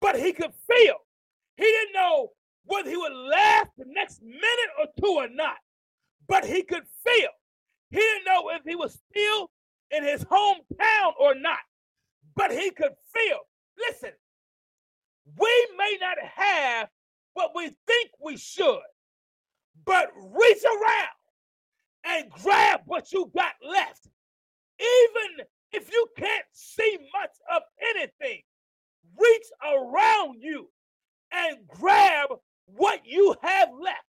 but 0.00 0.18
he 0.18 0.32
could 0.32 0.52
feel. 0.70 0.96
He 1.56 1.64
didn't 1.64 1.94
know 1.94 2.30
whether 2.64 2.88
he 2.90 2.96
would 2.96 3.12
last 3.12 3.70
the 3.76 3.84
next 3.88 4.22
minute 4.22 4.70
or 4.78 4.86
two 5.00 5.12
or 5.12 5.28
not, 5.28 5.56
but 6.28 6.44
he 6.44 6.62
could 6.62 6.84
feel. 7.04 7.30
He 7.90 7.98
didn't 7.98 8.24
know 8.26 8.50
if 8.50 8.62
he 8.66 8.76
was 8.76 8.98
still 9.10 9.50
in 9.90 10.04
his 10.04 10.24
hometown 10.24 11.12
or 11.18 11.34
not 11.34 11.58
but 12.34 12.50
he 12.50 12.70
could 12.70 12.92
feel. 13.14 13.38
Listen, 13.78 14.10
we 15.38 15.68
may 15.76 15.96
not 16.00 16.16
have 16.34 16.88
what 17.34 17.52
we 17.54 17.68
think 17.86 18.10
we 18.22 18.36
should, 18.36 18.80
but 19.84 20.10
reach 20.16 20.64
around 20.64 21.08
and 22.04 22.30
grab 22.30 22.80
what 22.86 23.12
you 23.12 23.30
got 23.34 23.54
left. 23.66 24.06
Even 24.80 25.46
if 25.72 25.92
you 25.92 26.06
can't 26.16 26.44
see 26.52 26.98
much 27.12 27.30
of 27.54 27.62
anything, 27.94 28.42
reach 29.18 29.46
around 29.64 30.42
you 30.42 30.68
and 31.32 31.58
grab 31.68 32.28
what 32.66 33.00
you 33.04 33.34
have 33.42 33.68
left. 33.80 34.04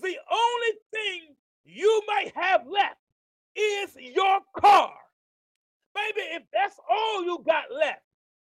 The 0.00 0.16
only 0.30 0.72
thing 0.92 1.34
you 1.64 2.02
might 2.06 2.32
have 2.34 2.62
left 2.66 2.96
is 3.56 3.96
your 3.96 4.40
car. 4.58 4.92
Baby, 5.94 6.26
if 6.32 6.42
that's 6.52 6.78
all 6.88 7.24
you 7.24 7.42
got 7.46 7.64
left, 7.72 8.02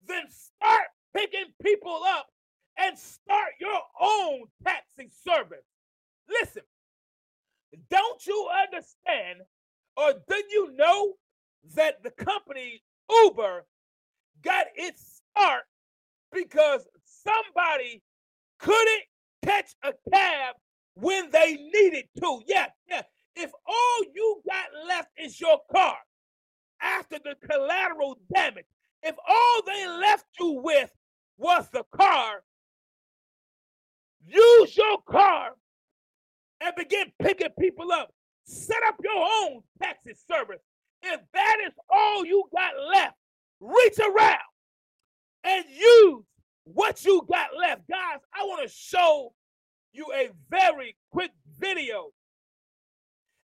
then 0.08 0.24
start 0.30 0.88
picking 1.16 1.46
people 1.64 2.02
up 2.08 2.28
and 2.78 2.98
start 2.98 3.52
your 3.60 3.80
own 4.00 4.44
taxi 4.64 5.10
service. 5.28 5.66
Listen, 6.30 6.64
don't 7.90 8.26
you 8.26 8.50
understand 8.64 9.40
or 9.98 10.14
do 10.28 10.44
you 10.50 10.74
know 10.76 11.14
that 11.76 12.04
the 12.04 12.12
company 12.12 12.82
Uber 13.10 13.66
got 14.42 14.68
its 14.76 15.22
start 15.36 15.64
because 16.32 16.88
somebody 17.06 18.02
couldn't 18.60 19.04
catch 19.44 19.76
a 19.84 19.94
cab 20.12 20.56
when 20.96 21.30
they 21.32 21.54
needed 21.74 22.06
to? 22.20 22.42
Yeah, 22.48 22.68
yeah. 22.90 23.04
If 23.36 23.52
all 23.66 24.00
you 24.14 24.42
got 24.48 24.88
left 24.88 25.10
is 25.18 25.40
your 25.40 25.60
car, 25.74 25.98
after 26.82 27.18
the 27.24 27.36
collateral 27.48 28.18
damage. 28.34 28.66
If 29.04 29.16
all 29.28 29.62
they 29.66 29.88
left 29.88 30.26
you 30.40 30.62
with 30.64 30.92
was 31.38 31.68
the 31.72 31.84
car, 31.96 32.44
use 34.26 34.78
your 34.78 35.02
car 35.08 35.52
and 36.62 36.76
begin 36.76 37.12
picking 37.22 37.50
people 37.60 37.92
up. 37.92 38.14
Set 38.46 38.82
up 38.88 38.96
your 39.04 39.14
own 39.16 39.62
taxi 39.82 40.14
service. 40.30 40.62
if 41.04 41.20
that 41.34 41.58
is 41.66 41.74
all 41.90 42.26
you 42.26 42.44
got 42.54 42.74
left, 42.94 43.16
reach 43.60 43.98
around 44.00 44.40
and 45.44 45.66
use 45.70 46.24
what 46.64 47.04
you 47.04 47.26
got 47.30 47.50
left. 47.58 47.82
Guys, 47.90 48.20
I 48.34 48.44
want 48.44 48.68
to 48.68 48.74
show 48.74 49.34
you 49.94 50.06
a 50.14 50.30
very 50.50 50.96
quick 51.12 51.32
video. 51.60 52.10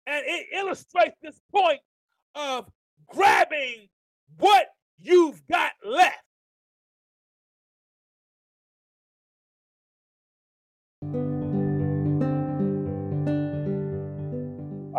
And 0.06 0.22
it 0.26 0.46
illustrates 0.54 1.16
this 1.22 1.40
point 1.52 1.80
of 2.34 2.68
grabbing 3.08 3.88
what 4.38 4.66
you've 5.00 5.42
got 5.50 5.72
left. 5.84 6.18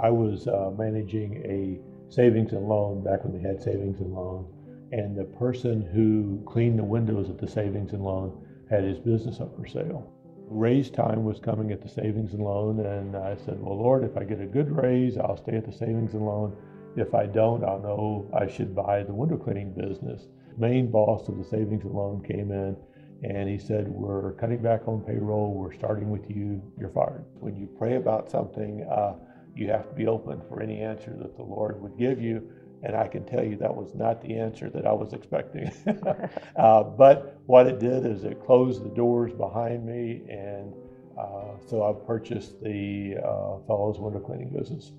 I 0.01 0.09
was 0.09 0.47
uh, 0.47 0.71
managing 0.77 1.37
a 1.45 2.13
savings 2.13 2.53
and 2.53 2.67
loan 2.67 3.03
back 3.03 3.23
when 3.23 3.33
they 3.33 3.47
had 3.47 3.61
savings 3.61 3.99
and 3.99 4.13
loan, 4.13 4.45
and 4.91 5.17
the 5.17 5.25
person 5.25 5.81
who 5.81 6.41
cleaned 6.45 6.79
the 6.79 6.83
windows 6.83 7.29
at 7.29 7.37
the 7.37 7.47
savings 7.47 7.93
and 7.93 8.03
loan 8.03 8.45
had 8.69 8.83
his 8.83 8.99
business 8.99 9.39
up 9.41 9.55
for 9.55 9.65
sale. 9.65 10.13
Raise 10.49 10.89
time 10.89 11.25
was 11.25 11.39
coming 11.39 11.71
at 11.71 11.81
the 11.81 11.89
savings 11.89 12.33
and 12.33 12.43
loan, 12.43 12.79
and 12.79 13.15
I 13.15 13.35
said, 13.35 13.59
Well, 13.59 13.77
Lord, 13.77 14.03
if 14.03 14.15
I 14.15 14.23
get 14.23 14.39
a 14.39 14.45
good 14.45 14.71
raise, 14.71 15.17
I'll 15.17 15.37
stay 15.37 15.57
at 15.57 15.65
the 15.65 15.71
savings 15.73 16.13
and 16.13 16.25
loan. 16.25 16.55
If 16.95 17.13
I 17.13 17.25
don't, 17.25 17.63
I'll 17.63 17.81
know 17.81 18.29
I 18.33 18.47
should 18.47 18.75
buy 18.75 19.03
the 19.03 19.13
window 19.13 19.37
cleaning 19.37 19.73
business. 19.73 20.27
Main 20.57 20.89
boss 20.89 21.27
of 21.27 21.37
the 21.37 21.43
savings 21.43 21.83
and 21.83 21.93
loan 21.93 22.23
came 22.23 22.51
in 22.51 22.75
and 23.23 23.49
he 23.49 23.57
said, 23.57 23.87
We're 23.87 24.33
cutting 24.33 24.61
back 24.61 24.87
on 24.87 25.01
payroll. 25.01 25.53
We're 25.53 25.73
starting 25.73 26.09
with 26.09 26.29
you. 26.29 26.61
You're 26.79 26.89
fired. 26.89 27.25
When 27.39 27.55
you 27.55 27.67
pray 27.77 27.95
about 27.95 28.29
something, 28.29 28.83
uh, 28.89 29.13
you 29.57 29.69
have 29.69 29.89
to 29.89 29.95
be 29.95 30.07
open 30.07 30.41
for 30.47 30.61
any 30.61 30.79
answer 30.81 31.15
that 31.19 31.35
the 31.35 31.43
Lord 31.43 31.81
would 31.81 31.97
give 31.97 32.21
you. 32.21 32.49
And 32.83 32.95
I 32.95 33.07
can 33.07 33.25
tell 33.25 33.43
you 33.43 33.57
that 33.57 33.75
was 33.75 33.95
not 33.95 34.21
the 34.21 34.37
answer 34.37 34.69
that 34.69 34.85
I 34.85 34.93
was 34.93 35.13
expecting. 35.13 35.71
uh, 36.55 36.83
but 36.83 37.39
what 37.45 37.67
it 37.67 37.79
did 37.79 38.05
is 38.05 38.23
it 38.23 38.45
closed 38.45 38.83
the 38.83 38.89
doors 38.89 39.33
behind 39.33 39.85
me. 39.85 40.21
And 40.29 40.73
uh, 41.17 41.57
so 41.67 41.83
I 41.83 42.05
purchased 42.05 42.61
the 42.61 43.15
uh, 43.17 43.65
Fellows 43.65 43.97
Window 43.99 44.19
Cleaning 44.19 44.49
business. 44.49 44.91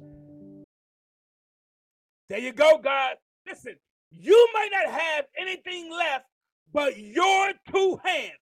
There 2.29 2.41
you 2.41 2.53
go, 2.53 2.79
God. 2.79 3.15
Listen, 3.47 3.77
you 4.11 4.49
might 4.53 4.71
not 4.73 4.93
have 4.93 5.27
anything 5.39 5.91
left 5.91 6.27
but 6.73 6.99
your 6.99 7.53
two 7.71 7.99
hands. 8.05 8.33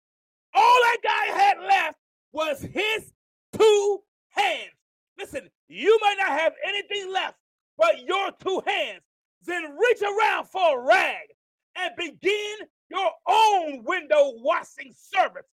All 0.55 0.81
that 0.83 0.99
guy 1.03 1.39
had 1.39 1.59
left 1.61 1.99
was 2.33 2.61
his 2.61 3.13
two 3.53 4.03
hands. 4.31 4.73
Listen, 5.19 5.49
you 5.69 5.99
might 6.01 6.17
not 6.19 6.39
have 6.39 6.55
anything 6.67 7.13
left 7.13 7.37
but 7.79 8.01
your 8.07 8.31
two 8.43 8.63
hands. 8.67 9.03
Then 9.45 9.77
reach 9.77 10.01
around 10.03 10.47
for 10.47 10.81
a 10.81 10.87
rag 10.87 11.29
and 11.77 11.95
begin 11.97 12.57
your 12.91 13.11
own 13.29 13.85
window 13.85 14.33
washing 14.37 14.93
service. 14.95 15.47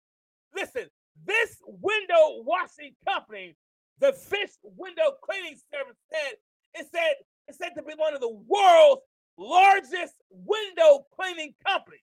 Listen, 0.55 0.87
this 1.25 1.57
window 1.67 2.43
washing 2.45 2.95
company, 3.07 3.57
the 3.99 4.13
Fish 4.13 4.51
Window 4.63 5.13
Cleaning 5.23 5.57
Service, 5.73 5.97
said 6.13 6.35
it 6.75 6.87
said 6.93 7.15
it's 7.49 7.57
said 7.59 7.71
to 7.77 7.83
be 7.83 7.95
one 7.97 8.15
of 8.15 8.21
the 8.21 8.39
world's 8.47 9.03
largest 9.37 10.15
window 10.31 11.05
cleaning 11.19 11.55
companies. 11.67 12.01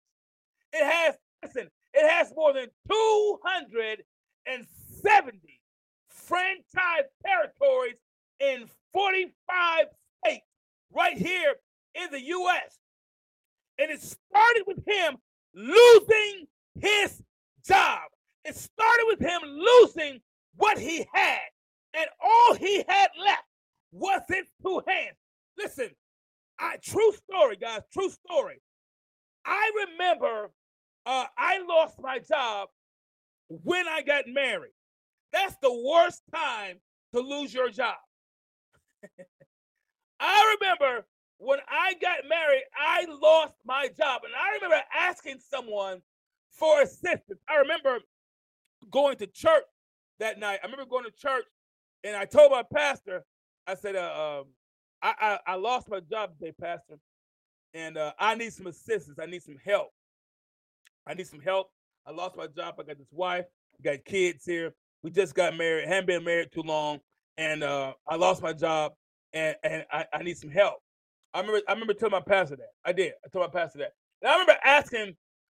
It 0.72 0.84
has, 0.84 1.16
listen, 1.42 1.68
it 1.94 2.08
has 2.08 2.32
more 2.34 2.52
than 2.52 2.68
270 2.90 5.51
franchise 6.32 7.10
territories 7.26 7.96
in 8.40 8.64
45 8.94 9.84
states 10.24 10.46
right 10.94 11.16
here 11.16 11.54
in 11.94 12.10
the 12.10 12.20
U.S. 12.20 12.78
And 13.78 13.90
it 13.90 14.00
started 14.00 14.64
with 14.66 14.78
him 14.86 15.16
losing 15.54 16.46
his 16.80 17.22
job. 17.66 18.00
It 18.46 18.56
started 18.56 19.04
with 19.08 19.20
him 19.20 19.40
losing 19.44 20.20
what 20.56 20.78
he 20.78 21.06
had. 21.12 21.40
And 21.94 22.06
all 22.24 22.54
he 22.54 22.82
had 22.88 23.08
left 23.22 23.44
was 23.92 24.22
his 24.28 24.46
two 24.62 24.82
hands. 24.88 25.16
Listen, 25.58 25.90
I, 26.58 26.76
true 26.82 27.12
story, 27.12 27.56
guys, 27.56 27.82
true 27.92 28.08
story. 28.08 28.62
I 29.44 29.70
remember 29.86 30.50
uh, 31.04 31.26
I 31.36 31.60
lost 31.68 31.96
my 32.00 32.20
job 32.20 32.68
when 33.48 33.86
I 33.86 34.00
got 34.00 34.24
married. 34.28 34.72
That's 35.32 35.56
the 35.62 35.72
worst 35.72 36.22
time 36.34 36.76
to 37.14 37.20
lose 37.20 37.52
your 37.52 37.70
job. 37.70 37.96
I 40.20 40.56
remember 40.60 41.06
when 41.38 41.58
I 41.68 41.94
got 41.94 42.18
married, 42.28 42.62
I 42.76 43.06
lost 43.20 43.54
my 43.64 43.88
job. 43.88 44.22
And 44.24 44.32
I 44.34 44.54
remember 44.54 44.80
asking 44.96 45.38
someone 45.40 46.00
for 46.50 46.82
assistance. 46.82 47.40
I 47.48 47.56
remember 47.56 47.98
going 48.90 49.16
to 49.16 49.26
church 49.26 49.64
that 50.20 50.38
night. 50.38 50.60
I 50.62 50.66
remember 50.66 50.88
going 50.88 51.04
to 51.04 51.10
church 51.10 51.44
and 52.04 52.16
I 52.16 52.24
told 52.24 52.52
my 52.52 52.62
pastor, 52.62 53.24
I 53.66 53.74
said, 53.74 53.96
uh, 53.96 54.40
um, 54.40 54.46
I, 55.02 55.14
I, 55.20 55.52
I, 55.52 55.54
lost 55.56 55.88
my 55.88 56.00
job 56.00 56.32
today, 56.38 56.52
Pastor, 56.60 56.98
and 57.74 57.96
uh, 57.96 58.12
I 58.18 58.34
need 58.34 58.52
some 58.52 58.66
assistance. 58.66 59.18
I 59.20 59.26
need 59.26 59.42
some 59.42 59.58
help. 59.64 59.90
I 61.06 61.14
need 61.14 61.26
some 61.26 61.40
help. 61.40 61.70
I 62.06 62.10
lost 62.10 62.36
my 62.36 62.46
job. 62.46 62.74
I 62.78 62.82
got 62.82 62.98
this 62.98 63.12
wife, 63.12 63.46
got 63.82 64.04
kids 64.04 64.44
here. 64.44 64.74
We 65.02 65.10
just 65.10 65.34
got 65.34 65.56
married, 65.56 65.88
haven't 65.88 66.06
been 66.06 66.24
married 66.24 66.52
too 66.52 66.62
long, 66.62 67.00
and 67.36 67.62
uh, 67.62 67.94
I 68.08 68.16
lost 68.16 68.42
my 68.42 68.52
job, 68.52 68.92
and 69.32 69.56
and 69.64 69.84
I, 69.90 70.06
I 70.12 70.22
need 70.22 70.36
some 70.36 70.50
help. 70.50 70.76
I 71.34 71.40
remember 71.40 71.60
I 71.68 71.72
remember 71.72 71.94
telling 71.94 72.12
my 72.12 72.20
pastor 72.20 72.56
that. 72.56 72.70
I 72.84 72.92
did. 72.92 73.12
I 73.24 73.28
told 73.28 73.52
my 73.52 73.60
pastor 73.60 73.78
that. 73.78 73.92
And 74.20 74.30
I 74.30 74.34
remember 74.34 74.56
asking 74.64 75.16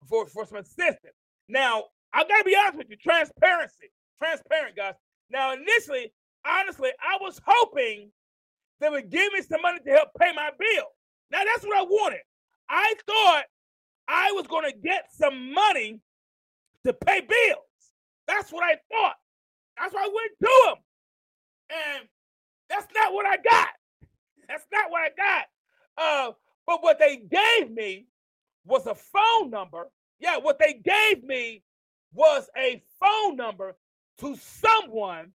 for 0.08 0.26
for 0.26 0.46
some 0.46 0.58
assistance. 0.58 1.14
Now 1.48 1.84
I 2.12 2.24
gotta 2.24 2.44
be 2.44 2.56
honest 2.56 2.78
with 2.78 2.90
you, 2.90 2.96
transparency, 2.96 3.90
transparent 4.18 4.76
guys. 4.76 4.94
Now 5.30 5.52
initially, 5.52 6.12
honestly, 6.46 6.90
I 7.00 7.18
was 7.20 7.40
hoping 7.44 8.10
they 8.80 8.88
would 8.88 9.10
give 9.10 9.32
me 9.32 9.42
some 9.42 9.62
money 9.62 9.78
to 9.84 9.90
help 9.90 10.08
pay 10.20 10.32
my 10.32 10.50
bill. 10.58 10.86
Now 11.30 11.42
that's 11.44 11.64
what 11.66 11.76
I 11.76 11.82
wanted. 11.82 12.20
I 12.68 12.94
thought 13.06 13.44
I 14.08 14.32
was 14.32 14.46
going 14.46 14.70
to 14.70 14.76
get 14.76 15.06
some 15.12 15.52
money 15.52 16.00
to 16.84 16.92
pay 16.92 17.20
bills. 17.20 17.92
That's 18.26 18.52
what 18.52 18.64
I 18.64 18.76
thought. 18.92 19.16
That's 19.78 19.94
why 19.94 20.02
I 20.02 20.10
went 20.14 20.32
to 20.40 20.62
them. 20.66 20.76
And 21.70 22.08
that's 22.68 22.86
not 22.94 23.12
what 23.12 23.26
I 23.26 23.36
got. 23.36 23.68
That's 24.48 24.66
not 24.72 24.90
what 24.90 25.00
I 25.02 25.10
got. 25.16 25.46
Uh, 25.96 26.32
but 26.66 26.82
what 26.82 26.98
they 26.98 27.16
gave 27.16 27.70
me 27.70 28.06
was 28.64 28.86
a 28.86 28.94
phone 28.94 29.50
number. 29.50 29.90
Yeah, 30.18 30.38
what 30.38 30.58
they 30.58 30.74
gave 30.74 31.24
me 31.24 31.62
was 32.12 32.48
a 32.56 32.82
phone 33.00 33.36
number 33.36 33.74
to 34.18 34.36
someone 34.36 35.32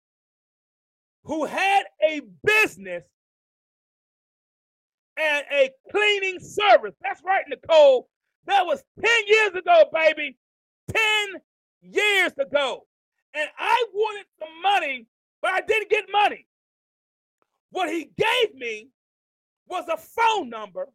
who 1.23 1.45
had 1.45 1.83
a 2.07 2.21
business 2.43 3.03
and 5.17 5.45
a 5.51 5.71
cleaning 5.91 6.39
service. 6.39 6.93
That's 7.01 7.21
right, 7.25 7.43
Nicole. 7.47 8.07
That 8.45 8.65
was 8.65 8.83
10 9.03 9.11
years 9.27 9.55
ago, 9.55 9.85
baby. 9.91 10.37
10 10.93 11.01
years 11.81 12.31
ago. 12.39 12.85
And 13.37 13.47
I 13.59 13.85
wanted 13.93 14.25
some 14.39 14.61
money, 14.63 15.05
but 15.43 15.51
I 15.51 15.61
didn't 15.61 15.91
get 15.91 16.05
money. 16.11 16.47
What 17.69 17.87
he 17.87 18.09
gave 18.17 18.55
me 18.55 18.89
was 19.67 19.87
a 19.87 19.97
phone 19.97 20.49
number 20.49 20.87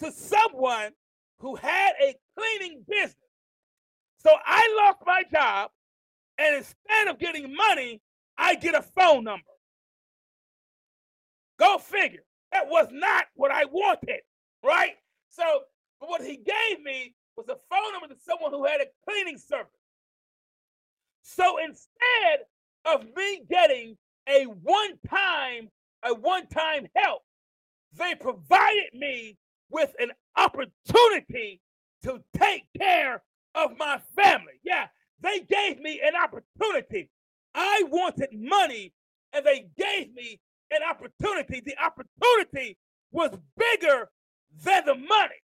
to 0.00 0.12
someone 0.12 0.90
who 1.38 1.56
had 1.56 1.92
a 2.02 2.14
cleaning 2.36 2.84
business. 2.86 3.16
So 4.18 4.30
I 4.44 4.84
lost 4.84 4.98
my 5.06 5.22
job, 5.32 5.70
and 6.36 6.56
instead 6.56 7.08
of 7.08 7.18
getting 7.18 7.56
money, 7.56 8.02
I 8.36 8.56
get 8.56 8.74
a 8.74 8.82
phone 8.82 9.24
number. 9.24 9.42
Go 11.58 11.78
figure. 11.78 12.24
That 12.52 12.68
was 12.68 12.88
not 12.90 13.24
what 13.36 13.50
I 13.50 13.64
wanted, 13.64 14.20
right? 14.62 14.96
So 15.30 15.44
what 16.00 16.20
he 16.20 16.36
gave 16.36 16.82
me 16.82 17.14
was 17.36 17.48
a 17.48 17.56
phone 17.70 17.92
number 17.92 18.14
to 18.14 18.20
someone 18.20 18.52
who 18.52 18.66
had 18.66 18.82
a 18.82 18.86
cleaning 19.08 19.38
service. 19.38 19.79
So 21.22 21.58
instead 21.58 22.46
of 22.84 23.04
me 23.16 23.42
getting 23.48 23.96
a 24.28 24.44
one-time, 24.44 25.68
a 26.02 26.14
one-time 26.14 26.88
help, 26.96 27.22
they 27.96 28.14
provided 28.14 28.94
me 28.94 29.36
with 29.70 29.92
an 29.98 30.12
opportunity 30.36 31.60
to 32.02 32.22
take 32.36 32.64
care 32.78 33.22
of 33.54 33.76
my 33.78 34.00
family. 34.16 34.60
Yeah, 34.64 34.86
they 35.20 35.40
gave 35.40 35.80
me 35.80 36.00
an 36.04 36.14
opportunity. 36.16 37.10
I 37.54 37.84
wanted 37.88 38.30
money 38.32 38.92
and 39.32 39.44
they 39.44 39.66
gave 39.76 40.12
me 40.14 40.40
an 40.70 40.80
opportunity. 40.88 41.60
The 41.60 41.76
opportunity 41.84 42.78
was 43.12 43.30
bigger 43.56 44.08
than 44.64 44.84
the 44.86 44.94
money. 44.94 45.40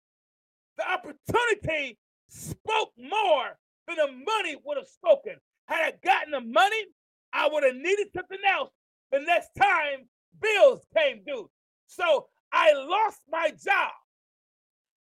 The 0.77 0.91
opportunity 0.91 1.99
spoke 2.29 2.93
more 2.97 3.59
than 3.87 3.97
the 3.97 4.13
money 4.13 4.57
would 4.65 4.79
have 4.79 4.89
spoken. 4.89 5.37
Had 5.71 5.81
I 5.81 5.93
gotten 6.05 6.33
the 6.33 6.41
money, 6.41 6.85
I 7.33 7.49
would 7.49 7.63
have 7.63 7.77
needed 7.77 8.09
something 8.15 8.39
else 8.47 8.71
the 9.13 9.21
next 9.21 9.51
time 9.57 10.09
bills 10.41 10.85
came 10.97 11.23
due. 11.25 11.49
So 11.87 12.27
I 12.53 12.73
lost 12.73 13.21
my 13.31 13.51
job. 13.51 13.93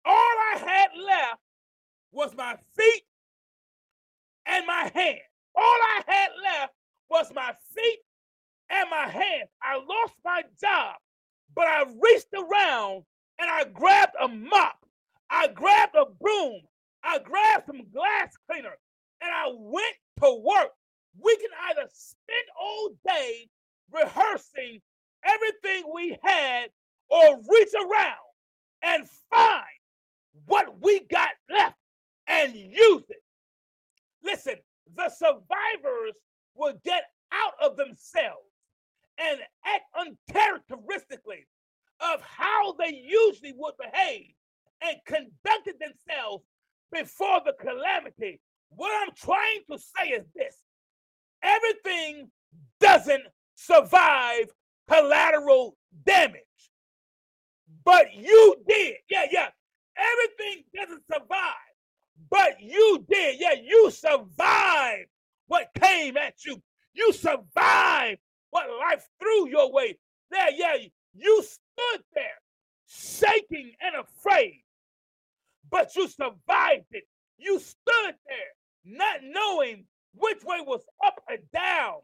All 0.05 0.13
I 0.13 0.57
had 0.59 0.89
left 1.03 1.41
was 2.11 2.35
my 2.37 2.55
feet 2.77 3.03
and 4.45 4.67
my 4.67 4.91
hands. 4.93 5.21
All 5.55 5.63
I 5.63 6.01
had 6.05 6.29
left 6.43 6.73
was 7.09 7.31
my 7.33 7.51
feet 7.75 7.99
and 8.69 8.89
my 8.91 9.07
hands. 9.07 9.49
I 9.61 9.77
lost 9.77 10.13
my 10.23 10.43
job, 10.61 10.95
but 11.55 11.65
I 11.65 11.85
reached 11.99 12.33
around 12.35 13.03
and 13.39 13.49
I 13.49 13.63
grabbed 13.65 14.15
a 14.21 14.27
mop. 14.27 14.77
I 15.31 15.47
grabbed 15.47 15.95
a 15.95 16.05
broom. 16.05 16.61
I 17.03 17.17
grabbed 17.19 17.65
some 17.65 17.81
glass 17.91 18.33
cleaner 18.47 18.77
and 19.21 19.31
I 19.31 19.47
went 19.51 19.95
to 20.23 20.41
work. 20.43 20.69
We 21.19 21.35
can 21.37 21.49
either 21.69 21.87
spend 21.91 22.45
all 22.59 22.89
day 23.07 23.47
rehearsing 23.91 24.81
everything 25.23 25.91
we 25.93 26.17
had 26.23 26.69
or 27.09 27.37
reach 27.37 27.73
around 27.75 28.15
and 28.81 29.07
find 29.29 29.63
what 30.45 30.81
we 30.81 31.01
got 31.01 31.29
left 31.49 31.77
and 32.27 32.55
use 32.55 33.03
it. 33.09 33.23
Listen, 34.23 34.55
the 34.95 35.09
survivors 35.09 36.13
will 36.55 36.73
get 36.83 37.03
out 37.31 37.53
of 37.61 37.77
themselves 37.77 38.47
and 39.17 39.39
act 39.65 39.83
uncharacteristically 39.97 41.45
of 41.99 42.21
how 42.21 42.73
they 42.73 43.03
usually 43.05 43.53
would 43.55 43.75
behave 43.77 44.33
and 44.81 44.97
conducted 45.05 45.75
themselves 45.79 46.43
before 46.91 47.41
the 47.45 47.53
calamity. 47.59 48.39
What 48.75 48.91
I'm 49.01 49.13
trying 49.15 49.61
to 49.71 49.77
say 49.77 50.09
is 50.09 50.25
this 50.35 50.55
everything 51.43 52.29
doesn't 52.79 53.23
survive 53.55 54.45
collateral 54.89 55.75
damage, 56.05 56.41
but 57.85 58.13
you 58.13 58.55
did. 58.67 58.95
Yeah, 59.09 59.25
yeah. 59.31 59.49
Everything 59.97 60.63
doesn't 60.75 61.03
survive, 61.05 61.53
but 62.29 62.59
you 62.59 63.05
did. 63.09 63.39
Yeah, 63.39 63.53
you 63.63 63.91
survived 63.91 65.09
what 65.47 65.67
came 65.79 66.17
at 66.17 66.33
you. 66.45 66.61
You 66.93 67.13
survived 67.13 68.19
what 68.49 68.67
life 68.79 69.05
threw 69.19 69.49
your 69.49 69.71
way. 69.71 69.97
There, 70.31 70.51
yeah, 70.51 70.75
you 71.13 71.43
stood 71.43 72.03
there 72.13 72.39
shaking 72.87 73.73
and 73.81 73.95
afraid, 73.95 74.63
but 75.69 75.95
you 75.95 76.07
survived 76.07 76.87
it. 76.91 77.03
You 77.37 77.59
stood 77.59 78.15
there 78.27 78.53
not 78.85 79.19
knowing 79.23 79.85
which 80.15 80.43
way 80.43 80.59
was 80.61 80.81
up 81.05 81.21
or 81.29 81.37
down, 81.53 81.95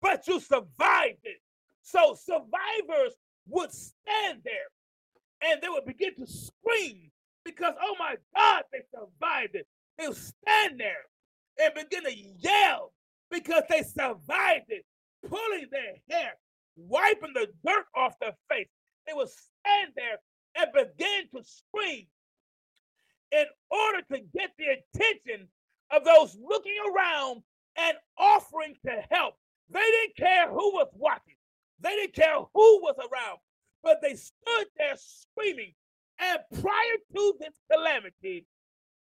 but 0.00 0.26
you 0.26 0.40
survived 0.40 1.24
it. 1.24 1.40
So 1.82 2.14
survivors 2.14 3.14
would 3.48 3.72
stand 3.72 4.40
there 4.44 4.70
and 5.42 5.60
they 5.60 5.68
would 5.68 5.84
begin 5.84 6.14
to 6.16 6.26
scream 6.26 7.10
because, 7.44 7.74
oh 7.82 7.96
my 7.98 8.16
God, 8.36 8.62
they 8.72 8.80
survived 8.94 9.54
it. 9.54 9.66
They 9.98 10.08
would 10.08 10.16
stand 10.16 10.78
there 10.78 11.04
and 11.60 11.74
begin 11.74 12.04
to 12.04 12.16
yell 12.38 12.92
because 13.30 13.62
they 13.68 13.82
survived 13.82 14.66
it, 14.68 14.84
pulling 15.28 15.66
their 15.70 15.94
hair, 16.08 16.32
wiping 16.76 17.32
the 17.34 17.48
dirt 17.64 17.86
off 17.94 18.14
their 18.20 18.34
face. 18.50 18.68
They 19.06 19.12
would 19.12 19.28
stand 19.28 19.92
there 19.96 20.18
and 20.56 20.72
begin 20.72 21.24
to 21.34 21.44
scream 21.44 22.06
in 23.32 23.44
order 23.70 24.02
to 24.12 24.18
get 24.36 24.50
the 24.58 24.66
attention 24.66 25.48
of 25.90 26.04
those 26.04 26.36
looking 26.42 26.76
around 26.92 27.42
and 27.76 27.96
offering 28.18 28.74
to 28.84 29.02
help. 29.10 29.34
They 29.70 29.80
didn't 29.80 30.16
care 30.16 30.48
who 30.48 30.72
was 30.72 30.88
watching, 30.94 31.36
they 31.80 31.90
didn't 31.90 32.14
care 32.14 32.38
who 32.38 32.82
was 32.82 32.96
around, 32.98 33.38
but 33.82 34.00
they 34.02 34.14
stood 34.14 34.66
there 34.76 34.96
screaming. 34.96 35.74
And 36.18 36.38
prior 36.60 36.96
to 37.14 37.34
this 37.40 37.54
calamity, 37.72 38.46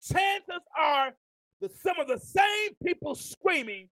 chances 0.02 0.62
are 0.78 1.12
that 1.60 1.76
some 1.78 1.98
of 1.98 2.06
the 2.06 2.20
same 2.20 2.70
people 2.84 3.14
screaming, 3.14 3.88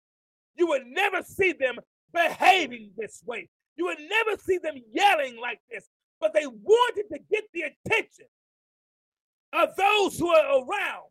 you 0.57 0.68
would 0.68 0.86
never 0.86 1.22
see 1.22 1.53
them 1.53 1.76
behaving 2.12 2.92
this 2.97 3.22
way. 3.26 3.49
You 3.76 3.86
would 3.86 3.99
never 3.99 4.40
see 4.40 4.59
them 4.59 4.76
yelling 4.92 5.38
like 5.40 5.61
this, 5.70 5.86
but 6.20 6.32
they 6.32 6.47
wanted 6.47 7.05
to 7.12 7.18
get 7.30 7.44
the 7.53 7.62
attention 7.62 8.26
of 9.53 9.74
those 9.76 10.18
who 10.18 10.28
are 10.28 10.59
around 10.59 11.11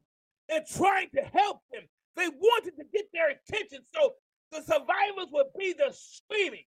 and 0.49 0.63
trying 0.65 1.09
to 1.15 1.21
help 1.21 1.59
them. 1.71 1.83
They 2.15 2.27
wanted 2.27 2.75
to 2.77 2.83
get 2.93 3.05
their 3.13 3.29
attention. 3.29 3.79
So 3.93 4.13
the 4.51 4.61
survivors 4.61 5.29
would 5.31 5.47
be 5.57 5.73
there 5.77 5.91
screaming 5.91 6.63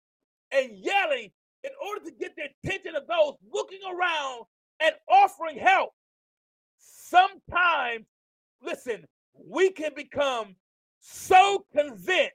and 0.51 0.71
yelling 0.71 1.31
in 1.63 1.71
order 1.85 2.05
to 2.05 2.11
get 2.11 2.35
the 2.35 2.49
attention 2.67 2.95
of 2.95 3.07
those 3.07 3.33
looking 3.51 3.79
around 3.87 4.43
and 4.79 4.93
offering 5.09 5.57
help. 5.57 5.91
Sometimes, 6.77 8.05
listen, 8.61 9.05
we 9.33 9.71
can 9.71 9.91
become 9.95 10.55
so 10.99 11.65
convinced 11.75 12.31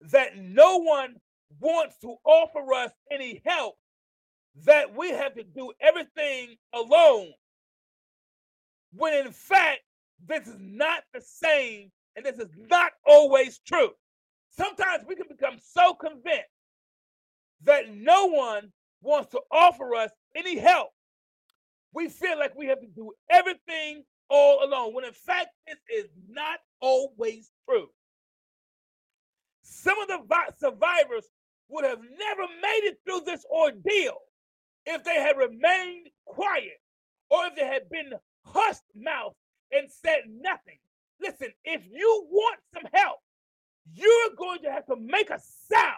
that 0.00 0.36
no 0.36 0.78
one 0.78 1.16
wants 1.60 1.96
to 1.98 2.14
offer 2.24 2.72
us 2.74 2.92
any 3.10 3.42
help 3.44 3.74
that 4.64 4.94
we 4.94 5.10
have 5.10 5.34
to 5.34 5.42
do 5.42 5.72
everything 5.80 6.56
alone. 6.72 7.32
When 8.92 9.14
in 9.14 9.32
fact, 9.32 9.80
this 10.26 10.46
is 10.46 10.56
not 10.58 11.02
the 11.14 11.20
same 11.20 11.90
and 12.16 12.24
this 12.24 12.38
is 12.38 12.50
not 12.56 12.92
always 13.06 13.60
true. 13.66 13.90
Sometimes 14.50 15.04
we 15.06 15.14
can 15.14 15.26
become 15.28 15.58
so 15.60 15.94
convinced 15.94 16.48
that 17.64 17.94
no 17.94 18.26
one 18.26 18.72
wants 19.02 19.30
to 19.30 19.40
offer 19.50 19.94
us 19.94 20.10
any 20.34 20.58
help. 20.58 20.88
We 21.92 22.08
feel 22.08 22.38
like 22.38 22.56
we 22.56 22.66
have 22.66 22.80
to 22.80 22.86
do 22.86 23.12
everything 23.30 24.04
all 24.30 24.64
alone, 24.64 24.94
when 24.94 25.04
in 25.04 25.12
fact, 25.12 25.48
this 25.66 25.78
is 25.92 26.06
not 26.28 26.58
always 26.80 27.50
true. 27.68 27.88
Some 29.62 29.98
of 30.00 30.08
the 30.08 30.18
survivors 30.58 31.28
would 31.68 31.84
have 31.84 32.00
never 32.00 32.42
made 32.62 32.80
it 32.84 32.98
through 33.04 33.20
this 33.24 33.44
ordeal 33.50 34.18
if 34.86 35.04
they 35.04 35.16
had 35.20 35.36
remained 35.36 36.08
quiet 36.24 36.80
or 37.30 37.46
if 37.46 37.56
they 37.56 37.66
had 37.66 37.88
been 37.90 38.12
hushed 38.44 38.82
mouth 38.94 39.34
and 39.72 39.88
said 39.90 40.22
nothing. 40.28 40.78
Listen, 41.20 41.48
if 41.64 41.82
you 41.90 42.26
want 42.30 42.58
some 42.72 42.88
help, 42.92 43.18
you're 43.92 44.36
going 44.36 44.60
to 44.62 44.70
have 44.70 44.86
to 44.86 44.96
make 44.96 45.30
a 45.30 45.40
sound. 45.70 45.94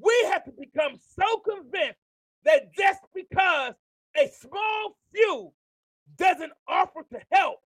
We 0.00 0.14
have 0.30 0.44
to 0.44 0.52
become 0.52 0.98
so 1.16 1.38
convinced 1.38 1.98
that 2.44 2.72
just 2.74 3.00
because 3.14 3.74
a 4.16 4.28
small 4.28 4.96
few 5.14 5.52
doesn't 6.16 6.52
offer 6.68 7.04
to 7.12 7.20
help, 7.32 7.58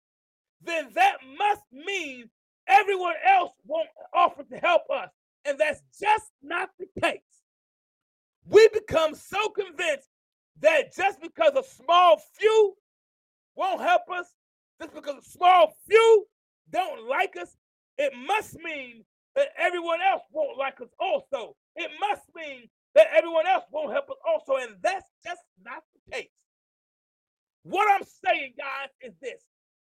then 0.62 0.88
that 0.94 1.16
must 1.38 1.62
mean 1.72 2.30
everyone 2.68 3.14
else 3.26 3.52
won't 3.66 3.88
offer 4.14 4.44
to 4.44 4.56
help 4.58 4.82
us. 4.92 5.10
And 5.44 5.58
that's 5.58 5.82
just 6.00 6.26
not 6.42 6.70
the 6.78 6.86
case. 7.00 7.20
We 8.48 8.68
become 8.68 9.14
so 9.14 9.48
convinced 9.50 10.08
that 10.60 10.94
just 10.94 11.20
because 11.20 11.52
a 11.56 11.62
small 11.62 12.20
few 12.38 12.74
won't 13.54 13.80
help 13.80 14.02
us, 14.12 14.26
just 14.80 14.94
because 14.94 15.16
a 15.16 15.30
small 15.30 15.74
few 15.88 16.26
don't 16.70 17.08
like 17.08 17.36
us, 17.40 17.56
it 17.98 18.12
must 18.26 18.54
mean 18.56 19.04
that 19.36 19.48
everyone 19.58 20.00
else 20.00 20.22
won't 20.32 20.58
like 20.58 20.80
us 20.80 20.88
also. 20.98 21.56
It 21.76 21.90
must 22.00 22.22
mean 22.34 22.68
that 22.94 23.06
everyone 23.14 23.46
else 23.46 23.64
won't 23.70 23.92
help 23.92 24.10
us 24.10 24.16
also. 24.26 24.56
And 24.56 24.76
that's 24.82 25.06
just 25.24 25.40
not 25.64 25.82
the 25.94 26.16
case. 26.16 26.28
What 27.62 27.88
I'm 27.90 28.06
saying, 28.24 28.54
guys, 28.58 28.90
is 29.00 29.14
this 29.20 29.42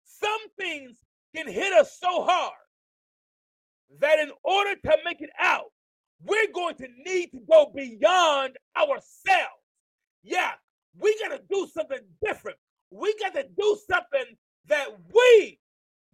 some 0.05 0.49
things 0.57 0.97
can 1.35 1.47
hit 1.47 1.73
us 1.73 1.97
so 1.99 2.23
hard 2.23 2.53
that 3.99 4.19
in 4.19 4.31
order 4.43 4.75
to 4.75 4.97
make 5.03 5.21
it 5.21 5.29
out, 5.39 5.71
we're 6.23 6.51
going 6.53 6.75
to 6.75 6.87
need 7.05 7.31
to 7.31 7.39
go 7.49 7.71
beyond 7.75 8.55
ourselves. 8.77 9.61
Yeah, 10.23 10.51
we 10.97 11.15
got 11.19 11.35
to 11.35 11.41
do 11.49 11.67
something 11.73 11.99
different. 12.23 12.57
We 12.95 13.13
got 13.19 13.33
to 13.33 13.45
do 13.57 13.77
something 13.89 14.35
that 14.67 14.87
we 15.13 15.59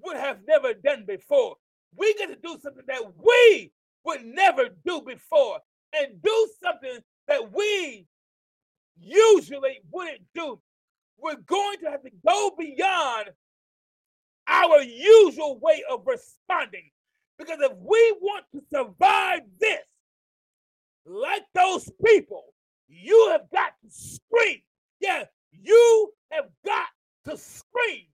would 0.01 0.17
have 0.17 0.39
never 0.47 0.73
done 0.73 1.05
before. 1.05 1.55
We 1.95 2.15
got 2.15 2.29
to 2.29 2.35
do 2.35 2.57
something 2.61 2.85
that 2.87 3.03
we 3.17 3.71
would 4.03 4.25
never 4.25 4.69
do 4.85 5.01
before 5.01 5.59
and 5.93 6.21
do 6.23 6.47
something 6.63 6.99
that 7.27 7.53
we 7.53 8.07
usually 8.99 9.79
wouldn't 9.91 10.21
do. 10.33 10.59
We're 11.19 11.35
going 11.35 11.77
to 11.83 11.91
have 11.91 12.01
to 12.01 12.11
go 12.25 12.51
beyond 12.57 13.29
our 14.47 14.81
usual 14.81 15.59
way 15.59 15.83
of 15.89 16.01
responding. 16.07 16.89
Because 17.37 17.59
if 17.61 17.73
we 17.77 18.15
want 18.21 18.45
to 18.53 18.61
survive 18.73 19.41
this, 19.59 19.85
like 21.05 21.43
those 21.53 21.89
people, 22.03 22.45
you 22.87 23.29
have 23.31 23.49
got 23.51 23.73
to 23.83 23.89
scream. 23.89 24.61
Yeah, 24.99 25.25
you 25.51 26.11
have 26.31 26.49
got 26.65 26.87
to 27.25 27.37
scream. 27.37 28.05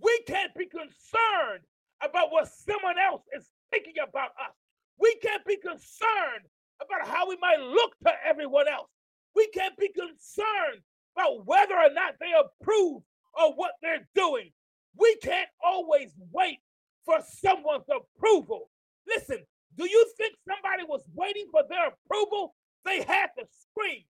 We 0.00 0.22
can't 0.26 0.54
be 0.54 0.66
concerned 0.66 1.64
about 2.02 2.30
what 2.30 2.48
someone 2.48 2.98
else 2.98 3.22
is 3.36 3.46
thinking 3.70 3.94
about 4.02 4.30
us. 4.40 4.54
We 4.98 5.14
can't 5.22 5.44
be 5.44 5.56
concerned 5.56 6.46
about 6.80 7.08
how 7.08 7.28
we 7.28 7.36
might 7.40 7.60
look 7.60 7.92
to 8.04 8.12
everyone 8.26 8.68
else. 8.68 8.88
We 9.34 9.48
can't 9.48 9.76
be 9.76 9.88
concerned 9.88 10.82
about 11.16 11.46
whether 11.46 11.74
or 11.74 11.92
not 11.92 12.14
they 12.20 12.32
approve 12.32 13.02
of 13.38 13.54
what 13.56 13.72
they're 13.82 14.08
doing. 14.14 14.50
We 14.96 15.16
can't 15.16 15.48
always 15.62 16.10
wait 16.32 16.58
for 17.04 17.18
someone's 17.22 17.88
approval. 17.88 18.70
Listen, 19.06 19.38
do 19.76 19.88
you 19.88 20.06
think 20.16 20.34
somebody 20.46 20.84
was 20.88 21.02
waiting 21.14 21.46
for 21.50 21.62
their 21.68 21.88
approval? 21.88 22.54
They 22.84 23.02
had 23.02 23.28
to 23.38 23.46
scream. 23.50 24.02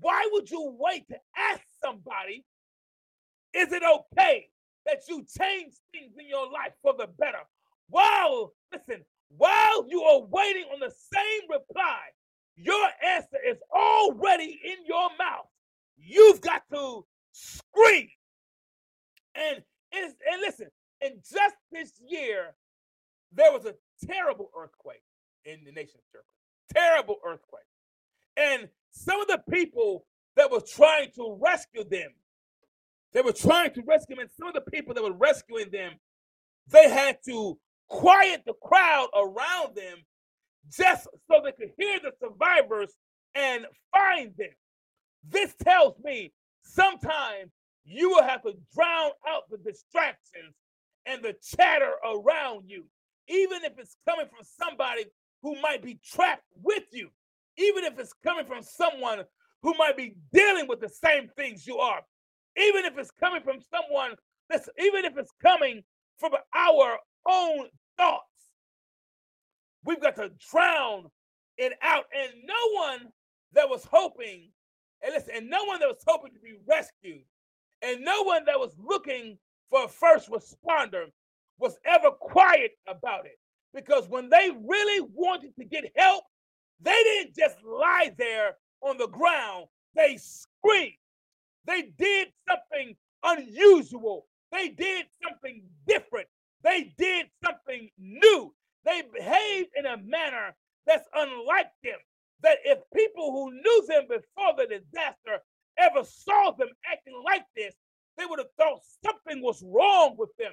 Why 0.00 0.28
would 0.32 0.50
you 0.50 0.76
wait 0.78 1.08
to 1.08 1.16
ask 1.36 1.62
somebody, 1.82 2.44
is 3.54 3.72
it 3.72 3.82
okay 3.82 4.48
that 4.86 5.02
you 5.08 5.24
change 5.38 5.74
things 5.92 6.12
in 6.18 6.28
your 6.28 6.50
life 6.50 6.72
for 6.82 6.94
the 6.96 7.06
better? 7.18 7.38
While, 7.88 8.52
listen, 8.72 9.04
while 9.36 9.86
you 9.88 10.02
are 10.02 10.22
waiting 10.22 10.64
on 10.72 10.80
the 10.80 10.90
same 10.90 11.50
reply, 11.50 12.00
your 12.56 12.88
answer 13.04 13.38
is 13.46 13.58
already 13.72 14.60
in 14.64 14.86
your 14.86 15.08
mouth. 15.18 15.48
You've 15.96 16.40
got 16.40 16.62
to 16.72 17.04
scream. 17.32 18.08
And, 19.34 19.62
and, 19.92 20.14
and 20.30 20.40
listen, 20.40 20.68
in 21.00 21.16
just 21.18 21.56
this 21.72 21.92
year, 22.06 22.54
there 23.32 23.52
was 23.52 23.64
a 23.64 23.74
terrible 24.06 24.50
earthquake 24.56 25.02
in 25.44 25.64
the 25.64 25.72
nation's 25.72 26.04
circle. 26.12 26.26
Terrible 26.72 27.16
earthquake. 27.26 27.62
And 28.36 28.68
some 28.92 29.20
of 29.20 29.26
the 29.26 29.42
people 29.50 30.06
that 30.36 30.50
were 30.50 30.60
trying 30.60 31.10
to 31.16 31.38
rescue 31.40 31.84
them, 31.84 32.10
they 33.14 33.22
were 33.22 33.32
trying 33.32 33.72
to 33.72 33.82
rescue 33.86 34.16
them, 34.16 34.22
and 34.22 34.30
some 34.38 34.48
of 34.48 34.54
the 34.54 34.70
people 34.70 34.92
that 34.92 35.02
were 35.02 35.12
rescuing 35.12 35.70
them, 35.70 35.92
they 36.68 36.90
had 36.90 37.18
to 37.26 37.58
quiet 37.88 38.42
the 38.44 38.54
crowd 38.62 39.08
around 39.14 39.76
them 39.76 39.98
just 40.76 41.06
so 41.30 41.40
they 41.42 41.52
could 41.52 41.70
hear 41.78 42.00
the 42.00 42.12
survivors 42.20 42.92
and 43.34 43.66
find 43.92 44.32
them. 44.36 44.50
This 45.28 45.54
tells 45.62 45.98
me 46.02 46.32
sometimes 46.62 47.50
you 47.84 48.10
will 48.10 48.22
have 48.22 48.42
to 48.42 48.54
drown 48.74 49.10
out 49.28 49.42
the 49.50 49.58
distractions 49.58 50.54
and 51.06 51.22
the 51.22 51.34
chatter 51.56 51.92
around 52.04 52.64
you, 52.66 52.84
even 53.28 53.62
if 53.64 53.78
it's 53.78 53.96
coming 54.08 54.26
from 54.26 54.44
somebody 54.60 55.04
who 55.42 55.60
might 55.60 55.82
be 55.82 56.00
trapped 56.04 56.44
with 56.62 56.84
you, 56.90 57.10
even 57.58 57.84
if 57.84 57.98
it's 57.98 58.14
coming 58.24 58.46
from 58.46 58.62
someone 58.62 59.22
who 59.62 59.74
might 59.78 59.96
be 59.96 60.16
dealing 60.32 60.66
with 60.66 60.80
the 60.80 60.88
same 60.88 61.28
things 61.36 61.66
you 61.66 61.78
are, 61.78 62.00
even 62.56 62.84
if 62.84 62.96
it's 62.98 63.10
coming 63.10 63.42
from 63.42 63.58
someone 63.60 64.14
that's, 64.48 64.68
even 64.78 65.04
if 65.04 65.16
it's 65.16 65.32
coming 65.42 65.82
from 66.18 66.32
our 66.54 66.98
own 67.28 67.66
thoughts. 67.96 68.22
We've 69.84 70.00
got 70.00 70.16
to 70.16 70.30
drown 70.50 71.10
it 71.58 71.72
out. 71.82 72.04
And 72.14 72.32
no 72.44 72.54
one 72.72 73.08
that 73.52 73.68
was 73.68 73.86
hoping, 73.90 74.50
and 75.02 75.14
listen, 75.14 75.34
and 75.36 75.50
no 75.50 75.64
one 75.64 75.80
that 75.80 75.88
was 75.88 76.02
hoping 76.06 76.32
to 76.32 76.40
be 76.40 76.54
rescued, 76.68 77.24
and 77.82 78.02
no 78.04 78.22
one 78.22 78.44
that 78.46 78.58
was 78.58 78.74
looking 78.78 79.38
for 79.70 79.84
a 79.84 79.88
first 79.88 80.30
responder 80.30 81.06
was 81.58 81.78
ever 81.84 82.10
quiet 82.10 82.72
about 82.88 83.26
it. 83.26 83.38
Because 83.72 84.08
when 84.08 84.28
they 84.28 84.50
really 84.64 85.08
wanted 85.12 85.54
to 85.56 85.64
get 85.64 85.84
help, 85.96 86.24
they 86.80 87.02
didn't 87.04 87.34
just 87.34 87.56
lie 87.64 88.12
there 88.16 88.56
on 88.82 88.98
the 88.98 89.08
ground, 89.08 89.66
they 89.94 90.16
screamed. 90.16 90.94
They 91.66 91.92
did 91.98 92.28
something 92.48 92.96
unusual. 93.22 94.26
They 94.52 94.68
did 94.68 95.06
something 95.22 95.62
different. 95.86 96.28
They 96.62 96.94
did 96.98 97.26
something 97.44 97.90
new. 97.98 98.54
They 98.84 99.02
behaved 99.12 99.70
in 99.76 99.86
a 99.86 99.96
manner 99.96 100.54
that's 100.86 101.08
unlike 101.14 101.70
them. 101.82 101.98
That 102.42 102.58
if 102.64 102.78
people 102.94 103.32
who 103.32 103.52
knew 103.52 103.86
them 103.88 104.04
before 104.08 104.54
the 104.56 104.66
disaster 104.66 105.42
ever 105.78 106.04
saw 106.04 106.52
them 106.52 106.68
acting 106.90 107.20
like 107.24 107.44
this, 107.56 107.74
they 108.16 108.26
would 108.26 108.38
have 108.38 108.52
thought 108.58 108.80
something 109.04 109.42
was 109.42 109.62
wrong 109.66 110.14
with 110.18 110.30
them. 110.38 110.52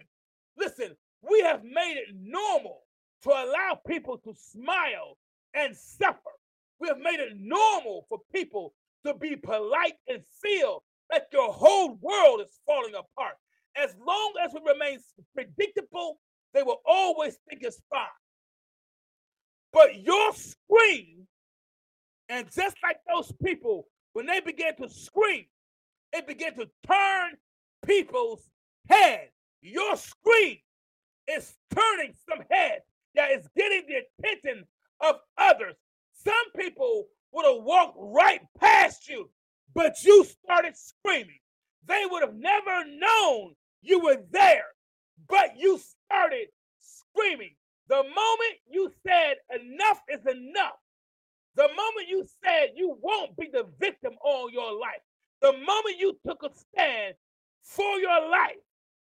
Listen, 0.58 0.96
we 1.22 1.42
have 1.42 1.64
made 1.64 1.98
it 1.98 2.16
normal 2.20 2.82
to 3.24 3.30
allow 3.30 3.80
people 3.86 4.18
to 4.20 4.34
smile 4.36 5.18
and 5.54 5.76
suffer. 5.76 6.18
We 6.80 6.88
have 6.88 6.98
made 6.98 7.20
it 7.20 7.34
normal 7.38 8.06
for 8.10 8.20
people 8.34 8.74
to 9.06 9.14
be 9.14 9.36
polite 9.36 9.96
and 10.08 10.24
feel 10.42 10.84
like 11.12 11.26
your 11.34 11.52
whole 11.52 11.98
world 12.02 12.42
is 12.42 12.60
falling 12.66 12.96
apart. 12.96 13.36
As 13.76 13.96
long 14.06 14.34
as 14.44 14.54
it 14.54 14.62
remains 14.66 15.04
predictable, 15.34 16.20
they 16.54 16.64
will 16.64 16.82
always 16.86 17.38
think 17.50 17.64
it's 17.64 17.82
fine. 17.90 18.08
But 19.74 20.02
your 20.02 20.34
scream, 20.34 21.28
and 22.30 22.52
just 22.52 22.76
like 22.84 22.98
those 23.12 23.32
people, 23.44 23.88
when 24.14 24.26
they 24.26 24.42
began 24.42 24.76
to 24.78 24.90
scream, 24.90 25.46
it 26.14 26.28
began 26.28 26.56
to 26.56 26.68
turn 26.86 27.32
people's 27.86 28.50
heads. 28.90 29.32
Your 29.62 29.96
scream 29.96 30.58
is 31.30 31.54
turning 31.74 32.14
some 32.30 32.44
heads. 32.50 32.84
that 33.16 33.32
is 33.32 33.48
getting 33.56 33.84
the 33.88 34.04
attention 34.26 34.66
of 35.02 35.16
others. 35.38 35.76
Some 36.14 36.52
people 36.56 37.08
would 37.32 37.46
have 37.46 37.64
walked 37.64 37.98
right 37.98 38.42
past 38.60 39.08
you, 39.10 39.30
but 39.74 39.96
you 40.04 40.26
started 40.26 40.76
screaming. 40.76 41.40
They 41.88 42.04
would 42.10 42.24
have 42.24 42.36
never 42.36 42.86
known 42.86 43.56
you 43.82 44.00
were 44.00 44.18
there, 44.32 44.66
but 45.28 45.58
you 45.58 45.80
started 46.06 46.48
screaming. 46.80 47.56
The 47.88 48.04
moment 48.04 48.58
you 48.70 48.92
said 49.06 49.36
enough 49.50 50.00
is 50.10 50.26
enough, 50.26 50.78
the 51.56 51.68
moment 51.68 52.08
you 52.08 52.26
said 52.44 52.70
you 52.76 52.98
won't 53.02 53.36
be 53.38 53.50
the 53.52 53.66
victim 53.80 54.14
all 54.24 54.50
your 54.50 54.80
life, 54.80 55.02
the 55.42 55.52
moment 55.52 56.00
you 56.00 56.18
took 56.26 56.44
a 56.44 56.50
stand 56.56 57.16
for 57.64 58.00
your 58.00 58.30
life, 58.30 58.56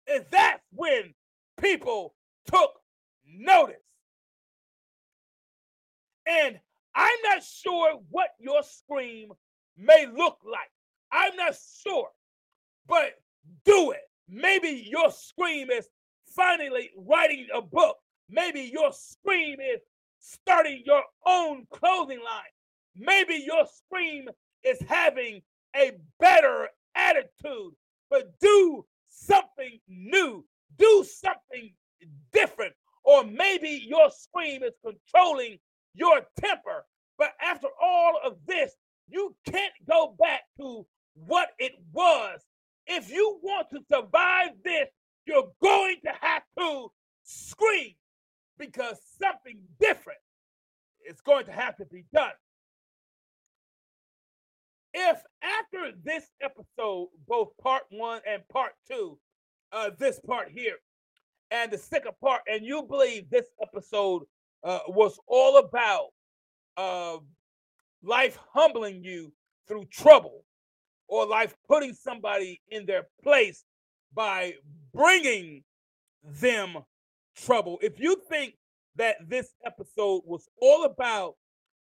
is 0.09 0.23
that's 0.31 0.63
when 0.73 1.15
people 1.61 2.15
took 2.47 2.73
notice. 3.27 3.77
And 6.27 6.59
I'm 6.95 7.19
not 7.25 7.43
sure 7.45 8.01
what 8.11 8.31
your 8.39 8.63
scream 8.63 9.31
may 9.81 10.07
look 10.07 10.39
like. 10.45 10.71
I'm 11.13 11.35
not 11.37 11.57
sure, 11.83 12.09
but 12.87 13.15
do 13.65 13.93
it. 13.93 14.03
Maybe 14.29 14.87
your 14.89 15.11
scream 15.11 15.71
is 15.71 15.89
finally 16.37 16.91
writing 16.97 17.49
a 17.55 17.63
book. 17.63 17.97
Maybe 18.29 18.71
your 18.73 18.93
scream 18.93 19.59
is 19.61 19.81
starting 20.21 20.83
your 20.85 21.03
own 21.27 21.67
clothing 21.73 22.21
line. 22.21 22.55
Maybe 22.95 23.43
your 23.45 23.67
scream 23.67 24.29
is 24.63 24.79
having 24.89 25.43
a 25.75 25.93
better 26.19 26.69
attitude, 26.95 27.73
but 28.11 28.31
do 28.41 28.85
something 29.09 29.81
new, 29.89 30.45
do 30.79 31.05
something 31.05 31.73
different. 32.33 32.75
Or 33.05 33.25
maybe 33.25 33.85
your 33.89 34.11
scream 34.11 34.63
is 34.63 34.75
controlling 34.85 35.59
your 35.95 36.21
temper. 36.39 36.85
But 37.19 37.33
after 37.43 37.69
all 37.83 38.19
of 38.25 38.37
this, 38.47 38.73
you 39.11 39.35
can't 39.47 39.73
go 39.89 40.15
back 40.19 40.43
to 40.59 40.87
what 41.15 41.51
it 41.59 41.73
was 41.93 42.41
if 42.91 43.11
you 43.11 43.39
want 43.43 43.69
to 43.71 43.81
survive 43.91 44.51
this, 44.65 44.89
you're 45.25 45.51
going 45.63 45.97
to 46.05 46.13
have 46.21 46.43
to 46.59 46.89
scream 47.23 47.95
because 48.59 48.99
something 49.21 49.59
different 49.79 50.19
is 51.09 51.21
going 51.21 51.47
to 51.47 51.53
have 51.53 51.77
to 51.77 51.85
be 51.87 52.05
done. 52.13 52.33
If 54.93 55.23
after 55.43 55.93
this 56.05 56.25
episode, 56.43 57.09
both 57.29 57.51
part 57.63 57.83
one 57.91 58.23
and 58.29 58.43
part 58.49 58.73
two, 58.91 59.19
uh, 59.73 59.91
this 59.97 60.19
part 60.27 60.49
here, 60.51 60.75
and 61.53 61.71
the 61.71 61.79
second 61.79 62.13
part, 62.21 62.43
and 62.53 62.67
you 62.67 62.83
believe 62.83 63.31
this 63.31 63.47
episode 63.63 64.23
uh, 64.65 64.81
was 64.89 65.17
all 65.29 65.59
about 65.59 66.09
uh, 66.77 67.19
life 68.03 68.39
humbling 68.53 69.05
you 69.05 69.33
through 69.67 69.85
trouble, 69.87 70.45
or 71.09 71.27
life 71.27 71.55
putting 71.69 71.95
somebody 71.95 72.61
in 72.69 72.87
their 72.87 73.07
place 73.23 73.65
by 74.15 74.55
bringing 74.93 75.63
them 76.25 76.77
trouble. 77.37 77.79
If 77.83 77.99
you 78.01 78.17
think 78.29 78.55
that 78.97 79.17
this 79.29 79.55
episode 79.65 80.23
was 80.25 80.49
all 80.61 80.85
about 80.85 81.35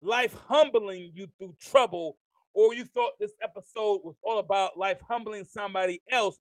life 0.01 0.35
humbling 0.47 1.11
you 1.13 1.27
through 1.37 1.55
trouble, 1.59 2.17
or 2.53 2.73
you 2.73 2.85
thought 2.85 3.13
this 3.19 3.33
episode 3.41 4.01
was 4.03 4.15
all 4.23 4.39
about 4.39 4.77
life 4.77 4.99
humbling 5.07 5.45
somebody 5.45 6.01
else 6.09 6.37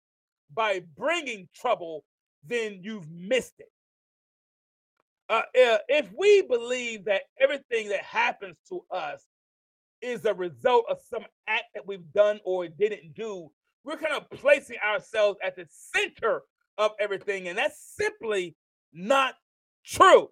by 0.55 0.83
bringing 0.97 1.49
trouble, 1.55 2.05
then 2.45 2.81
you've 2.83 3.11
missed 3.11 3.55
it. 3.59 3.71
Uh, 5.29 5.43
uh 5.55 5.79
if 5.89 6.11
we 6.17 6.43
believe 6.43 7.05
that 7.05 7.23
everything 7.39 7.91
that 7.91 8.03
happens 8.03 8.57
to 8.67 8.81
us 8.91 9.27
is 10.03 10.25
a 10.25 10.35
result 10.35 10.85
of 10.89 10.99
some 11.09 11.25
act 11.47 11.65
that 11.75 11.87
we've 11.87 12.13
done 12.13 12.41
or 12.45 12.69
didn't 12.69 13.15
do. 13.15 13.51
We're 13.85 13.97
kind 13.97 14.15
of 14.15 14.29
placing 14.31 14.77
ourselves 14.79 15.39
at 15.45 15.57
the 15.57 15.67
center 15.69 16.43
of 16.77 16.93
everything, 17.01 17.49
and 17.49 17.59
that's 17.59 17.95
simply 17.97 18.57
not 18.93 19.35
true. 19.85 20.29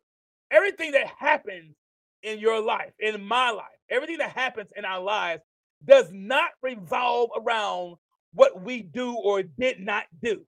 Everything 0.51 0.93
that 0.93 1.07
happens 1.19 1.75
in 2.23 2.39
your 2.39 2.61
life, 2.61 2.93
in 2.99 3.25
my 3.25 3.51
life, 3.51 3.67
everything 3.91 4.19
that 4.19 4.31
happens 4.31 4.71
in 4.77 4.85
our 4.85 5.01
lives 5.01 5.43
does 5.85 6.09
not 6.13 6.51
revolve 6.63 7.31
around 7.37 7.97
what 8.33 8.63
we 8.63 8.83
do 8.83 9.15
or 9.15 9.43
did 9.43 9.81
not 9.81 10.05
do. 10.23 10.45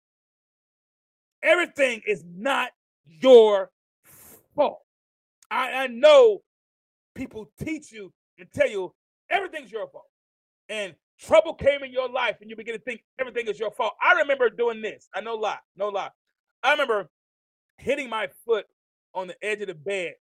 Everything 1.42 2.02
is 2.06 2.24
not 2.26 2.70
your 3.06 3.70
fault. 4.54 4.80
I, 5.50 5.72
I 5.72 5.86
know 5.86 6.42
people 7.14 7.50
teach 7.62 7.90
you 7.92 8.12
and 8.38 8.48
tell 8.52 8.68
you 8.68 8.92
everything's 9.30 9.72
your 9.72 9.88
fault. 9.88 10.06
And 10.68 10.94
trouble 11.18 11.54
came 11.54 11.82
in 11.82 11.92
your 11.92 12.08
life 12.08 12.36
and 12.40 12.50
you 12.50 12.56
begin 12.56 12.74
to 12.74 12.80
think 12.80 13.02
everything 13.18 13.46
is 13.46 13.58
your 13.58 13.70
fault. 13.70 13.94
I 14.02 14.14
remember 14.20 14.50
doing 14.50 14.82
this. 14.82 15.08
I 15.14 15.20
know 15.20 15.34
lie, 15.34 15.58
no 15.76 15.88
lie. 15.88 16.10
I 16.62 16.72
remember 16.72 17.08
hitting 17.78 18.10
my 18.10 18.28
foot 18.44 18.66
on 19.14 19.28
the 19.28 19.44
edge 19.44 19.60
of 19.60 19.68
the 19.68 19.74
bed, 19.74 20.14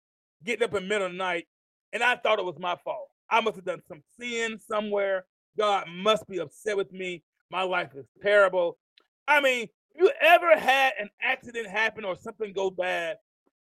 getting 0.43 0.63
up 0.63 0.73
in 0.75 0.83
the 0.83 0.89
middle 0.89 1.07
of 1.07 1.13
the 1.13 1.17
night, 1.17 1.47
and 1.93 2.03
I 2.03 2.15
thought 2.15 2.39
it 2.39 2.45
was 2.45 2.59
my 2.59 2.75
fault. 2.83 3.07
I 3.29 3.41
must 3.41 3.55
have 3.55 3.65
done 3.65 3.81
some 3.87 4.03
sin 4.19 4.59
somewhere. 4.59 5.25
God 5.57 5.87
must 5.89 6.27
be 6.27 6.39
upset 6.39 6.77
with 6.77 6.91
me. 6.91 7.23
My 7.49 7.63
life 7.63 7.91
is 7.95 8.05
terrible. 8.21 8.77
I 9.27 9.41
mean, 9.41 9.67
you 9.95 10.11
ever 10.21 10.57
had 10.57 10.93
an 10.99 11.09
accident 11.21 11.67
happen 11.67 12.05
or 12.05 12.15
something 12.15 12.53
go 12.53 12.69
bad 12.69 13.17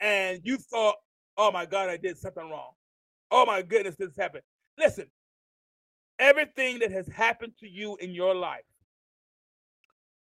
and 0.00 0.40
you 0.44 0.58
thought, 0.58 0.96
oh 1.36 1.50
my 1.50 1.66
God, 1.66 1.88
I 1.88 1.96
did 1.96 2.18
something 2.18 2.48
wrong. 2.48 2.72
Oh 3.30 3.46
my 3.46 3.62
goodness, 3.62 3.96
this 3.96 4.16
happened. 4.16 4.42
Listen, 4.78 5.06
everything 6.20 6.78
that 6.78 6.92
has 6.92 7.08
happened 7.08 7.54
to 7.58 7.68
you 7.68 7.96
in 7.96 8.10
your 8.10 8.34
life 8.34 8.62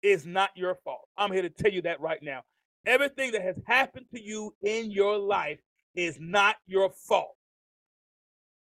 is 0.03 0.25
not 0.25 0.51
your 0.55 0.77
fault. 0.85 1.09
I'm 1.19 1.33
here 1.33 1.43
to 1.43 1.51
tell 1.51 1.73
you 1.73 1.83
that 1.83 2.01
right 2.01 2.23
now. 2.23 2.43
Everything 2.87 3.33
that 3.33 3.43
has 3.43 3.57
happened 3.67 4.07
to 4.15 4.23
you 4.23 4.55
in 4.63 4.91
your 4.91 5.19
life 5.19 5.59
is 5.95 6.17
not 6.21 6.57
your 6.67 6.91
fault. 6.91 7.35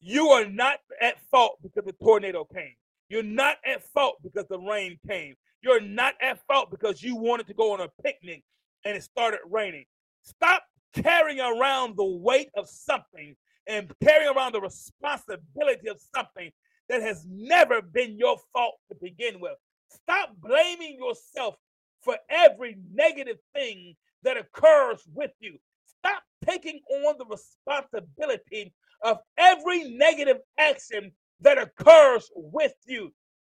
You 0.01 0.29
are 0.29 0.47
not 0.47 0.79
at 1.01 1.21
fault 1.31 1.59
because 1.63 1.85
the 1.85 1.93
tornado 1.93 2.45
came. 2.45 2.75
You're 3.09 3.23
not 3.23 3.57
at 3.65 3.85
fault 3.85 4.17
because 4.23 4.47
the 4.49 4.59
rain 4.59 4.99
came. 5.07 5.35
You're 5.63 5.81
not 5.81 6.15
at 6.23 6.41
fault 6.47 6.71
because 6.71 7.03
you 7.03 7.17
wanted 7.17 7.47
to 7.49 7.55
go 7.55 7.73
on 7.73 7.81
a 7.81 7.89
picnic 8.03 8.43
and 8.85 8.97
it 8.97 9.03
started 9.03 9.41
raining. 9.51 9.85
Stop 10.23 10.63
carrying 10.95 11.41
around 11.41 11.97
the 11.97 12.05
weight 12.05 12.49
of 12.57 12.69
something 12.69 13.37
and 13.67 13.93
carrying 14.03 14.35
around 14.35 14.53
the 14.53 14.61
responsibility 14.61 15.89
of 15.89 16.01
something 16.15 16.51
that 16.89 17.02
has 17.02 17.27
never 17.28 17.82
been 17.82 18.16
your 18.16 18.36
fault 18.52 18.74
to 18.89 18.97
begin 19.01 19.40
with. 19.40 19.56
Stop 19.89 20.31
blaming 20.40 20.98
yourself 20.98 21.55
for 22.02 22.16
every 22.31 22.78
negative 22.93 23.39
thing 23.55 23.94
that 24.23 24.36
occurs 24.36 25.02
with 25.15 25.32
you. 25.40 25.59
Stop 25.98 26.23
taking 26.47 26.81
on 26.90 27.16
the 27.19 27.27
responsibility 27.27 28.73
of 29.02 29.19
every 29.36 29.90
negative 29.90 30.39
action 30.59 31.12
that 31.40 31.59
occurs 31.59 32.31
with 32.35 32.74
you. 32.86 33.12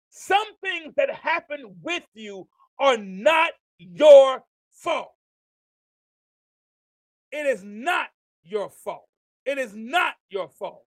Some 0.10 0.45
things 0.64 0.93
that 0.95 1.14
happen 1.14 1.76
with 1.81 2.05
you 2.14 2.47
are 2.80 2.97
not 2.97 3.51
your 3.77 4.43
fault. 4.72 5.14
It 7.31 7.45
is 7.47 7.64
not 7.64 8.07
your 8.43 8.69
fault. 8.69 9.07
It 9.45 9.57
is 9.57 9.73
not 9.76 10.14
your 10.30 10.49
fault. 10.49 10.85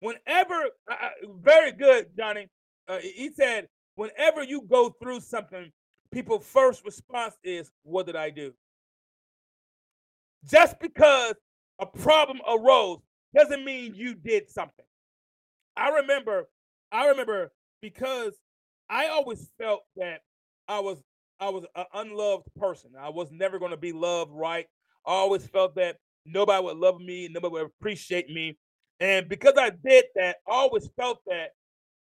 Whenever, 0.00 0.64
uh, 0.90 1.08
very 1.42 1.72
good, 1.72 2.08
Johnny. 2.16 2.48
Uh, 2.88 2.98
he 2.98 3.30
said, 3.34 3.68
whenever 3.96 4.42
you 4.42 4.62
go 4.62 4.90
through 5.02 5.20
something, 5.20 5.70
people' 6.12 6.40
first 6.40 6.84
response 6.84 7.36
is, 7.44 7.70
What 7.82 8.06
did 8.06 8.16
I 8.16 8.30
do? 8.30 8.52
Just 10.50 10.78
because 10.80 11.34
a 11.80 11.86
problem 11.86 12.40
arose 12.48 12.98
doesn't 13.34 13.64
mean 13.64 13.94
you 13.94 14.14
did 14.14 14.48
something. 14.50 14.84
I 15.76 15.90
remember, 15.90 16.48
I 16.92 17.08
remember 17.08 17.52
because 17.82 18.34
I 18.88 19.08
always 19.08 19.48
felt 19.60 19.82
that 19.96 20.20
I 20.68 20.80
was 20.80 21.02
I 21.40 21.50
was 21.50 21.64
an 21.76 21.84
unloved 21.94 22.48
person. 22.58 22.92
I 22.98 23.10
was 23.10 23.30
never 23.32 23.58
going 23.58 23.70
to 23.70 23.76
be 23.76 23.92
loved 23.92 24.32
right. 24.32 24.66
I 25.06 25.12
always 25.12 25.46
felt 25.46 25.76
that 25.76 25.96
nobody 26.26 26.64
would 26.64 26.76
love 26.78 27.00
me, 27.00 27.28
nobody 27.30 27.52
would 27.52 27.66
appreciate 27.80 28.28
me. 28.28 28.58
And 29.00 29.28
because 29.28 29.54
I 29.56 29.70
did 29.70 30.06
that, 30.16 30.36
I 30.48 30.50
always 30.52 30.88
felt 30.96 31.20
that 31.26 31.50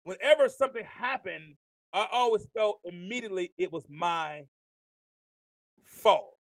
whenever 0.03 0.47
something 0.49 0.85
happened, 0.85 1.55
I 1.93 2.07
always 2.11 2.47
felt 2.55 2.79
immediately 2.85 3.53
it 3.57 3.71
was 3.71 3.85
my 3.89 4.43
fault. 5.83 6.37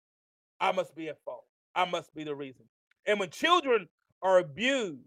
I 0.59 0.71
must 0.71 0.95
be 0.95 1.09
at 1.09 1.17
fault. 1.25 1.45
I 1.75 1.85
must 1.85 2.13
be 2.13 2.23
the 2.23 2.35
reason. 2.35 2.65
And 3.05 3.19
when 3.19 3.29
children 3.29 3.87
are 4.21 4.39
abused, 4.39 4.99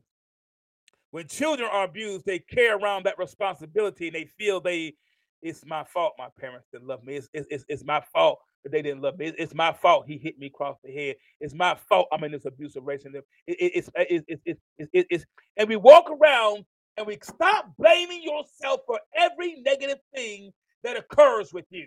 when 1.11 1.29
children 1.29 1.69
are 1.73 1.85
abused, 1.85 2.27
they 2.27 2.39
carry 2.41 2.69
around 2.69 3.05
that 3.05 3.19
responsibility 3.19 4.09
and 4.09 4.17
they 4.17 4.31
feel 4.39 4.61
they 4.61 4.95
it's 5.43 5.65
my 5.67 5.85
fault 5.85 6.15
my 6.19 6.29
parents 6.39 6.67
didn't 6.73 6.87
love 6.89 7.05
me. 7.05 7.17
It's, 7.17 7.29
it's, 7.33 7.65
it's 7.69 7.85
my 7.85 8.03
fault 8.13 8.39
that 8.63 8.73
they 8.73 8.83
didn't 8.83 9.03
love 9.03 9.19
me. 9.19 9.27
It's, 9.27 9.37
it's, 9.39 9.55
my 9.55 9.73
fault 9.73 10.07
he 10.07 10.19
hit 10.19 10.39
me 10.39 10.47
across 10.47 10.77
the 10.83 10.93
head. 10.93 11.17
It's 11.41 11.55
my 11.55 11.77
fault 11.89 12.09
I'm 12.13 12.25
in 12.25 12.33
this 12.33 12.47
abusive 12.47 12.85
relationship. 12.85 13.25
It, 13.47 13.57
it, 13.61 13.73
it's, 13.75 13.91
it's, 13.97 14.41
it's, 14.45 14.61
it's, 14.79 15.07
it's, 15.11 15.25
and 15.57 15.69
we 15.69 15.77
walk 15.77 16.11
around 16.11 16.65
and 16.97 17.07
we 17.07 17.19
stop 17.23 17.73
blaming 17.79 18.23
yourself 18.23 18.81
for 18.87 18.99
every 19.15 19.61
negative 19.61 19.99
thing 20.15 20.53
that 20.83 20.97
occurs 20.97 21.53
with 21.53 21.67
you. 21.71 21.87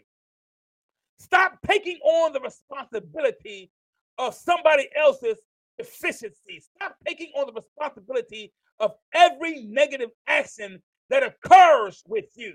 Stop 1.18 1.58
taking 1.68 1.98
on 1.98 2.34
the 2.34 2.40
responsibility 2.40 3.72
of 4.18 4.34
somebody 4.34 4.88
else's 4.96 5.38
deficiency. 5.78 6.62
Stop 6.76 6.96
taking 7.06 7.32
on 7.36 7.48
the 7.48 7.54
responsibility 7.54 8.54
of 8.80 8.94
every 9.14 9.64
negative 9.64 10.10
action 10.28 10.82
that 11.10 11.24
occurs 11.24 12.04
with 12.08 12.26
you. 12.36 12.54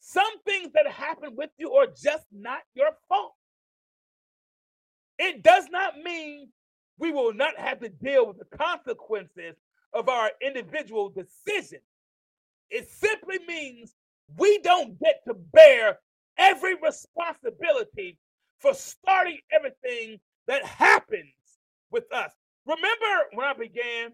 Some 0.00 0.40
things 0.42 0.68
that 0.74 0.86
happen 0.90 1.34
with 1.36 1.50
you 1.58 1.72
are 1.74 1.86
just 1.86 2.26
not 2.32 2.60
your 2.74 2.90
fault. 3.08 3.34
It 5.18 5.42
does 5.42 5.66
not 5.70 5.98
mean 5.98 6.48
we 6.98 7.12
will 7.12 7.32
not 7.32 7.58
have 7.58 7.80
to 7.80 7.88
deal 7.88 8.26
with 8.26 8.38
the 8.38 8.56
consequences 8.56 9.56
of 9.92 10.08
our 10.08 10.30
individual 10.40 11.08
decisions. 11.08 11.82
It 12.70 12.88
simply 12.88 13.38
means 13.46 13.94
we 14.36 14.58
don't 14.58 14.98
get 15.00 15.22
to 15.26 15.34
bear 15.34 15.98
every 16.36 16.74
responsibility 16.74 18.18
for 18.60 18.74
starting 18.74 19.38
everything 19.52 20.20
that 20.46 20.64
happens 20.64 21.32
with 21.90 22.04
us. 22.12 22.32
Remember 22.66 23.26
when 23.32 23.46
I 23.46 23.54
began 23.54 24.12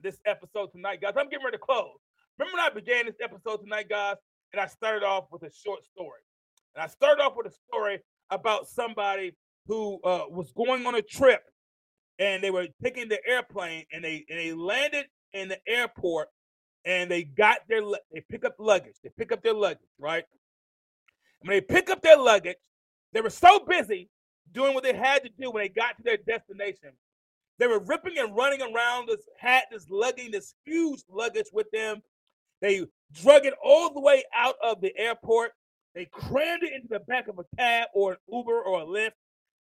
this 0.00 0.18
episode 0.26 0.72
tonight, 0.72 1.00
guys? 1.00 1.14
I'm 1.16 1.28
getting 1.28 1.44
ready 1.44 1.56
to 1.56 1.62
close. 1.62 1.98
Remember 2.38 2.56
when 2.56 2.66
I 2.66 2.74
began 2.74 3.06
this 3.06 3.20
episode 3.22 3.58
tonight, 3.58 3.88
guys? 3.88 4.16
And 4.52 4.60
I 4.60 4.66
started 4.66 5.04
off 5.04 5.26
with 5.30 5.42
a 5.42 5.50
short 5.52 5.84
story. 5.84 6.20
And 6.74 6.82
I 6.82 6.86
started 6.88 7.22
off 7.22 7.34
with 7.36 7.46
a 7.46 7.54
story 7.68 8.00
about 8.30 8.68
somebody 8.68 9.32
who 9.66 10.00
uh, 10.04 10.24
was 10.28 10.52
going 10.52 10.86
on 10.86 10.94
a 10.94 11.02
trip 11.02 11.42
and 12.18 12.42
they 12.42 12.50
were 12.50 12.66
taking 12.82 13.08
the 13.08 13.18
airplane 13.26 13.84
and 13.92 14.04
they 14.04 14.24
and 14.28 14.38
they 14.38 14.52
landed 14.52 15.06
in 15.32 15.48
the 15.48 15.58
airport 15.66 16.28
and 16.84 17.10
they 17.10 17.24
got 17.24 17.58
their 17.68 17.82
they 18.12 18.22
pick 18.28 18.44
up 18.44 18.54
luggage. 18.58 18.96
They 19.02 19.10
pick 19.16 19.32
up 19.32 19.42
their 19.42 19.54
luggage, 19.54 19.88
right? 19.98 20.24
When 21.40 21.56
they 21.56 21.60
pick 21.60 21.90
up 21.90 22.02
their 22.02 22.18
luggage, 22.18 22.56
they 23.12 23.20
were 23.20 23.30
so 23.30 23.60
busy 23.60 24.08
doing 24.52 24.74
what 24.74 24.84
they 24.84 24.94
had 24.94 25.22
to 25.22 25.30
do 25.38 25.50
when 25.50 25.64
they 25.64 25.68
got 25.68 25.96
to 25.96 26.02
their 26.02 26.18
destination. 26.18 26.90
They 27.58 27.66
were 27.66 27.80
ripping 27.80 28.18
and 28.18 28.34
running 28.34 28.62
around 28.62 29.08
this 29.08 29.20
hat, 29.38 29.64
this 29.70 29.88
lugging 29.90 30.30
this 30.30 30.54
huge 30.64 31.02
luggage 31.10 31.48
with 31.52 31.70
them. 31.70 32.02
They 32.60 32.86
drug 33.12 33.46
it 33.46 33.54
all 33.62 33.92
the 33.92 34.00
way 34.00 34.24
out 34.34 34.56
of 34.62 34.80
the 34.80 34.96
airport. 34.96 35.52
They 35.94 36.06
crammed 36.06 36.62
it 36.62 36.72
into 36.72 36.88
the 36.88 37.00
back 37.00 37.28
of 37.28 37.38
a 37.38 37.44
cab 37.56 37.88
or 37.94 38.12
an 38.12 38.18
Uber 38.32 38.62
or 38.62 38.80
a 38.80 38.84
Lyft, 38.84 39.12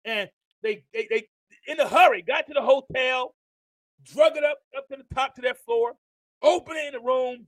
and 0.05 0.29
they 0.63 0.85
they, 0.93 1.07
they 1.11 1.29
in 1.67 1.79
a 1.81 1.89
hurry 1.89 2.23
got 2.23 2.47
to 2.47 2.55
the 2.55 2.63
hotel, 2.63 3.35
drug 4.05 4.37
it 4.37 4.45
up 4.45 4.59
up 4.77 4.89
to 4.89 4.97
the 4.97 5.15
top 5.15 5.35
to 5.35 5.43
their 5.43 5.55
floor, 5.55 5.93
opened 6.43 6.79
it 6.79 6.87
in 6.87 6.93
the 6.95 7.07
room, 7.07 7.47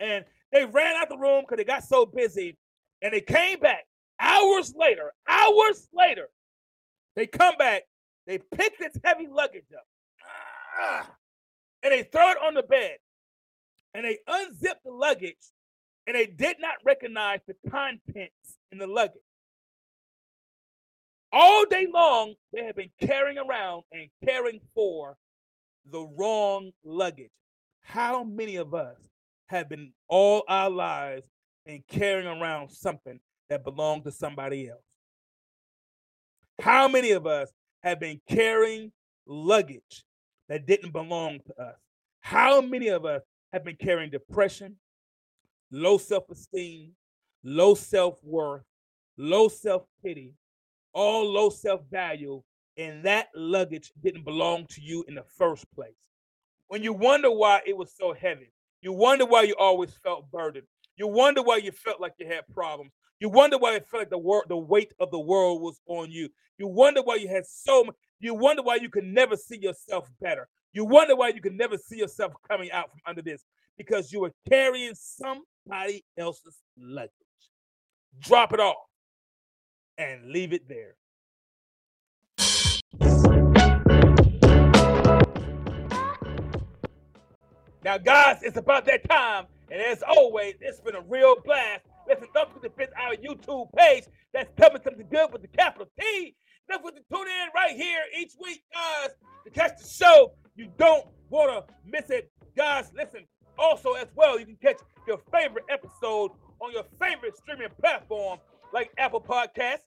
and 0.00 0.24
they 0.52 0.64
ran 0.64 0.96
out 0.96 1.08
the 1.08 1.18
room 1.18 1.42
because 1.42 1.58
they 1.58 1.64
got 1.64 1.84
so 1.84 2.06
busy, 2.06 2.56
and 3.02 3.12
they 3.12 3.20
came 3.20 3.60
back 3.60 3.84
hours 4.18 4.74
later. 4.74 5.12
Hours 5.28 5.88
later, 5.92 6.28
they 7.14 7.26
come 7.26 7.56
back. 7.58 7.82
They 8.26 8.38
pick 8.54 8.78
this 8.78 8.96
heavy 9.04 9.26
luggage 9.26 9.66
up, 9.76 9.84
ah, 10.80 11.10
and 11.82 11.92
they 11.92 12.04
throw 12.04 12.30
it 12.30 12.38
on 12.42 12.54
the 12.54 12.62
bed 12.62 12.96
and 13.94 14.04
they 14.04 14.18
unzipped 14.26 14.84
the 14.84 14.92
luggage 14.92 15.36
and 16.06 16.16
they 16.16 16.26
did 16.26 16.56
not 16.60 16.74
recognize 16.84 17.40
the 17.46 17.54
contents 17.70 18.58
in 18.70 18.78
the 18.78 18.86
luggage. 18.86 19.22
All 21.32 21.64
day 21.66 21.86
long, 21.92 22.34
they 22.52 22.64
have 22.64 22.76
been 22.76 22.90
carrying 23.00 23.38
around 23.38 23.84
and 23.92 24.08
caring 24.24 24.60
for 24.74 25.16
the 25.90 26.06
wrong 26.18 26.72
luggage. 26.84 27.30
How 27.80 28.22
many 28.22 28.56
of 28.56 28.74
us 28.74 28.98
have 29.46 29.68
been 29.68 29.92
all 30.08 30.44
our 30.48 30.70
lives 30.70 31.26
and 31.66 31.82
carrying 31.88 32.26
around 32.26 32.70
something 32.70 33.18
that 33.48 33.64
belonged 33.64 34.04
to 34.04 34.12
somebody 34.12 34.68
else? 34.68 34.82
How 36.60 36.86
many 36.86 37.12
of 37.12 37.26
us 37.26 37.50
have 37.82 37.98
been 37.98 38.20
carrying 38.28 38.92
luggage 39.26 40.04
that 40.48 40.66
didn't 40.66 40.92
belong 40.92 41.40
to 41.46 41.62
us? 41.62 41.76
How 42.20 42.60
many 42.60 42.88
of 42.88 43.04
us 43.04 43.22
have 43.52 43.64
been 43.64 43.76
carrying 43.76 44.10
depression, 44.10 44.76
low 45.70 45.98
self 45.98 46.30
esteem, 46.30 46.92
low 47.44 47.74
self 47.74 48.18
worth, 48.22 48.64
low 49.16 49.48
self 49.48 49.82
pity, 50.04 50.34
all 50.92 51.30
low 51.30 51.50
self 51.50 51.82
value, 51.90 52.42
and 52.76 53.04
that 53.04 53.28
luggage 53.34 53.92
didn't 54.02 54.24
belong 54.24 54.66
to 54.70 54.80
you 54.80 55.04
in 55.08 55.14
the 55.14 55.24
first 55.36 55.66
place? 55.74 55.94
When 56.68 56.82
you 56.82 56.92
wonder 56.92 57.30
why 57.30 57.60
it 57.66 57.76
was 57.76 57.92
so 57.94 58.14
heavy, 58.14 58.52
you 58.80 58.92
wonder 58.92 59.26
why 59.26 59.42
you 59.42 59.54
always 59.58 59.92
felt 60.02 60.30
burdened. 60.30 60.66
You 60.96 61.06
wonder 61.06 61.42
why 61.42 61.58
you 61.58 61.72
felt 61.72 62.00
like 62.00 62.14
you 62.18 62.26
had 62.26 62.46
problems. 62.48 62.92
You 63.20 63.28
wonder 63.28 63.58
why 63.58 63.74
it 63.76 63.86
felt 63.86 64.02
like 64.02 64.10
the 64.10 64.18
wor- 64.18 64.44
the 64.48 64.56
weight 64.56 64.92
of 64.98 65.10
the 65.10 65.20
world 65.20 65.62
was 65.62 65.80
on 65.86 66.10
you. 66.10 66.28
You 66.58 66.66
wonder 66.66 67.02
why 67.02 67.16
you 67.16 67.28
had 67.28 67.46
so 67.46 67.84
much. 67.84 67.96
You 68.20 68.34
wonder 68.34 68.62
why 68.62 68.76
you 68.76 68.88
could 68.88 69.04
never 69.04 69.36
see 69.36 69.58
yourself 69.58 70.10
better. 70.20 70.48
You 70.74 70.86
wonder 70.86 71.14
why 71.14 71.28
you 71.28 71.40
can 71.42 71.56
never 71.56 71.76
see 71.76 71.98
yourself 71.98 72.32
coming 72.48 72.72
out 72.72 72.90
from 72.90 73.00
under 73.06 73.20
this 73.20 73.44
because 73.76 74.10
you 74.10 74.20
were 74.20 74.32
carrying 74.48 74.94
somebody 74.94 76.02
else's 76.16 76.56
luggage. 76.78 77.10
Drop 78.20 78.54
it 78.54 78.60
off 78.60 78.76
and 79.98 80.30
leave 80.30 80.54
it 80.54 80.66
there. 80.68 80.94
Now, 87.84 87.98
guys, 87.98 88.38
it's 88.42 88.56
about 88.56 88.86
that 88.86 89.06
time. 89.08 89.46
And 89.70 89.80
as 89.80 90.02
always, 90.02 90.54
it's 90.60 90.80
been 90.80 90.94
a 90.94 91.00
real 91.02 91.36
blast. 91.44 91.82
Listen, 92.08 92.28
don't 92.32 92.52
forget 92.52 92.76
to 92.76 92.76
visit 92.78 92.94
our 92.98 93.14
YouTube 93.16 93.68
page. 93.76 94.04
That's 94.32 94.50
coming 94.58 94.74
Me 94.74 94.80
Something 94.84 95.06
Good 95.10 95.32
with 95.32 95.42
the 95.42 95.48
capital 95.48 95.88
T. 96.00 96.34
Don't 96.68 96.82
forget 96.82 97.02
tune 97.12 97.26
in 97.26 97.48
right 97.54 97.76
here 97.76 98.00
each 98.18 98.32
week, 98.40 98.62
guys, 98.72 99.10
to 99.44 99.50
catch 99.50 99.78
the 99.78 99.88
show. 99.88 100.32
You 100.54 100.68
don't 100.78 101.06
want 101.30 101.66
to 101.66 101.74
miss 101.84 102.10
it. 102.10 102.30
Guys, 102.56 102.90
listen, 102.94 103.26
also 103.58 103.92
as 103.92 104.08
well, 104.14 104.38
you 104.38 104.46
can 104.46 104.56
catch 104.56 104.80
your 105.06 105.18
favorite 105.32 105.64
episode 105.70 106.30
on 106.60 106.72
your 106.72 106.84
favorite 107.00 107.36
streaming 107.36 107.68
platform 107.80 108.38
like 108.72 108.90
Apple 108.98 109.20
Podcasts, 109.20 109.84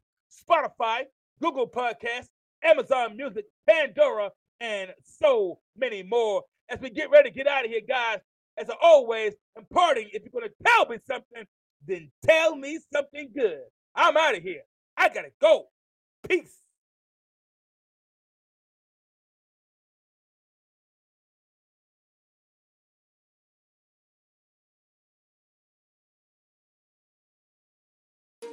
Spotify, 0.50 1.04
Google 1.42 1.68
Podcasts, 1.68 2.30
Amazon 2.64 3.16
Music, 3.16 3.46
Pandora, 3.68 4.32
and 4.60 4.92
so 5.04 5.60
many 5.78 6.04
more. 6.04 6.44
As 6.70 6.80
we 6.80 6.90
get 6.90 7.10
ready 7.12 7.30
to 7.30 7.36
get 7.36 7.48
out 7.48 7.66
of 7.66 7.72
here, 7.72 7.82
guys, 7.88 8.20
as 8.58 8.70
always, 8.82 9.34
imparting, 9.58 10.10
if 10.12 10.24
you're 10.24 10.32
going 10.32 10.50
to 10.50 10.64
tell 10.66 10.88
me 10.88 10.98
something, 11.08 11.46
then 11.88 12.12
tell 12.26 12.56
me 12.56 12.80
something 12.92 13.30
good. 13.36 13.62
I'm 13.96 14.18
out 14.18 14.36
of 14.36 14.44
here. 14.44 14.62
I 14.98 15.10
got 15.10 15.22
to 15.22 15.32
go. 15.40 15.66
Peace. 16.28 16.62